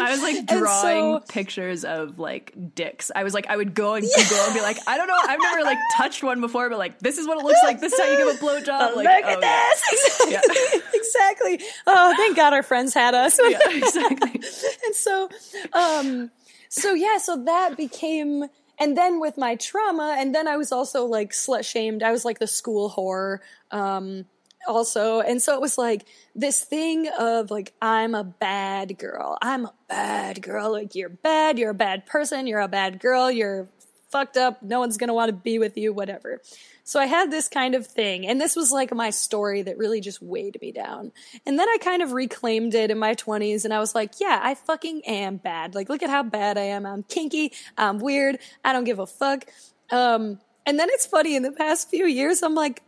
[0.00, 3.10] I was like drawing so- pictures of like dicks.
[3.14, 5.40] I was like, I would go and Google and be like, I don't know, I've
[5.40, 7.80] never like touched one before, but like, this is what it looks like.
[7.80, 8.96] This is how you give a blowjob.
[8.96, 9.68] Like, Look oh, at yeah.
[9.80, 10.18] this!
[10.28, 10.80] Exactly.
[10.94, 11.60] exactly.
[11.86, 13.38] Oh, thank God our friends had us.
[13.42, 14.40] Yeah, exactly.
[14.84, 15.28] and so
[15.72, 16.30] um
[16.68, 18.44] so yeah so that became
[18.78, 22.02] and then with my trauma and then i was also like slut shamed.
[22.02, 23.38] I was like the school whore
[23.70, 24.24] um
[24.66, 25.20] also.
[25.20, 29.38] And so it was like this thing of like i'm a bad girl.
[29.40, 30.72] I'm a bad girl.
[30.72, 31.58] Like you're bad.
[31.58, 32.46] You're a bad person.
[32.46, 33.30] You're a bad girl.
[33.30, 33.68] You're
[34.10, 34.62] fucked up.
[34.62, 35.92] No one's gonna want to be with you.
[35.92, 36.40] Whatever
[36.88, 40.00] so I had this kind of thing, and this was like my story that really
[40.00, 41.12] just weighed me down.
[41.44, 44.40] And then I kind of reclaimed it in my 20s, and I was like, yeah,
[44.42, 45.74] I fucking am bad.
[45.74, 46.86] Like, look at how bad I am.
[46.86, 49.44] I'm kinky, I'm weird, I don't give a fuck.
[49.90, 52.82] Um, and then it's funny, in the past few years, I'm like,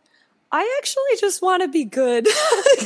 [0.53, 2.27] I actually just want to be good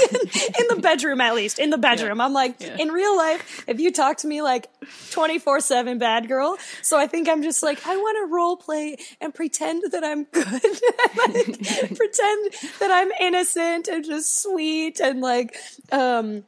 [0.60, 2.20] in the bedroom, at least in the bedroom.
[2.20, 2.76] I'm like, Yeah.
[2.78, 4.68] in real life, if you talk to me like
[5.12, 8.96] 24 7 bad girl, so I think I'm just like, I want to role play
[9.20, 15.56] and pretend that I'm good, like, pretend that I'm innocent and just sweet and like,
[15.90, 16.44] um,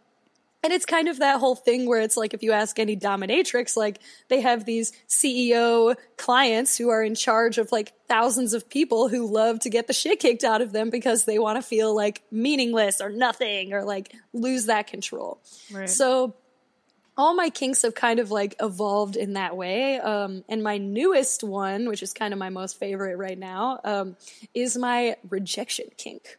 [0.66, 3.76] and it's kind of that whole thing where it's like if you ask any dominatrix,
[3.76, 9.06] like they have these CEO clients who are in charge of like thousands of people
[9.06, 11.94] who love to get the shit kicked out of them because they want to feel
[11.94, 15.40] like meaningless or nothing or like lose that control.
[15.72, 15.88] Right.
[15.88, 16.34] So
[17.16, 20.00] all my kinks have kind of like evolved in that way.
[20.00, 24.16] Um, and my newest one, which is kind of my most favorite right now, um,
[24.52, 26.38] is my rejection kink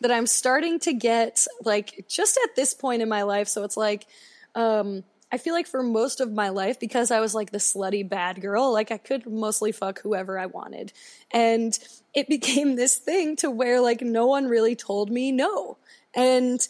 [0.00, 3.48] that I'm starting to get like just at this point in my life.
[3.48, 4.06] So it's like,
[4.54, 8.08] um, I feel like for most of my life, because I was like the slutty
[8.08, 10.92] bad girl, like I could mostly fuck whoever I wanted.
[11.30, 11.76] And
[12.14, 15.78] it became this thing to where like no one really told me no.
[16.14, 16.66] And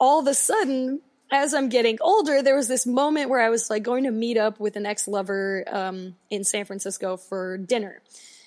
[0.00, 1.00] all of a sudden,
[1.30, 4.36] as I'm getting older, there was this moment where I was like going to meet
[4.36, 8.00] up with an ex lover um, in San Francisco for dinner.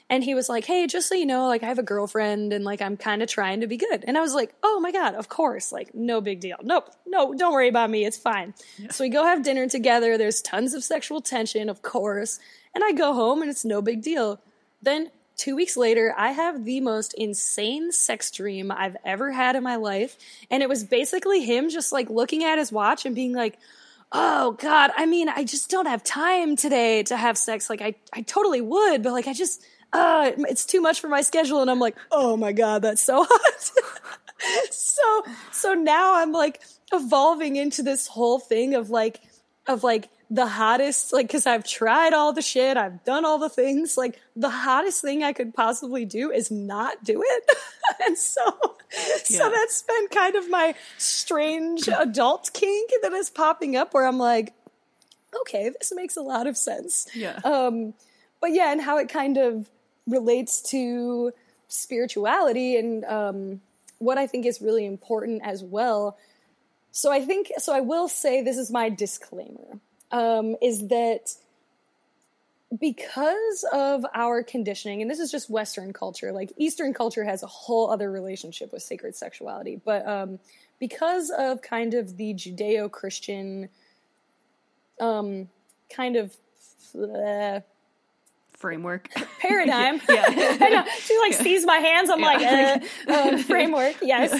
[0.09, 2.63] And he was like, Hey, just so you know, like I have a girlfriend and
[2.63, 4.05] like I'm kind of trying to be good.
[4.07, 5.71] And I was like, Oh my God, of course.
[5.71, 6.57] Like, no big deal.
[6.63, 6.89] Nope.
[7.05, 8.05] No, don't worry about me.
[8.05, 8.53] It's fine.
[8.89, 10.17] So we go have dinner together.
[10.17, 12.39] There's tons of sexual tension, of course.
[12.73, 14.39] And I go home and it's no big deal.
[14.81, 19.63] Then two weeks later, I have the most insane sex dream I've ever had in
[19.63, 20.17] my life.
[20.49, 23.57] And it was basically him just like looking at his watch and being like,
[24.11, 27.69] Oh God, I mean, I just don't have time today to have sex.
[27.69, 29.61] Like I, I totally would, but like I just,
[29.97, 31.61] uh, it's too much for my schedule.
[31.61, 33.71] And I'm like, oh my God, that's so hot.
[34.71, 36.61] so, so now I'm like
[36.93, 39.21] evolving into this whole thing of like,
[39.65, 43.49] of like the hottest, like, cause I've tried all the shit, I've done all the
[43.49, 43.97] things.
[43.97, 47.51] Like, the hottest thing I could possibly do is not do it.
[48.05, 48.43] and so,
[49.23, 54.19] so that's been kind of my strange adult kink that is popping up where I'm
[54.19, 54.53] like,
[55.41, 57.07] okay, this makes a lot of sense.
[57.15, 57.39] Yeah.
[57.43, 57.93] Um,
[58.41, 59.69] but yeah, and how it kind of
[60.07, 61.34] relates to
[61.67, 63.61] spirituality and um,
[63.99, 66.17] what I think is really important as well.
[66.91, 69.79] So I think, so I will say this is my disclaimer,
[70.11, 71.34] um, is that
[72.79, 77.47] because of our conditioning, and this is just Western culture, like Eastern culture has a
[77.47, 80.39] whole other relationship with sacred sexuality, but um,
[80.79, 83.69] because of kind of the Judeo Christian
[84.99, 85.49] um,
[85.93, 86.35] kind of
[86.95, 87.61] uh,
[88.57, 89.09] Framework.
[89.39, 90.01] paradigm.
[90.09, 90.25] Yeah.
[90.61, 90.84] I know.
[90.99, 92.09] She like sees my hands.
[92.09, 92.79] I'm like, uh,
[93.11, 93.95] um, framework.
[94.01, 94.34] Yes.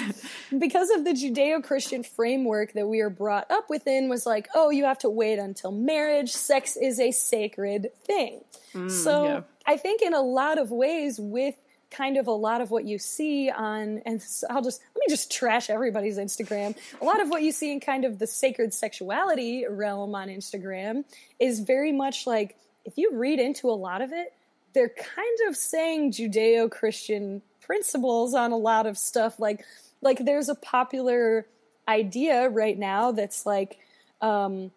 [0.56, 4.70] Because of the Judeo Christian framework that we are brought up within, was like, oh,
[4.70, 6.30] you have to wait until marriage.
[6.32, 8.40] Sex is a sacred thing.
[8.88, 9.40] so yeah.
[9.66, 11.54] I think in a lot of ways, with
[11.90, 15.30] kind of a lot of what you see on, and I'll just, let me just
[15.32, 16.76] trash everybody's Instagram.
[17.00, 21.04] A lot of what you see in kind of the sacred sexuality realm on Instagram
[21.38, 24.32] is very much like, if you read into a lot of it,
[24.74, 29.38] they're kind of saying Judeo-Christian principles on a lot of stuff.
[29.38, 29.64] Like,
[30.00, 31.46] like there's a popular
[31.86, 33.78] idea right now that's like,
[34.20, 34.70] um,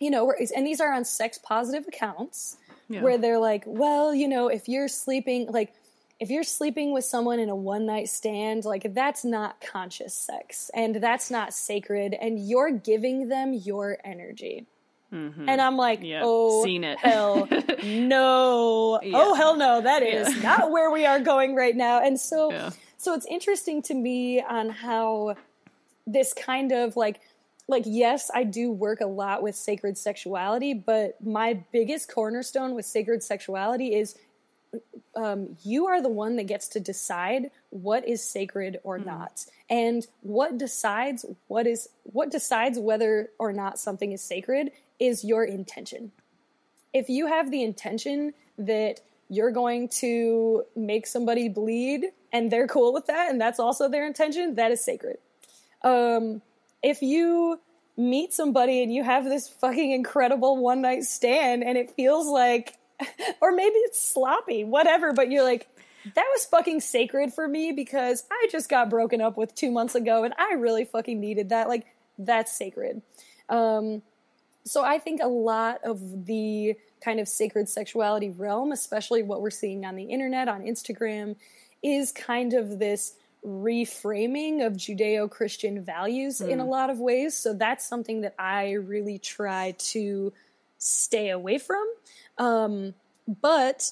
[0.00, 2.56] you know, where, and these are on sex positive accounts
[2.88, 3.02] Yeah.
[3.02, 5.72] where they're like, well, you know, if you're sleeping, like,
[6.20, 10.70] if you're sleeping with someone in a one night stand, like, that's not conscious sex
[10.74, 14.66] and that's not sacred, and you're giving them your energy.
[15.12, 16.06] And I'm like, Mm-hmm.
[16.06, 16.98] Yeah, oh, seen it.
[16.98, 17.46] hell
[17.84, 18.98] no.
[19.04, 19.80] Oh, hell no.
[19.82, 20.42] That is Yeah.
[20.42, 22.00] not where we are going right now.
[22.02, 22.70] And so, Yeah.
[22.96, 25.36] so it's interesting to me on how
[26.06, 27.20] this kind of like,
[27.68, 32.86] like, yes, I do work a lot with sacred sexuality, but my biggest cornerstone with
[32.86, 34.16] sacred sexuality is
[35.14, 40.06] um, you are the one that gets to decide what is sacred or not and
[40.22, 46.12] what decides what is what decides whether or not something is sacred is your intention.
[46.92, 52.92] If you have the intention that you're going to make somebody bleed and they're cool
[52.92, 55.18] with that and that's also their intention that is sacred.
[55.82, 56.42] Um,
[56.82, 57.60] if you
[57.96, 62.74] meet somebody and you have this fucking incredible one night stand and it feels like
[63.40, 65.68] or maybe it's sloppy whatever but you're like
[66.14, 69.94] that was fucking sacred for me because i just got broken up with two months
[69.94, 71.86] ago and i really fucking needed that like
[72.18, 73.02] that's sacred.
[73.48, 74.02] Um,
[74.64, 79.50] so I think a lot of the kind of sacred sexuality realm, especially what we're
[79.50, 81.36] seeing on the internet, on Instagram,
[81.82, 83.14] is kind of this
[83.44, 87.36] reframing of Judeo Christian values in a lot of ways.
[87.36, 90.32] So that's something that I really try to
[90.78, 91.84] stay away from.
[92.38, 92.94] Um,
[93.26, 93.90] but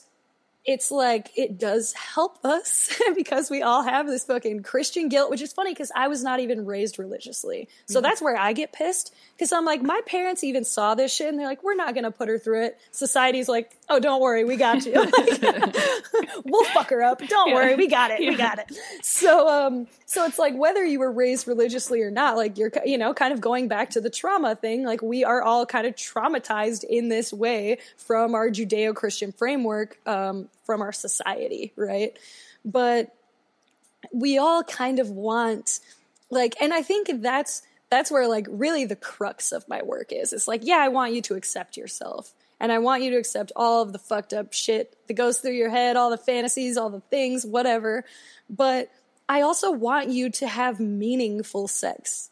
[0.64, 5.42] it's like it does help us because we all have this fucking Christian guilt, which
[5.42, 7.68] is funny because I was not even raised religiously.
[7.86, 11.30] So that's where I get pissed because I'm like, my parents even saw this shit
[11.30, 12.78] and they're like, we're not going to put her through it.
[12.90, 14.92] Society's like, oh, don't worry, we got you.
[14.92, 15.14] Like,
[16.44, 17.26] we'll fuck her up.
[17.26, 18.20] Don't worry, we got it.
[18.20, 18.70] We got it.
[19.00, 22.98] So, um, so it's like whether you were raised religiously or not, like you're, you
[22.98, 24.84] know, kind of going back to the trauma thing.
[24.84, 30.50] Like we are all kind of traumatized in this way from our Judeo-Christian framework, um,
[30.64, 32.14] from our society, right?
[32.62, 33.14] But
[34.12, 35.80] we all kind of want
[36.30, 40.32] like and i think that's that's where like really the crux of my work is.
[40.32, 42.32] It's like yeah i want you to accept yourself.
[42.58, 45.52] And i want you to accept all of the fucked up shit that goes through
[45.52, 48.04] your head all the fantasies all the things whatever.
[48.48, 48.90] But
[49.28, 52.30] i also want you to have meaningful sex.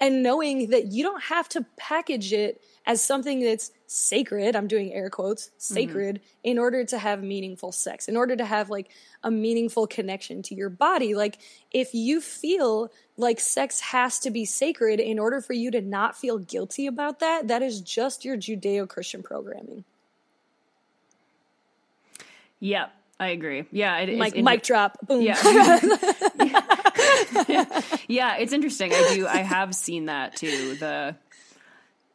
[0.00, 4.92] And knowing that you don't have to package it as something that's sacred i'm doing
[4.92, 5.74] air quotes mm-hmm.
[5.74, 8.90] sacred in order to have meaningful sex in order to have like
[9.22, 11.38] a meaningful connection to your body like
[11.70, 16.16] if you feel like sex has to be sacred in order for you to not
[16.16, 19.84] feel guilty about that that is just your judeo-christian programming
[22.60, 22.86] Yeah,
[23.20, 23.64] I agree.
[23.70, 25.36] Yeah, it, like mic drop boom Yeah.
[28.08, 28.92] yeah, it's interesting.
[28.92, 29.26] I do.
[29.26, 30.74] I have seen that too.
[30.76, 31.16] The,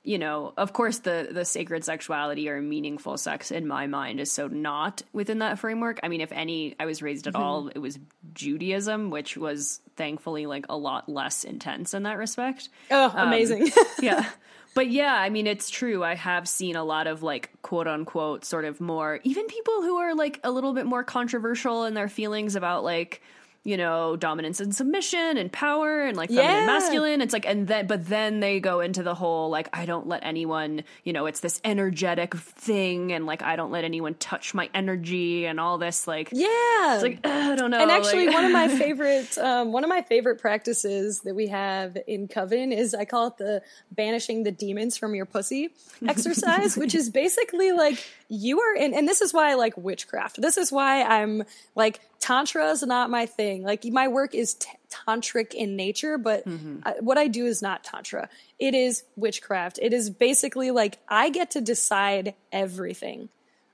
[0.03, 4.31] you know, of course, the the sacred sexuality or meaningful sex in my mind is
[4.31, 5.99] so not within that framework.
[6.03, 7.97] I mean, if any, I was raised at all, it was
[8.33, 12.67] Judaism, which was thankfully like a lot less intense in that respect.
[12.91, 13.71] oh Um, amazing
[14.01, 14.29] yeah.
[14.75, 16.03] But yeah, I mean, it's true.
[16.03, 19.97] I have seen a lot of like quote unquote sort of more, even people who
[19.97, 23.21] are like a little bit more controversial in their feelings about like,
[23.65, 26.57] you know, dominance and submission and power and like feminine Yeah.
[26.57, 27.21] and masculine.
[27.21, 30.23] It's like, and then, but then they go into the whole like, I don't let
[30.25, 34.69] anyone, you know, it's this energetic thing and like, I don't let anyone touch my
[34.73, 37.79] energy and all this like, yeah it's like, I don't know.
[37.81, 41.47] and actually like- one of my favorite um, one of my favorite practices that we
[41.47, 43.61] have in coven is i call it the
[43.91, 45.69] banishing the demons from your pussy
[46.07, 50.41] exercise which is basically like you are in and this is why i like witchcraft
[50.41, 51.43] this is why i'm
[51.75, 56.43] like tantra is not my thing like my work is t- tantric in nature but
[56.85, 58.29] I, what i do is not tantra
[58.59, 63.29] it is witchcraft it is basically like i get to decide everything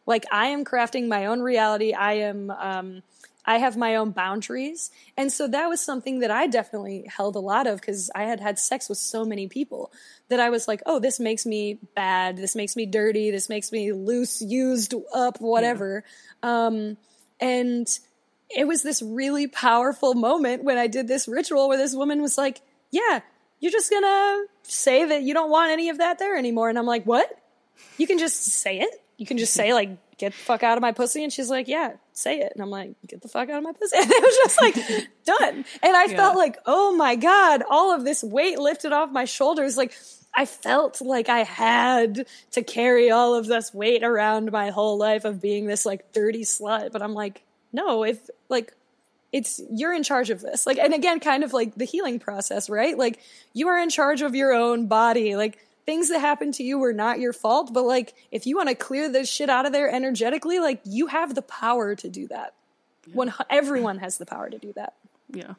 [0.10, 1.94] like I am crafting my own reality.
[1.94, 3.04] I am um
[3.46, 4.92] I have my own boundaries.
[5.16, 8.40] And so that was something that I definitely held a lot of because I had
[8.40, 9.92] had sex with so many people
[10.28, 12.38] that I was like, oh, this makes me bad.
[12.38, 13.32] This makes me dirty.
[13.32, 16.04] This makes me loose, used up, whatever.
[16.44, 16.98] Um,
[17.40, 17.88] and
[18.50, 22.38] it was this really powerful moment when I did this ritual where this woman was
[22.38, 22.62] like,
[22.92, 23.20] yeah,
[23.60, 26.70] you're just gonna say that you don't want any of that there anymore.
[26.70, 27.30] And I'm like, what?
[27.98, 28.90] you can just say it.
[29.18, 31.68] You can just say like, "Get the fuck out of my pussy," and she's like,
[31.68, 34.24] "Yeah, say it." And I'm like, "Get the fuck out of my pussy," and it
[34.24, 34.76] was just like
[35.26, 35.66] done.
[35.84, 39.76] And I felt like, oh my god, all of this weight lifted off my shoulders.
[39.76, 39.94] Like
[40.34, 45.26] I felt like I had to carry all of this weight around my whole life
[45.26, 46.94] of being this like dirty slut.
[46.94, 48.74] But I'm like, no, if like
[49.32, 50.66] it's you're in charge of this.
[50.66, 52.98] Like and again kind of like the healing process right?
[52.98, 53.20] Like
[53.54, 55.36] you are in charge of your own body.
[55.36, 58.70] Like things that happen to you were not your fault but like if you want
[58.70, 62.28] to clear this shit out of there energetically like you have the power to do
[62.28, 62.54] that.
[63.14, 64.94] When everyone has the power to do that.
[65.32, 65.54] Yeah.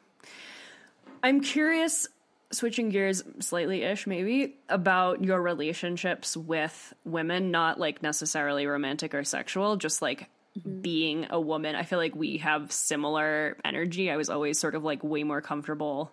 [1.23, 2.07] I'm curious,
[2.51, 9.23] switching gears slightly ish, maybe, about your relationships with women, not like necessarily romantic or
[9.23, 10.29] sexual, just like
[10.59, 10.81] Mm-hmm.
[10.81, 11.75] being a woman.
[11.75, 14.11] I feel like we have similar energy.
[14.11, 16.11] I was always sort of like way more comfortable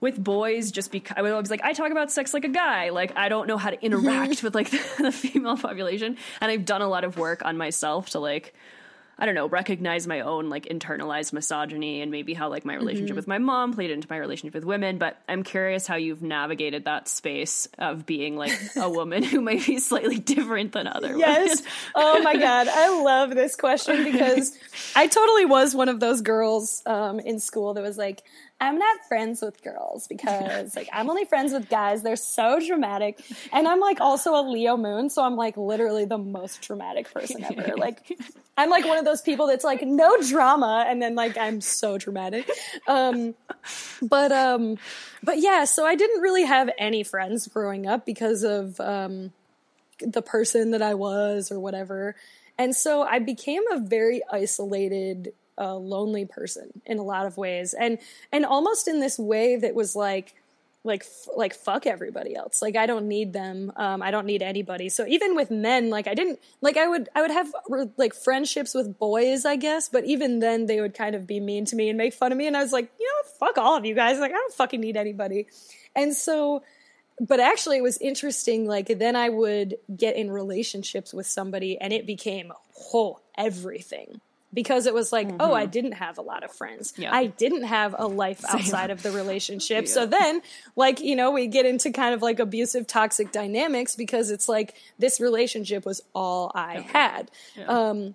[0.00, 2.90] with boys just because I was always like, I talk about sex like a guy.
[2.90, 6.16] Like, I don't know how to interact with like the, the female population.
[6.40, 8.52] And I've done a lot of work on myself to like,
[9.18, 13.16] I don't know, recognize my own like internalized misogyny and maybe how like my relationship
[13.16, 14.98] with my mom played into my relationship with women.
[14.98, 19.66] But I'm curious how you've navigated that space of being like a woman who might
[19.66, 21.62] be slightly different than other Yes.
[21.94, 24.56] Oh my god, I love this question because
[24.94, 28.22] I totally was one of those girls um, in school that was like,
[28.60, 32.02] I'm not friends with girls because like I'm only friends with guys.
[32.02, 33.20] They're so dramatic,
[33.52, 37.44] and I'm like also a Leo moon, so I'm like literally the most dramatic person
[37.44, 37.74] ever.
[37.78, 38.18] Like
[38.56, 41.98] I'm like one of those people that's like no drama, and then like I'm so
[41.98, 42.50] dramatic.
[42.88, 43.34] Um,
[44.02, 44.78] but um,
[45.22, 49.32] but yeah, so I didn't really have any friends growing up because of um,
[50.00, 52.16] the person that I was or whatever.
[52.58, 57.74] And so I became a very isolated, uh, lonely person in a lot of ways,
[57.74, 57.98] and
[58.32, 60.34] and almost in this way that was like,
[60.84, 62.62] like f- like fuck everybody else.
[62.62, 63.72] Like I don't need them.
[63.76, 64.88] Um, I don't need anybody.
[64.88, 67.52] So even with men, like I didn't like I would I would have
[67.96, 71.64] like friendships with boys, I guess, but even then they would kind of be mean
[71.66, 73.76] to me and make fun of me, and I was like, you know, fuck all
[73.76, 74.18] of you guys.
[74.18, 75.46] Like I don't fucking need anybody.
[75.94, 76.62] And so
[77.20, 81.92] but actually it was interesting like then i would get in relationships with somebody and
[81.92, 84.20] it became whole everything
[84.52, 86.94] because it was like oh i didn't have a lot of friends.
[86.96, 87.14] Yeah.
[87.14, 89.86] i didn't have a life outside of the relationship.
[89.98, 90.42] So then
[90.76, 94.74] like you know we get into kind of like abusive toxic dynamics because it's like
[94.98, 97.30] this relationship was all i had.
[97.66, 98.14] Um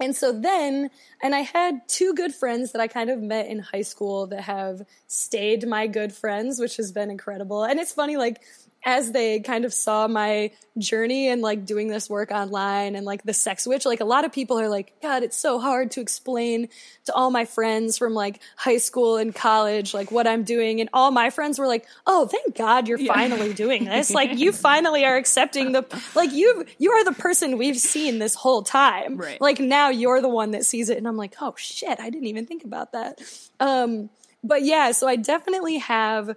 [0.00, 0.90] and so then,
[1.22, 4.40] and I had two good friends that I kind of met in high school that
[4.40, 7.64] have stayed my good friends, which has been incredible.
[7.64, 8.40] And it's funny, like,
[8.84, 13.22] as they kind of saw my journey and like doing this work online and like
[13.24, 16.00] the sex witch, like a lot of people are like, God, it's so hard to
[16.00, 16.68] explain
[17.04, 20.80] to all my friends from like high school and college, like what I'm doing.
[20.80, 24.10] And all my friends were like, Oh, thank God you're finally doing this.
[24.20, 25.84] Like you finally are accepting the,
[26.14, 29.16] like you, you are the person we've seen this whole time.
[29.16, 29.40] Right.
[29.40, 30.98] Like now you're the one that sees it.
[30.98, 33.20] And I'm like, Oh shit, I didn't even think about that.
[33.60, 34.10] Um,
[34.42, 36.36] but yeah, so I definitely have,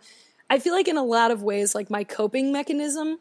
[0.54, 3.18] I feel like in a lot of ways, like my coping mechanism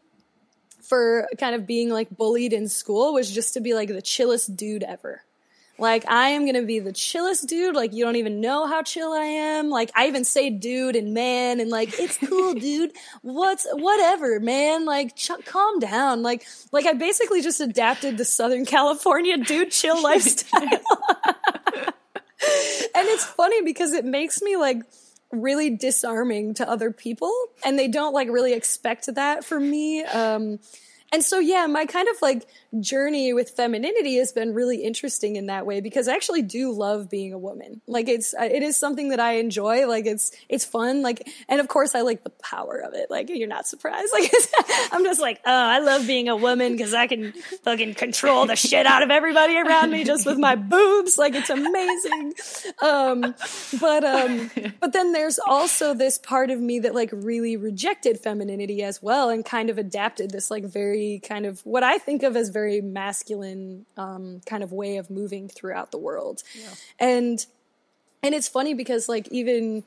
[0.83, 4.55] for kind of being like bullied in school was just to be like the chillest
[4.55, 5.23] dude ever.
[5.79, 7.75] Like I am gonna be the chillest dude.
[7.75, 9.71] Like you don't even know how chill I am.
[9.71, 12.93] Like I even say dude and man and like it's cool, dude.
[13.23, 14.85] What's whatever, man.
[14.85, 16.21] Like ch- calm down.
[16.21, 20.61] Like like I basically just adapted the Southern California dude chill lifestyle.
[22.95, 24.83] and it's funny because it makes me like
[25.33, 27.33] really disarming to other people.
[27.65, 30.03] And they don't like really expect that from me.
[30.05, 30.61] Um
[31.13, 32.47] and so yeah my kind of like
[32.81, 37.11] journey with femininity has been really interesting in that way because i actually do love
[37.11, 37.81] being a woman.
[37.87, 39.87] Like it's it is something that i enjoy.
[39.87, 41.03] Like it's it's fun.
[41.03, 43.11] Like and of course i like the power of it.
[43.11, 44.13] Like you're not surprised.
[44.23, 44.31] Like
[44.93, 47.33] i'm just like oh i love being a woman because i can
[47.65, 51.19] fucking control the shit out of everybody around me just with my boobs.
[51.19, 52.35] Like it's amazing.
[52.83, 53.35] Um
[53.81, 58.83] but um but then there's also this part of me that like really rejected femininity
[58.83, 62.37] as well and kind of adapted this like very kind of what I think of
[62.37, 66.43] as very masculine um kind of way of moving throughout the world.
[66.99, 67.45] And
[68.23, 69.85] and it's funny because like even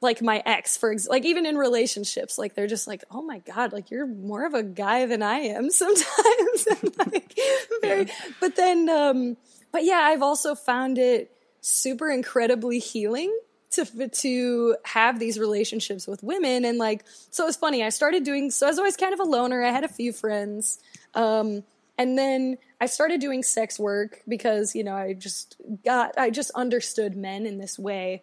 [0.00, 3.38] like my ex for ex- like even in relationships like they're just like oh my
[3.40, 6.66] god like you're more of a guy than i am sometimes.
[6.96, 7.38] Like,
[7.82, 8.06] very,
[8.40, 9.36] but then um
[9.72, 13.36] but yeah i've also found it super incredibly healing
[13.70, 18.50] to to have these relationships with women and like so it's funny i started doing
[18.50, 20.80] so i was always kind of a loner i had a few friends
[21.14, 21.62] um
[22.00, 26.50] and then I started doing sex work because, you know, I just got, I just
[26.52, 28.22] understood men in this way.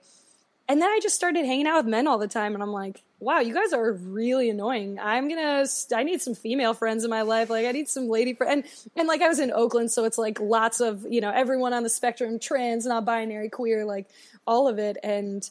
[0.67, 2.55] And then I just started hanging out with men all the time.
[2.55, 4.99] And I'm like, wow, you guys are really annoying.
[4.99, 5.65] I'm gonna,
[5.95, 7.49] I need some female friends in my life.
[7.49, 8.53] Like, I need some lady friends.
[8.53, 11.73] And, and like, I was in Oakland, so it's like lots of, you know, everyone
[11.73, 14.07] on the spectrum, trans, non binary, queer, like
[14.45, 14.98] all of it.
[15.03, 15.49] And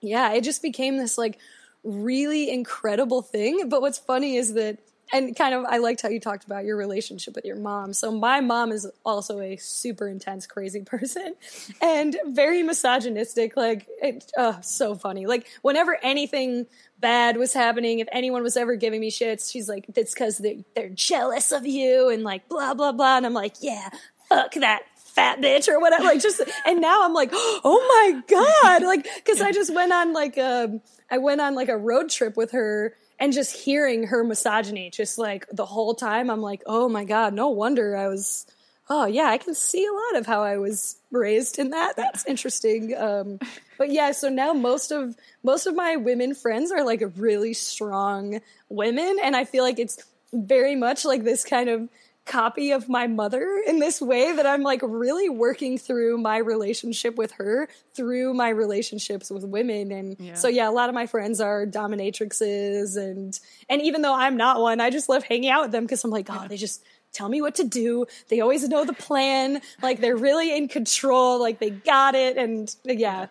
[0.00, 1.38] yeah, it just became this like
[1.84, 3.68] really incredible thing.
[3.68, 4.78] But what's funny is that,
[5.12, 7.92] and kind of, I liked how you talked about your relationship with your mom.
[7.92, 11.34] So my mom is also a super intense, crazy person
[11.80, 13.56] and very misogynistic.
[13.56, 15.26] Like, it, oh, so funny.
[15.26, 16.66] Like, whenever anything
[16.98, 20.64] bad was happening, if anyone was ever giving me shits, she's like, that's because they're,
[20.74, 23.16] they're jealous of you and like, blah, blah, blah.
[23.16, 23.90] And I'm like, yeah,
[24.28, 26.04] fuck that fat bitch or whatever.
[26.04, 28.82] Like just, and now I'm like, oh my God.
[28.82, 32.36] Like, cause I just went on like, a i went on like a road trip
[32.36, 36.30] with her and just hearing her misogyny just like the whole time.
[36.30, 38.46] I'm like, oh my God, no wonder I was,
[38.88, 41.96] oh yeah, I can see a lot of how I was raised in that.
[41.96, 42.96] That's interesting.
[42.96, 43.38] Um,
[43.78, 48.40] but yeah, so now most of, most of my women friends are like really strong
[48.68, 49.16] women.
[49.22, 49.98] And I feel like it's
[50.32, 51.88] very much like this kind of
[52.26, 57.16] copy of my mother in this way that I'm like really working through my relationship
[57.16, 59.92] with her through my relationships with women.
[59.92, 60.34] And Yeah.
[60.34, 63.38] so yeah, a lot of my friends are dominatrixes and
[63.68, 66.10] and even though I'm not one, I just love hanging out with them because I'm
[66.10, 66.82] like, oh, they just
[67.12, 68.04] tell me what to do.
[68.28, 69.60] They always know the plan.
[69.82, 71.40] Like they're really in control.
[71.40, 72.36] Like they got it.
[72.36, 73.26] And yeah.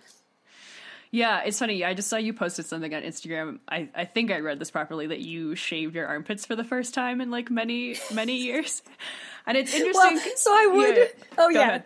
[1.16, 1.82] Yeah, it's funny.
[1.86, 3.60] I just saw you posted something on Instagram.
[3.70, 6.94] I, I think I read this properly that you shaved your armpits for the first
[6.94, 8.84] time in like many, many years.
[9.48, 10.16] And it's interesting.
[10.18, 10.98] Well, so I would.
[10.98, 11.06] Yeah,
[11.38, 11.68] Oh go yeah.
[11.68, 11.84] ahead.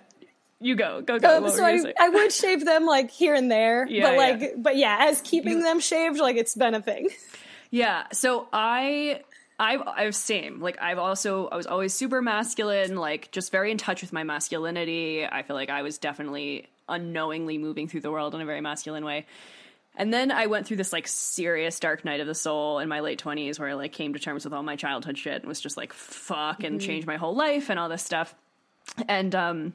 [0.59, 1.45] You go, go, go.
[1.45, 1.93] Um, so I.
[1.99, 5.61] I would shave them like here and there, Yeah, but like, but yeah, as keeping
[5.61, 7.09] them shaved, like it's been a thing.
[7.69, 8.05] Yeah.
[8.11, 9.21] So I
[9.59, 10.59] I've I've same.
[10.59, 14.23] Like I've also I was always super masculine, like just very in touch with my
[14.23, 15.23] masculinity.
[15.23, 19.05] I feel like I was definitely unknowingly moving through the world in a very masculine
[19.05, 19.25] way.
[19.95, 23.01] And then I went through this like serious dark night of the soul in my
[23.01, 25.59] late twenties where I like came to terms with all my childhood shit and was
[25.59, 28.33] just like fuck and changed my whole life and all this stuff.
[29.07, 29.73] And um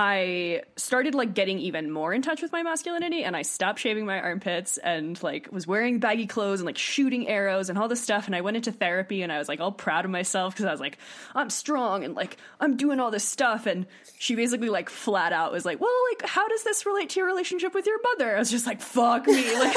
[0.00, 4.06] I started like getting even more in touch with my masculinity and I stopped shaving
[4.06, 8.00] my armpits and like was wearing baggy clothes and like shooting arrows and all this
[8.00, 10.66] stuff and I went into therapy and I was like all proud of myself because
[10.66, 10.98] I was like
[11.34, 13.86] I'm strong and like I'm doing all this stuff and
[14.20, 17.26] she basically like flat out was like well like how does this relate to your
[17.26, 18.36] relationship with your mother?
[18.36, 19.76] I was just like fuck me like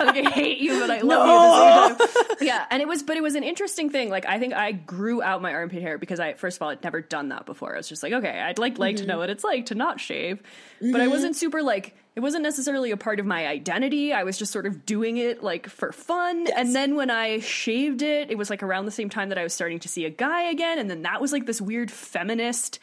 [0.00, 3.18] like I hate you but I love you at the yeah and it was but
[3.18, 6.18] it was an interesting thing like I think I grew out my armpit hair because
[6.18, 7.74] I first of all had never done that before.
[7.74, 9.12] I was just like okay I'd like like to mm-hmm.
[9.12, 10.42] know what it's like to not shave
[10.80, 11.38] but I wasn't mm-hmm.
[11.38, 14.14] super like it wasn't necessarily a part of my identity.
[14.14, 16.46] I was just sort of doing it like for fun.
[16.56, 19.42] And then when I shaved it it was like around the same time that I
[19.42, 20.78] was starting to see a guy again.
[20.78, 22.78] And then that was like this weird feminist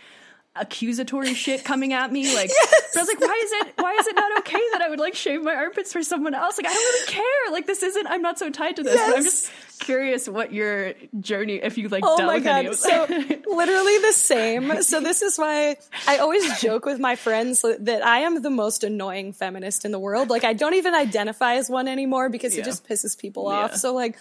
[0.55, 2.49] accusatory shit coming at me like
[2.93, 4.99] but I was like why is it why is it not okay that I would
[4.99, 8.05] like shave my armpits for someone else like I don't really care like this isn't
[8.07, 11.89] I'm not so tied to this but I'm just curious what your journey if you
[11.89, 12.73] like Oh dealt my with any god!
[12.73, 13.05] of So
[13.55, 14.81] literally the same.
[14.83, 15.77] So this is why
[16.07, 19.99] I always joke with my friends that I am the most annoying feminist in the
[19.99, 20.29] world.
[20.29, 22.61] Like I don't even identify as one anymore because Yeah.
[22.61, 23.57] it just pisses people Yeah.
[23.57, 23.75] off.
[23.75, 24.17] So like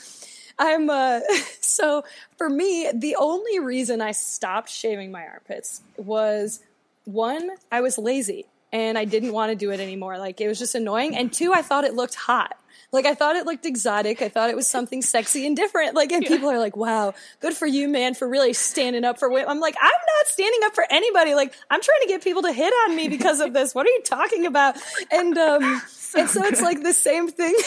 [0.59, 1.21] I'm uh
[1.61, 2.05] so
[2.37, 6.61] for me the only reason I stopped shaving my armpits was
[7.05, 10.19] one I was lazy and I didn't want to do it anymore.
[10.19, 12.57] Like it was just annoying and two I thought it looked hot.
[12.91, 14.21] Like I thought it looked exotic.
[14.21, 15.95] I thought it was something sexy and different.
[15.95, 19.31] Like and people are like, "Wow, good for you, man, for really standing up for
[19.31, 21.35] women." I'm like, "I'm not standing up for anybody.
[21.35, 23.75] Like I'm trying to get people to hit on me because of this.
[23.75, 24.77] What are you talking about?"
[25.11, 25.63] And um
[26.19, 27.55] and so it's like the same thing.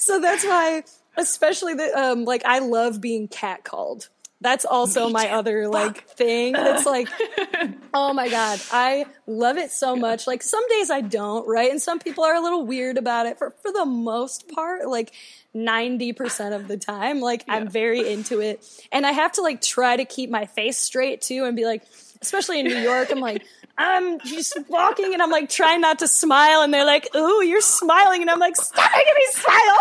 [0.00, 0.84] So that's why
[1.18, 4.08] especially the um like I love being catcalled.
[4.40, 6.54] That's also my other like thing.
[6.56, 7.08] It's like
[7.94, 10.26] Oh my god, I love it so much.
[10.28, 11.70] Like some days I don't, right?
[11.70, 13.38] And some people are a little weird about it.
[13.38, 15.12] For for the most part, like
[15.56, 18.64] 90% of the time, like I'm very into it.
[18.92, 21.82] And I have to like try to keep my face straight too and be like
[22.22, 23.44] especially in New York, I'm like
[23.76, 27.60] I'm just walking and I'm like trying not to smile and they're like, "Ooh, you're
[27.60, 29.78] smiling." And I'm like, "Stop making me smile."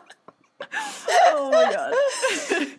[1.18, 1.94] oh my god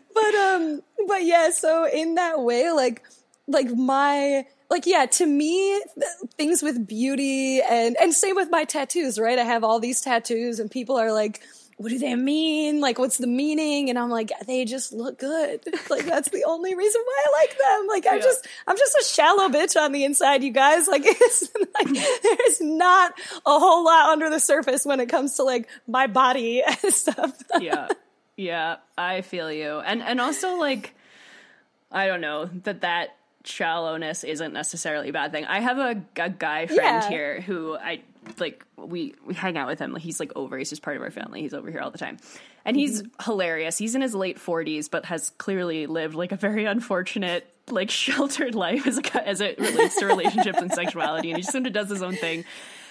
[0.13, 3.03] but um but yeah so in that way like
[3.47, 6.05] like my like yeah to me th-
[6.38, 10.59] things with beauty and and same with my tattoos right i have all these tattoos
[10.59, 11.41] and people are like
[11.78, 12.82] what do they mean?
[12.82, 13.90] Like what's the meaning?
[13.90, 15.62] And i'm like they just look good.
[15.90, 17.88] Like that's the only reason why i like them.
[17.88, 18.24] Like i'm Yeah.
[18.24, 20.88] just i'm just a shallow bitch on the inside you guys.
[20.88, 21.88] Like it's like
[22.24, 23.14] there's not
[23.45, 27.38] a whole lot under the surface when it comes to like my body and stuff.
[27.60, 27.88] Yeah.
[28.36, 29.80] Yeah i feel you.
[29.80, 30.94] And and also like
[31.91, 35.45] i don't know that that shallowness isn't necessarily a bad thing.
[35.45, 37.08] I have a, a guy friend Yeah.
[37.10, 38.02] here who i
[38.40, 39.94] like we we hang out with him.
[39.94, 40.58] Like he's like over.
[40.58, 41.41] He's just part of our family.
[41.41, 42.18] He's over here all the time.
[42.66, 43.24] And he's mm-hmm.
[43.24, 43.78] hilarious.
[43.78, 48.56] He's in his late 40s but has clearly lived like a very unfortunate like sheltered
[48.56, 51.30] life as, a, as it relates to relationships and sexuality.
[51.30, 52.45] And he just sort of does his own thing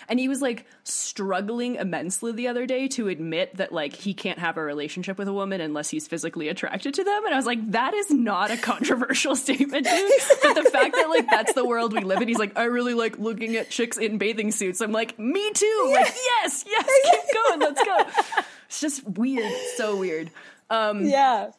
[0.09, 4.39] and he was like struggling immensely the other day to admit that like he can't
[4.39, 7.24] have a relationship with a woman unless he's physically attracted to them.
[7.24, 10.12] And I was like, that is not a controversial statement, dude.
[10.43, 12.95] But the fact that like that's the world we live in, he's like, I really
[12.95, 14.81] like looking at chicks in bathing suits.
[14.81, 15.91] I'm like, me too.
[15.93, 18.43] Like, yes, yes, keep going, let's go.
[18.66, 20.31] It's just weird, so weird.
[20.70, 21.51] Um, yeah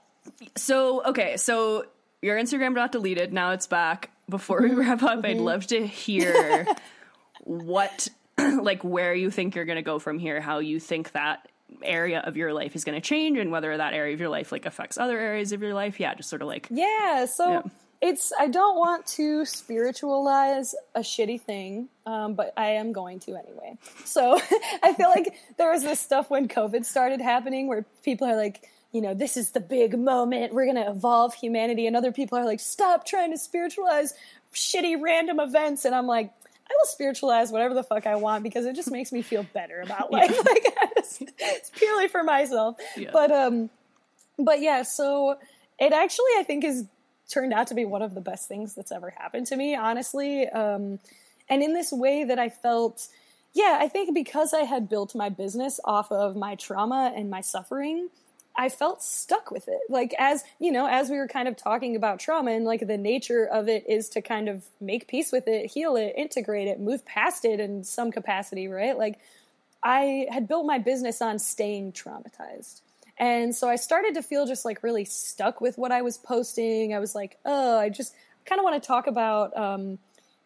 [0.56, 1.86] So okay, so
[2.22, 3.32] your Instagram got deleted.
[3.34, 4.12] Now it's back.
[4.30, 6.68] Before we wrap up, I'd love to hear
[7.44, 8.10] what,
[8.62, 10.40] like, where you think you're going to go from here.
[10.42, 11.48] How you think that
[11.84, 14.52] area of your life is going to change, and whether that area of your life
[14.52, 16.00] like affects other areas of your life.
[16.00, 17.62] Yeah, just sort of like Yeah, so Yeah.
[18.02, 23.36] it's I don't want to spiritualize a shitty thing, um, but I am going to
[23.36, 23.78] anyway.
[24.06, 24.40] So
[24.84, 28.64] I feel like there was this stuff when COVID started happening where people are like,
[28.94, 30.54] you know, this is the big moment.
[30.54, 34.14] We're gonna evolve humanity, and other people are like, stop trying to spiritualize
[34.54, 36.32] shitty random events, and I'm like.
[36.70, 39.82] I will spiritualize whatever the fuck I want because it just makes me feel better
[39.82, 40.32] about life.
[40.46, 40.88] Like I
[41.40, 42.78] it's purely for myself.
[42.96, 43.10] Yeah.
[43.12, 43.70] But um,
[44.38, 45.38] but yeah, so
[45.80, 46.86] it actually I think is
[47.30, 50.48] turned out to be one of the best things that's ever happened to me, honestly.
[50.48, 51.00] Um,
[51.50, 53.08] and in this way that I felt,
[53.54, 57.42] yeah, I think because I had built my business off of my trauma and my
[57.42, 58.10] suffering,
[58.58, 59.82] I felt stuck with it.
[59.88, 62.98] Like as you know, as we were kind of talking about trauma and like the
[62.98, 66.80] nature of it is to kind of make peace with it, heal it, integrate it,
[66.80, 68.98] move past it in some capacity, right?
[68.98, 69.20] Like
[69.84, 72.82] I had built my business on staying traumatized.
[73.20, 76.94] And so I started to feel just like really stuck with what I was posting.
[76.94, 78.14] I was like, oh, I just
[78.46, 80.00] kind of want to talk about um,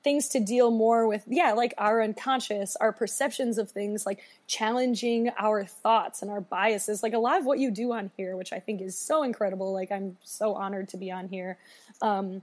[0.04, 5.30] things to deal more with, yeah, like our unconscious, our perceptions of things, like challenging
[5.38, 7.04] our thoughts and our biases.
[7.04, 9.74] Like a lot of what you do on here, which I think is so incredible.
[9.74, 11.58] Like I'm so honored to be on here.
[12.02, 12.42] Um,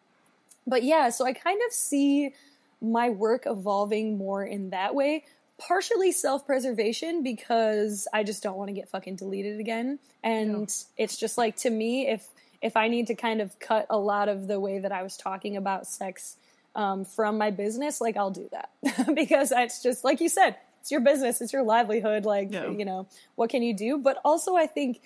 [0.66, 2.34] but yeah, so I kind of see
[2.80, 5.24] my work evolving more in that way.
[5.58, 9.98] Partially self preservation because I just don't want to get fucking deleted again.
[10.22, 12.28] And it's just like to me, if
[12.62, 15.16] if I need to kind of cut a lot of the way that I was
[15.16, 16.36] talking about sex
[16.78, 18.70] um, from my business, like I'll do that
[19.14, 22.24] because it's just like you said, it's your business, it's your livelihood.
[22.24, 22.70] Like Yeah.
[22.70, 23.98] you know, what can you do?
[23.98, 25.00] But also, I think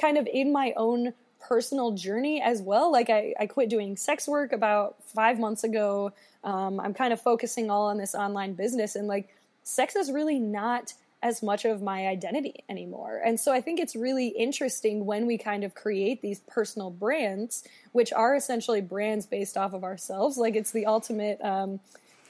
[0.00, 2.92] kind of in my own personal journey as well.
[2.92, 6.12] Like I, I quit doing sex work about five months ago.
[6.44, 9.28] Um, I'm kind of focusing all on this online business and like
[9.64, 13.20] sex is really not as much of my identity anymore.
[13.24, 17.64] And so I think it's really interesting when we kind of create these personal brands,
[17.92, 20.36] which are essentially brands based off of ourselves.
[20.36, 21.80] Like it's the ultimate um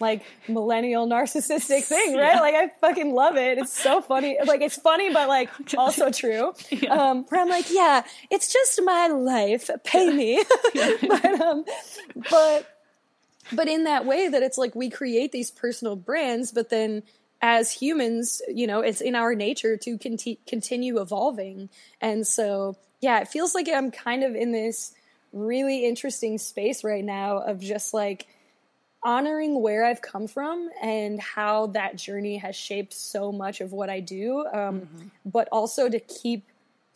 [0.00, 2.34] like millennial narcissistic thing, right?
[2.34, 2.40] Yeah.
[2.40, 3.58] Like I fucking love it.
[3.58, 4.38] It's so funny.
[4.44, 6.52] Like it's funny, but like also true.
[6.88, 9.70] Um, where I'm like, yeah, it's just my life.
[9.84, 10.42] Pay me.
[11.08, 11.64] but um,
[12.30, 12.66] but
[13.52, 17.02] but in that way that it's like we create these personal brands, but then
[17.42, 21.68] as humans, you know, it's in our nature to conti- continue evolving.
[22.00, 24.94] And so, yeah, it feels like I'm kind of in this
[25.32, 28.26] really interesting space right now of just like
[29.02, 33.90] honoring where I've come from and how that journey has shaped so much of what
[33.90, 34.88] I do, um,
[35.24, 36.44] but also to keep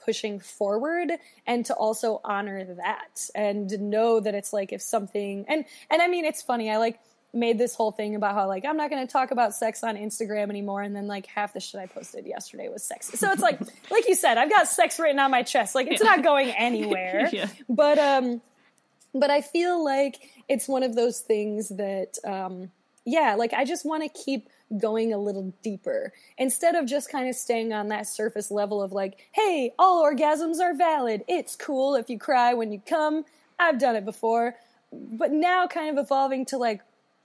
[0.05, 1.13] pushing forward
[1.47, 6.09] and to also honor that and know that it's like if something and and I
[6.09, 6.99] mean it's funny I like
[7.33, 9.97] made this whole thing about how like I'm not going to talk about sex on
[9.97, 13.09] Instagram anymore and then like half the shit I posted yesterday was sex.
[13.15, 16.03] So it's like like you said I've got sex written on my chest like it's
[16.03, 17.29] not going anywhere.
[17.33, 17.47] Yeah.
[17.69, 18.41] But um
[19.15, 22.71] but I feel like it's one of those things that, um,
[23.05, 24.49] yeah, like I just want to keep
[24.79, 28.93] going a little deeper instead of just kind of staying on that surface level of
[28.93, 31.25] like, hey, all orgasms are valid.
[31.27, 33.25] It's cool if you cry when you come.
[33.59, 34.55] I've done it before.
[34.93, 36.83] But now kind of evolving to like,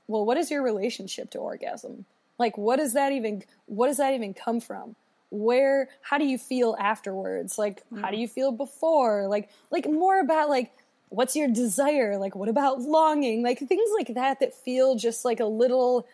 [0.08, 2.06] well, what is your relationship to orgasm?
[2.38, 4.96] Like, what does that even, what does that even come from?
[5.32, 7.58] Where, how do you feel afterwards?
[7.58, 9.28] Like, how do you feel before?
[9.28, 10.72] Like, like more about like,
[11.10, 15.40] what's your desire like what about longing like things like that that feel just like
[15.40, 16.08] a little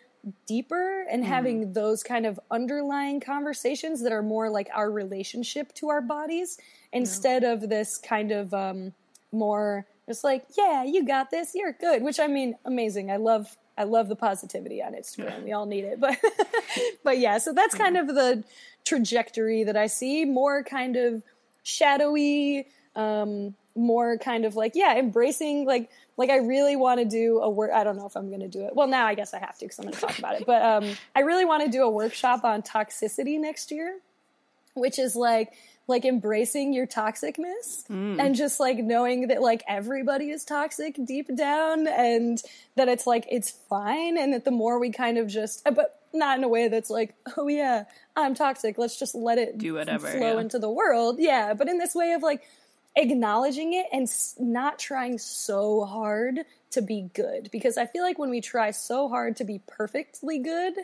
[0.45, 5.89] deeper and having those kind of underlying conversations that are more like our relationship to
[5.89, 6.59] our bodies
[6.93, 8.93] instead of this kind of um
[9.31, 13.57] more just like yeah you got this you're good which i mean amazing i love
[13.77, 15.43] i love the positivity on instagram.
[15.45, 16.17] We all need it but
[17.03, 18.43] but yeah so that's kind of the
[18.85, 20.25] trajectory that i see.
[20.25, 21.23] More kind of
[21.63, 27.39] shadowy um more kind of like yeah embracing like like i really want to do
[27.39, 28.75] a work i don't know if i'm going to do it.
[28.75, 30.45] Well now i guess i have to because i'm going to talk about it.
[30.45, 33.99] But um i really want to do a workshop on toxicity next year
[34.73, 35.53] which is like
[35.87, 37.83] like embracing your toxicness
[38.19, 42.41] and just like knowing that like everybody is toxic deep down and
[42.75, 45.99] that it's like it's fine and that the more we kind of just uh, but
[46.13, 47.85] not in a way that's like oh yeah
[48.15, 48.77] i'm toxic.
[48.77, 50.39] Let's just let it Do whatever, flow yeah.
[50.39, 51.17] into the world.
[51.19, 52.43] Yeah but in this way of like
[52.95, 56.41] acknowledging it and not trying so hard
[56.71, 57.49] to be good.
[57.51, 60.75] Because i feel like when we try so hard to be perfectly good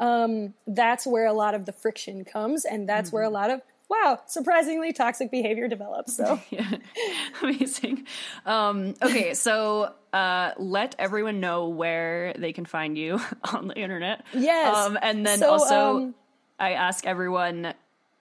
[0.00, 3.60] um, that's where a lot of the friction comes and that's where a lot of
[3.90, 6.70] wow surprisingly toxic behavior develops so Yeah.
[7.42, 8.06] Amazing.
[8.46, 13.20] Um, okay, so uh, let everyone know where they can find you
[13.52, 14.24] on the internet.
[14.32, 14.74] Yes.
[14.76, 16.14] Um, and then So, also, um,
[16.58, 17.74] I ask everyone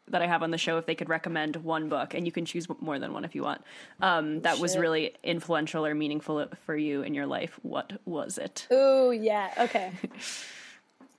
[0.08, 2.46] that I have on the show if they could recommend one book, and you can
[2.46, 3.62] choose more than one if you want.
[4.02, 7.60] Um, that was really influential or meaningful for you in your life.
[7.62, 8.68] What was it?
[8.72, 9.52] Oh yeah.
[9.58, 9.92] Okay.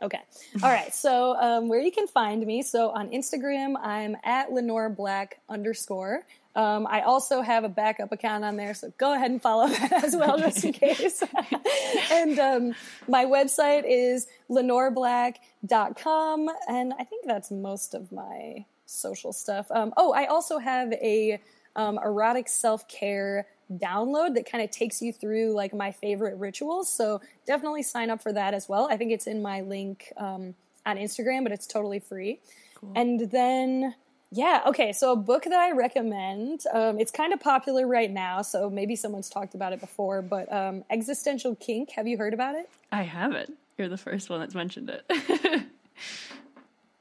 [0.03, 0.21] Okay.
[0.63, 0.95] All right.
[0.95, 2.63] So um, where you can find me?
[2.63, 6.25] So on Instagram, I'm at Lenore Black underscore.
[6.57, 10.05] Um, I also have a backup account on there, so go ahead and follow that
[10.05, 11.23] as well, just in case.
[12.11, 12.75] and um,
[13.07, 19.71] my website is lenoreblack.com, and I think that's most of my social stuff.
[19.71, 21.41] Um, oh, I also have a
[21.77, 26.93] um, erotic self care download that kind of takes you through like my favorite rituals.
[26.93, 28.89] So definitely sign up for that as well.
[28.91, 30.55] I think it's in my link um,
[30.87, 32.41] on Instagram, but it's totally free.
[32.95, 33.95] And then,
[34.31, 34.93] yeah, okay.
[34.93, 36.65] So a book that I recommend.
[36.73, 40.23] Um, it's kind of popular right now, so maybe someone's talked about it before.
[40.23, 41.91] But um, Existential Kink.
[41.91, 42.69] Have you heard about it?
[42.91, 43.57] I haven't.
[43.77, 45.63] You're the first one that's mentioned it.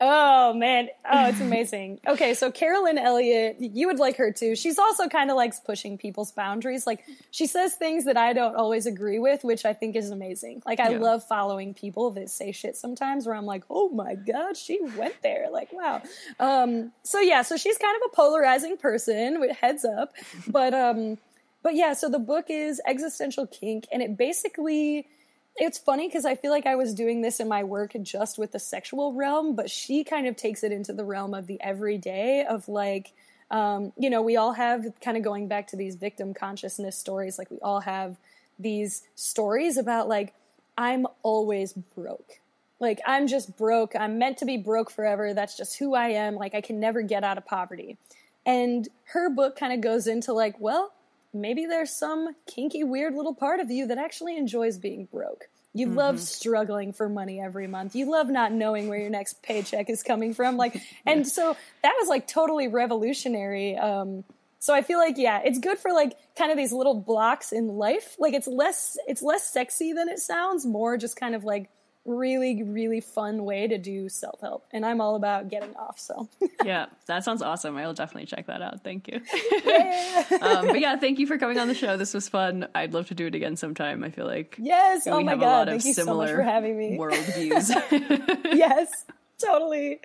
[0.01, 1.99] Oh man, oh it's amazing.
[2.07, 4.55] okay, so Carolyn Elliott, you would like her too.
[4.55, 6.87] She's also kind of likes pushing people's boundaries.
[6.87, 10.63] Like she says things that I don't always agree with, which I think is amazing.
[10.65, 10.99] Like I Yeah.
[10.99, 15.15] love following people that say shit sometimes where I'm like, "Oh my god, she went
[15.21, 16.01] there." Like, wow.
[16.39, 20.13] Um so yeah, so she's kind of a polarizing person with heads up.
[20.47, 21.17] But um
[21.61, 25.07] but yeah, so the book is Existential Kink and it basically
[25.55, 28.51] it's funny because I feel like I was doing this in my work just with
[28.51, 32.45] the sexual realm, but she kind of takes it into the realm of the everyday
[32.45, 33.13] of like,
[33.51, 37.37] um, you know, we all have kind of going back to these victim consciousness stories.
[37.37, 38.17] Like we all have
[38.57, 40.33] these stories about like,
[40.77, 42.39] I'm always broke.
[42.79, 43.95] Like I'm just broke.
[43.95, 45.33] I'm meant to be broke forever.
[45.33, 46.35] That's just who I am.
[46.35, 47.97] Like I can never get out of poverty.
[48.45, 50.93] And her book kind of goes into like, well,
[51.33, 55.49] maybe there's some kinky, weird little part of you that actually enjoys being broke.
[55.73, 57.95] You love struggling for money every month.
[57.95, 60.57] You love not knowing where your next paycheck is coming from.
[60.57, 63.77] Like, and so that was like totally revolutionary.
[63.77, 64.23] Um,
[64.57, 67.67] so I feel like, yeah, it's good for like kind of these little blocks in
[67.67, 68.15] life.
[68.17, 71.69] Like it's less, it's less sexy than it sounds, more just kind of like
[72.05, 74.65] really, really fun way to do self help.
[74.73, 75.99] And I'm all about getting off.
[75.99, 76.29] So
[76.65, 77.77] yeah, that sounds awesome.
[77.77, 78.83] I will definitely check that out.
[78.83, 79.21] Thank you.
[79.65, 80.23] yeah.
[80.41, 81.97] um, but yeah, thank you for coming on the show.
[81.97, 82.67] This was fun.
[82.73, 84.03] I'd love to do it again sometime.
[84.03, 85.05] I feel like yes.
[85.05, 85.49] we Oh my have a God.
[85.51, 86.97] lot of Thank you so much similar for having me.
[86.97, 88.45] worldviews.
[88.55, 89.05] yes,
[89.43, 89.99] totally.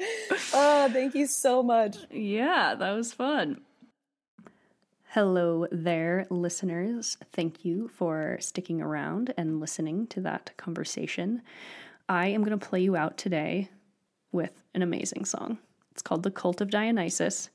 [0.52, 1.96] Oh, thank you so much.
[2.10, 3.60] yeah, that was fun.
[5.10, 7.16] Hello there, listeners.
[7.32, 11.40] Thank you for sticking around and listening to that conversation.
[12.08, 13.70] I am going to play you out today
[14.32, 15.58] with an amazing song.
[15.92, 17.50] It's called The Cult of Dionysus.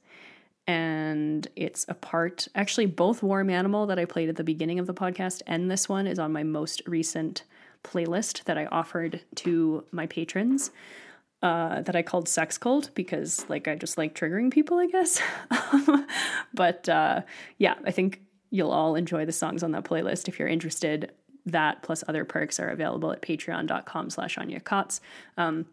[0.66, 4.88] And it's a part, actually, both Warm Animal that I played at the beginning of
[4.88, 7.44] the podcast and this one is on my most recent
[7.84, 10.72] playlist that I offered to my patrons
[11.42, 15.22] uh, that I called Sex Cult because, like, I just like triggering people, I guess.
[16.54, 17.22] but uh,
[17.58, 18.22] yeah, I think
[18.52, 21.12] you'll all enjoy the songs on that playlist if you're interested.
[21.52, 25.02] That plus other perks are available at patreon.com slash Anya Kaats.
[25.38, 25.66] Um,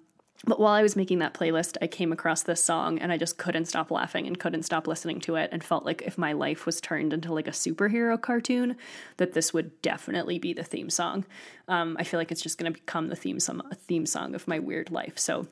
[0.45, 3.39] but while I was making that playlist, I came across this song and I just
[3.39, 6.67] couldn't stop laughing and couldn't stop listening to it and felt like if my life
[6.67, 8.77] was turned into like a superhero cartoon,
[9.17, 11.25] that this would definitely be the theme song.
[11.69, 14.47] Um, I feel like it's just going to become the theme song, theme song of
[14.47, 15.19] my weird life.
[15.19, 15.49] So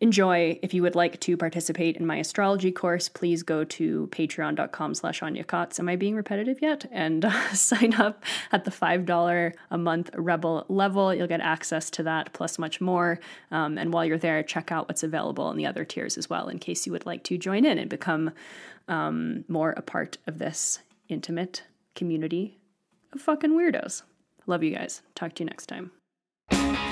[0.00, 0.58] enjoy.
[0.62, 5.22] If you would like to participate in my astrology course, please go to patreon.com slash
[5.22, 5.44] Anya.
[5.78, 6.86] Am I being repetitive yet?
[6.90, 11.14] And uh, sign up at the $5 a month Rebel level.
[11.14, 13.20] You'll get access to that plus much more.
[13.50, 16.48] Um, and while you're there, check out what's available in the other tiers as well,
[16.48, 18.30] in case you would like to join in and become
[18.88, 21.64] um, more a part of this intimate
[21.94, 22.58] community
[23.12, 24.02] of fucking weirdos.
[24.46, 25.02] Love you guys.
[25.14, 25.92] Talk to you next time.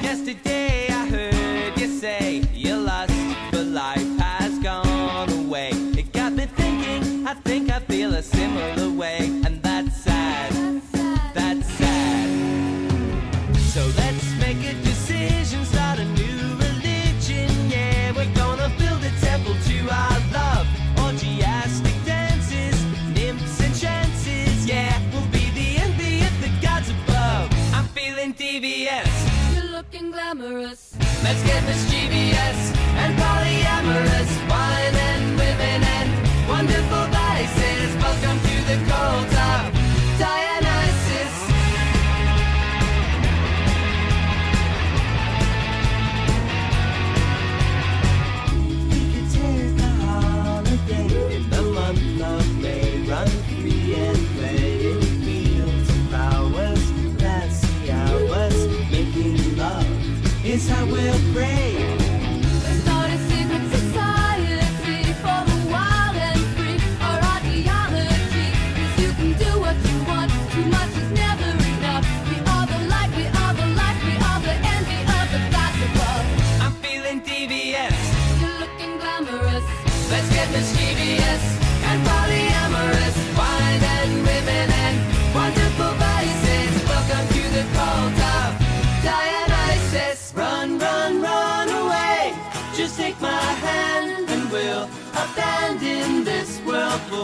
[0.03, 3.12] Yesterday I heard you say you lost,
[3.51, 5.70] but life has gone away.
[5.97, 9.57] It got me thinking, I think I feel a similar way, and
[31.28, 34.30] Let's get mischievous and polyamorous.
[34.48, 34.98] Wine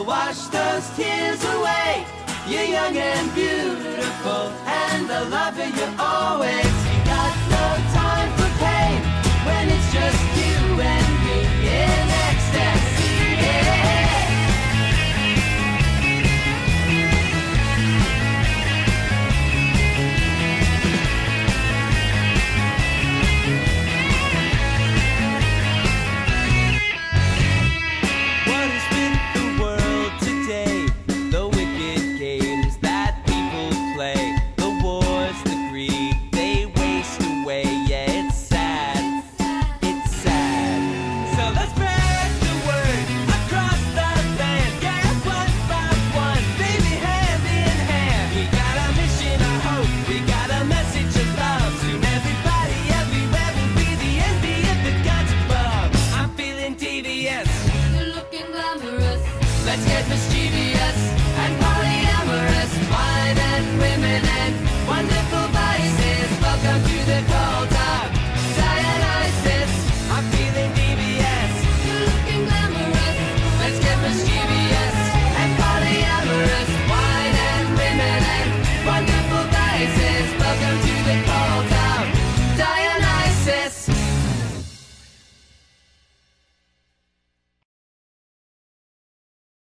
[0.06, 2.06] wash those tears away.
[2.46, 6.73] You're young and beautiful, and I love you, you always.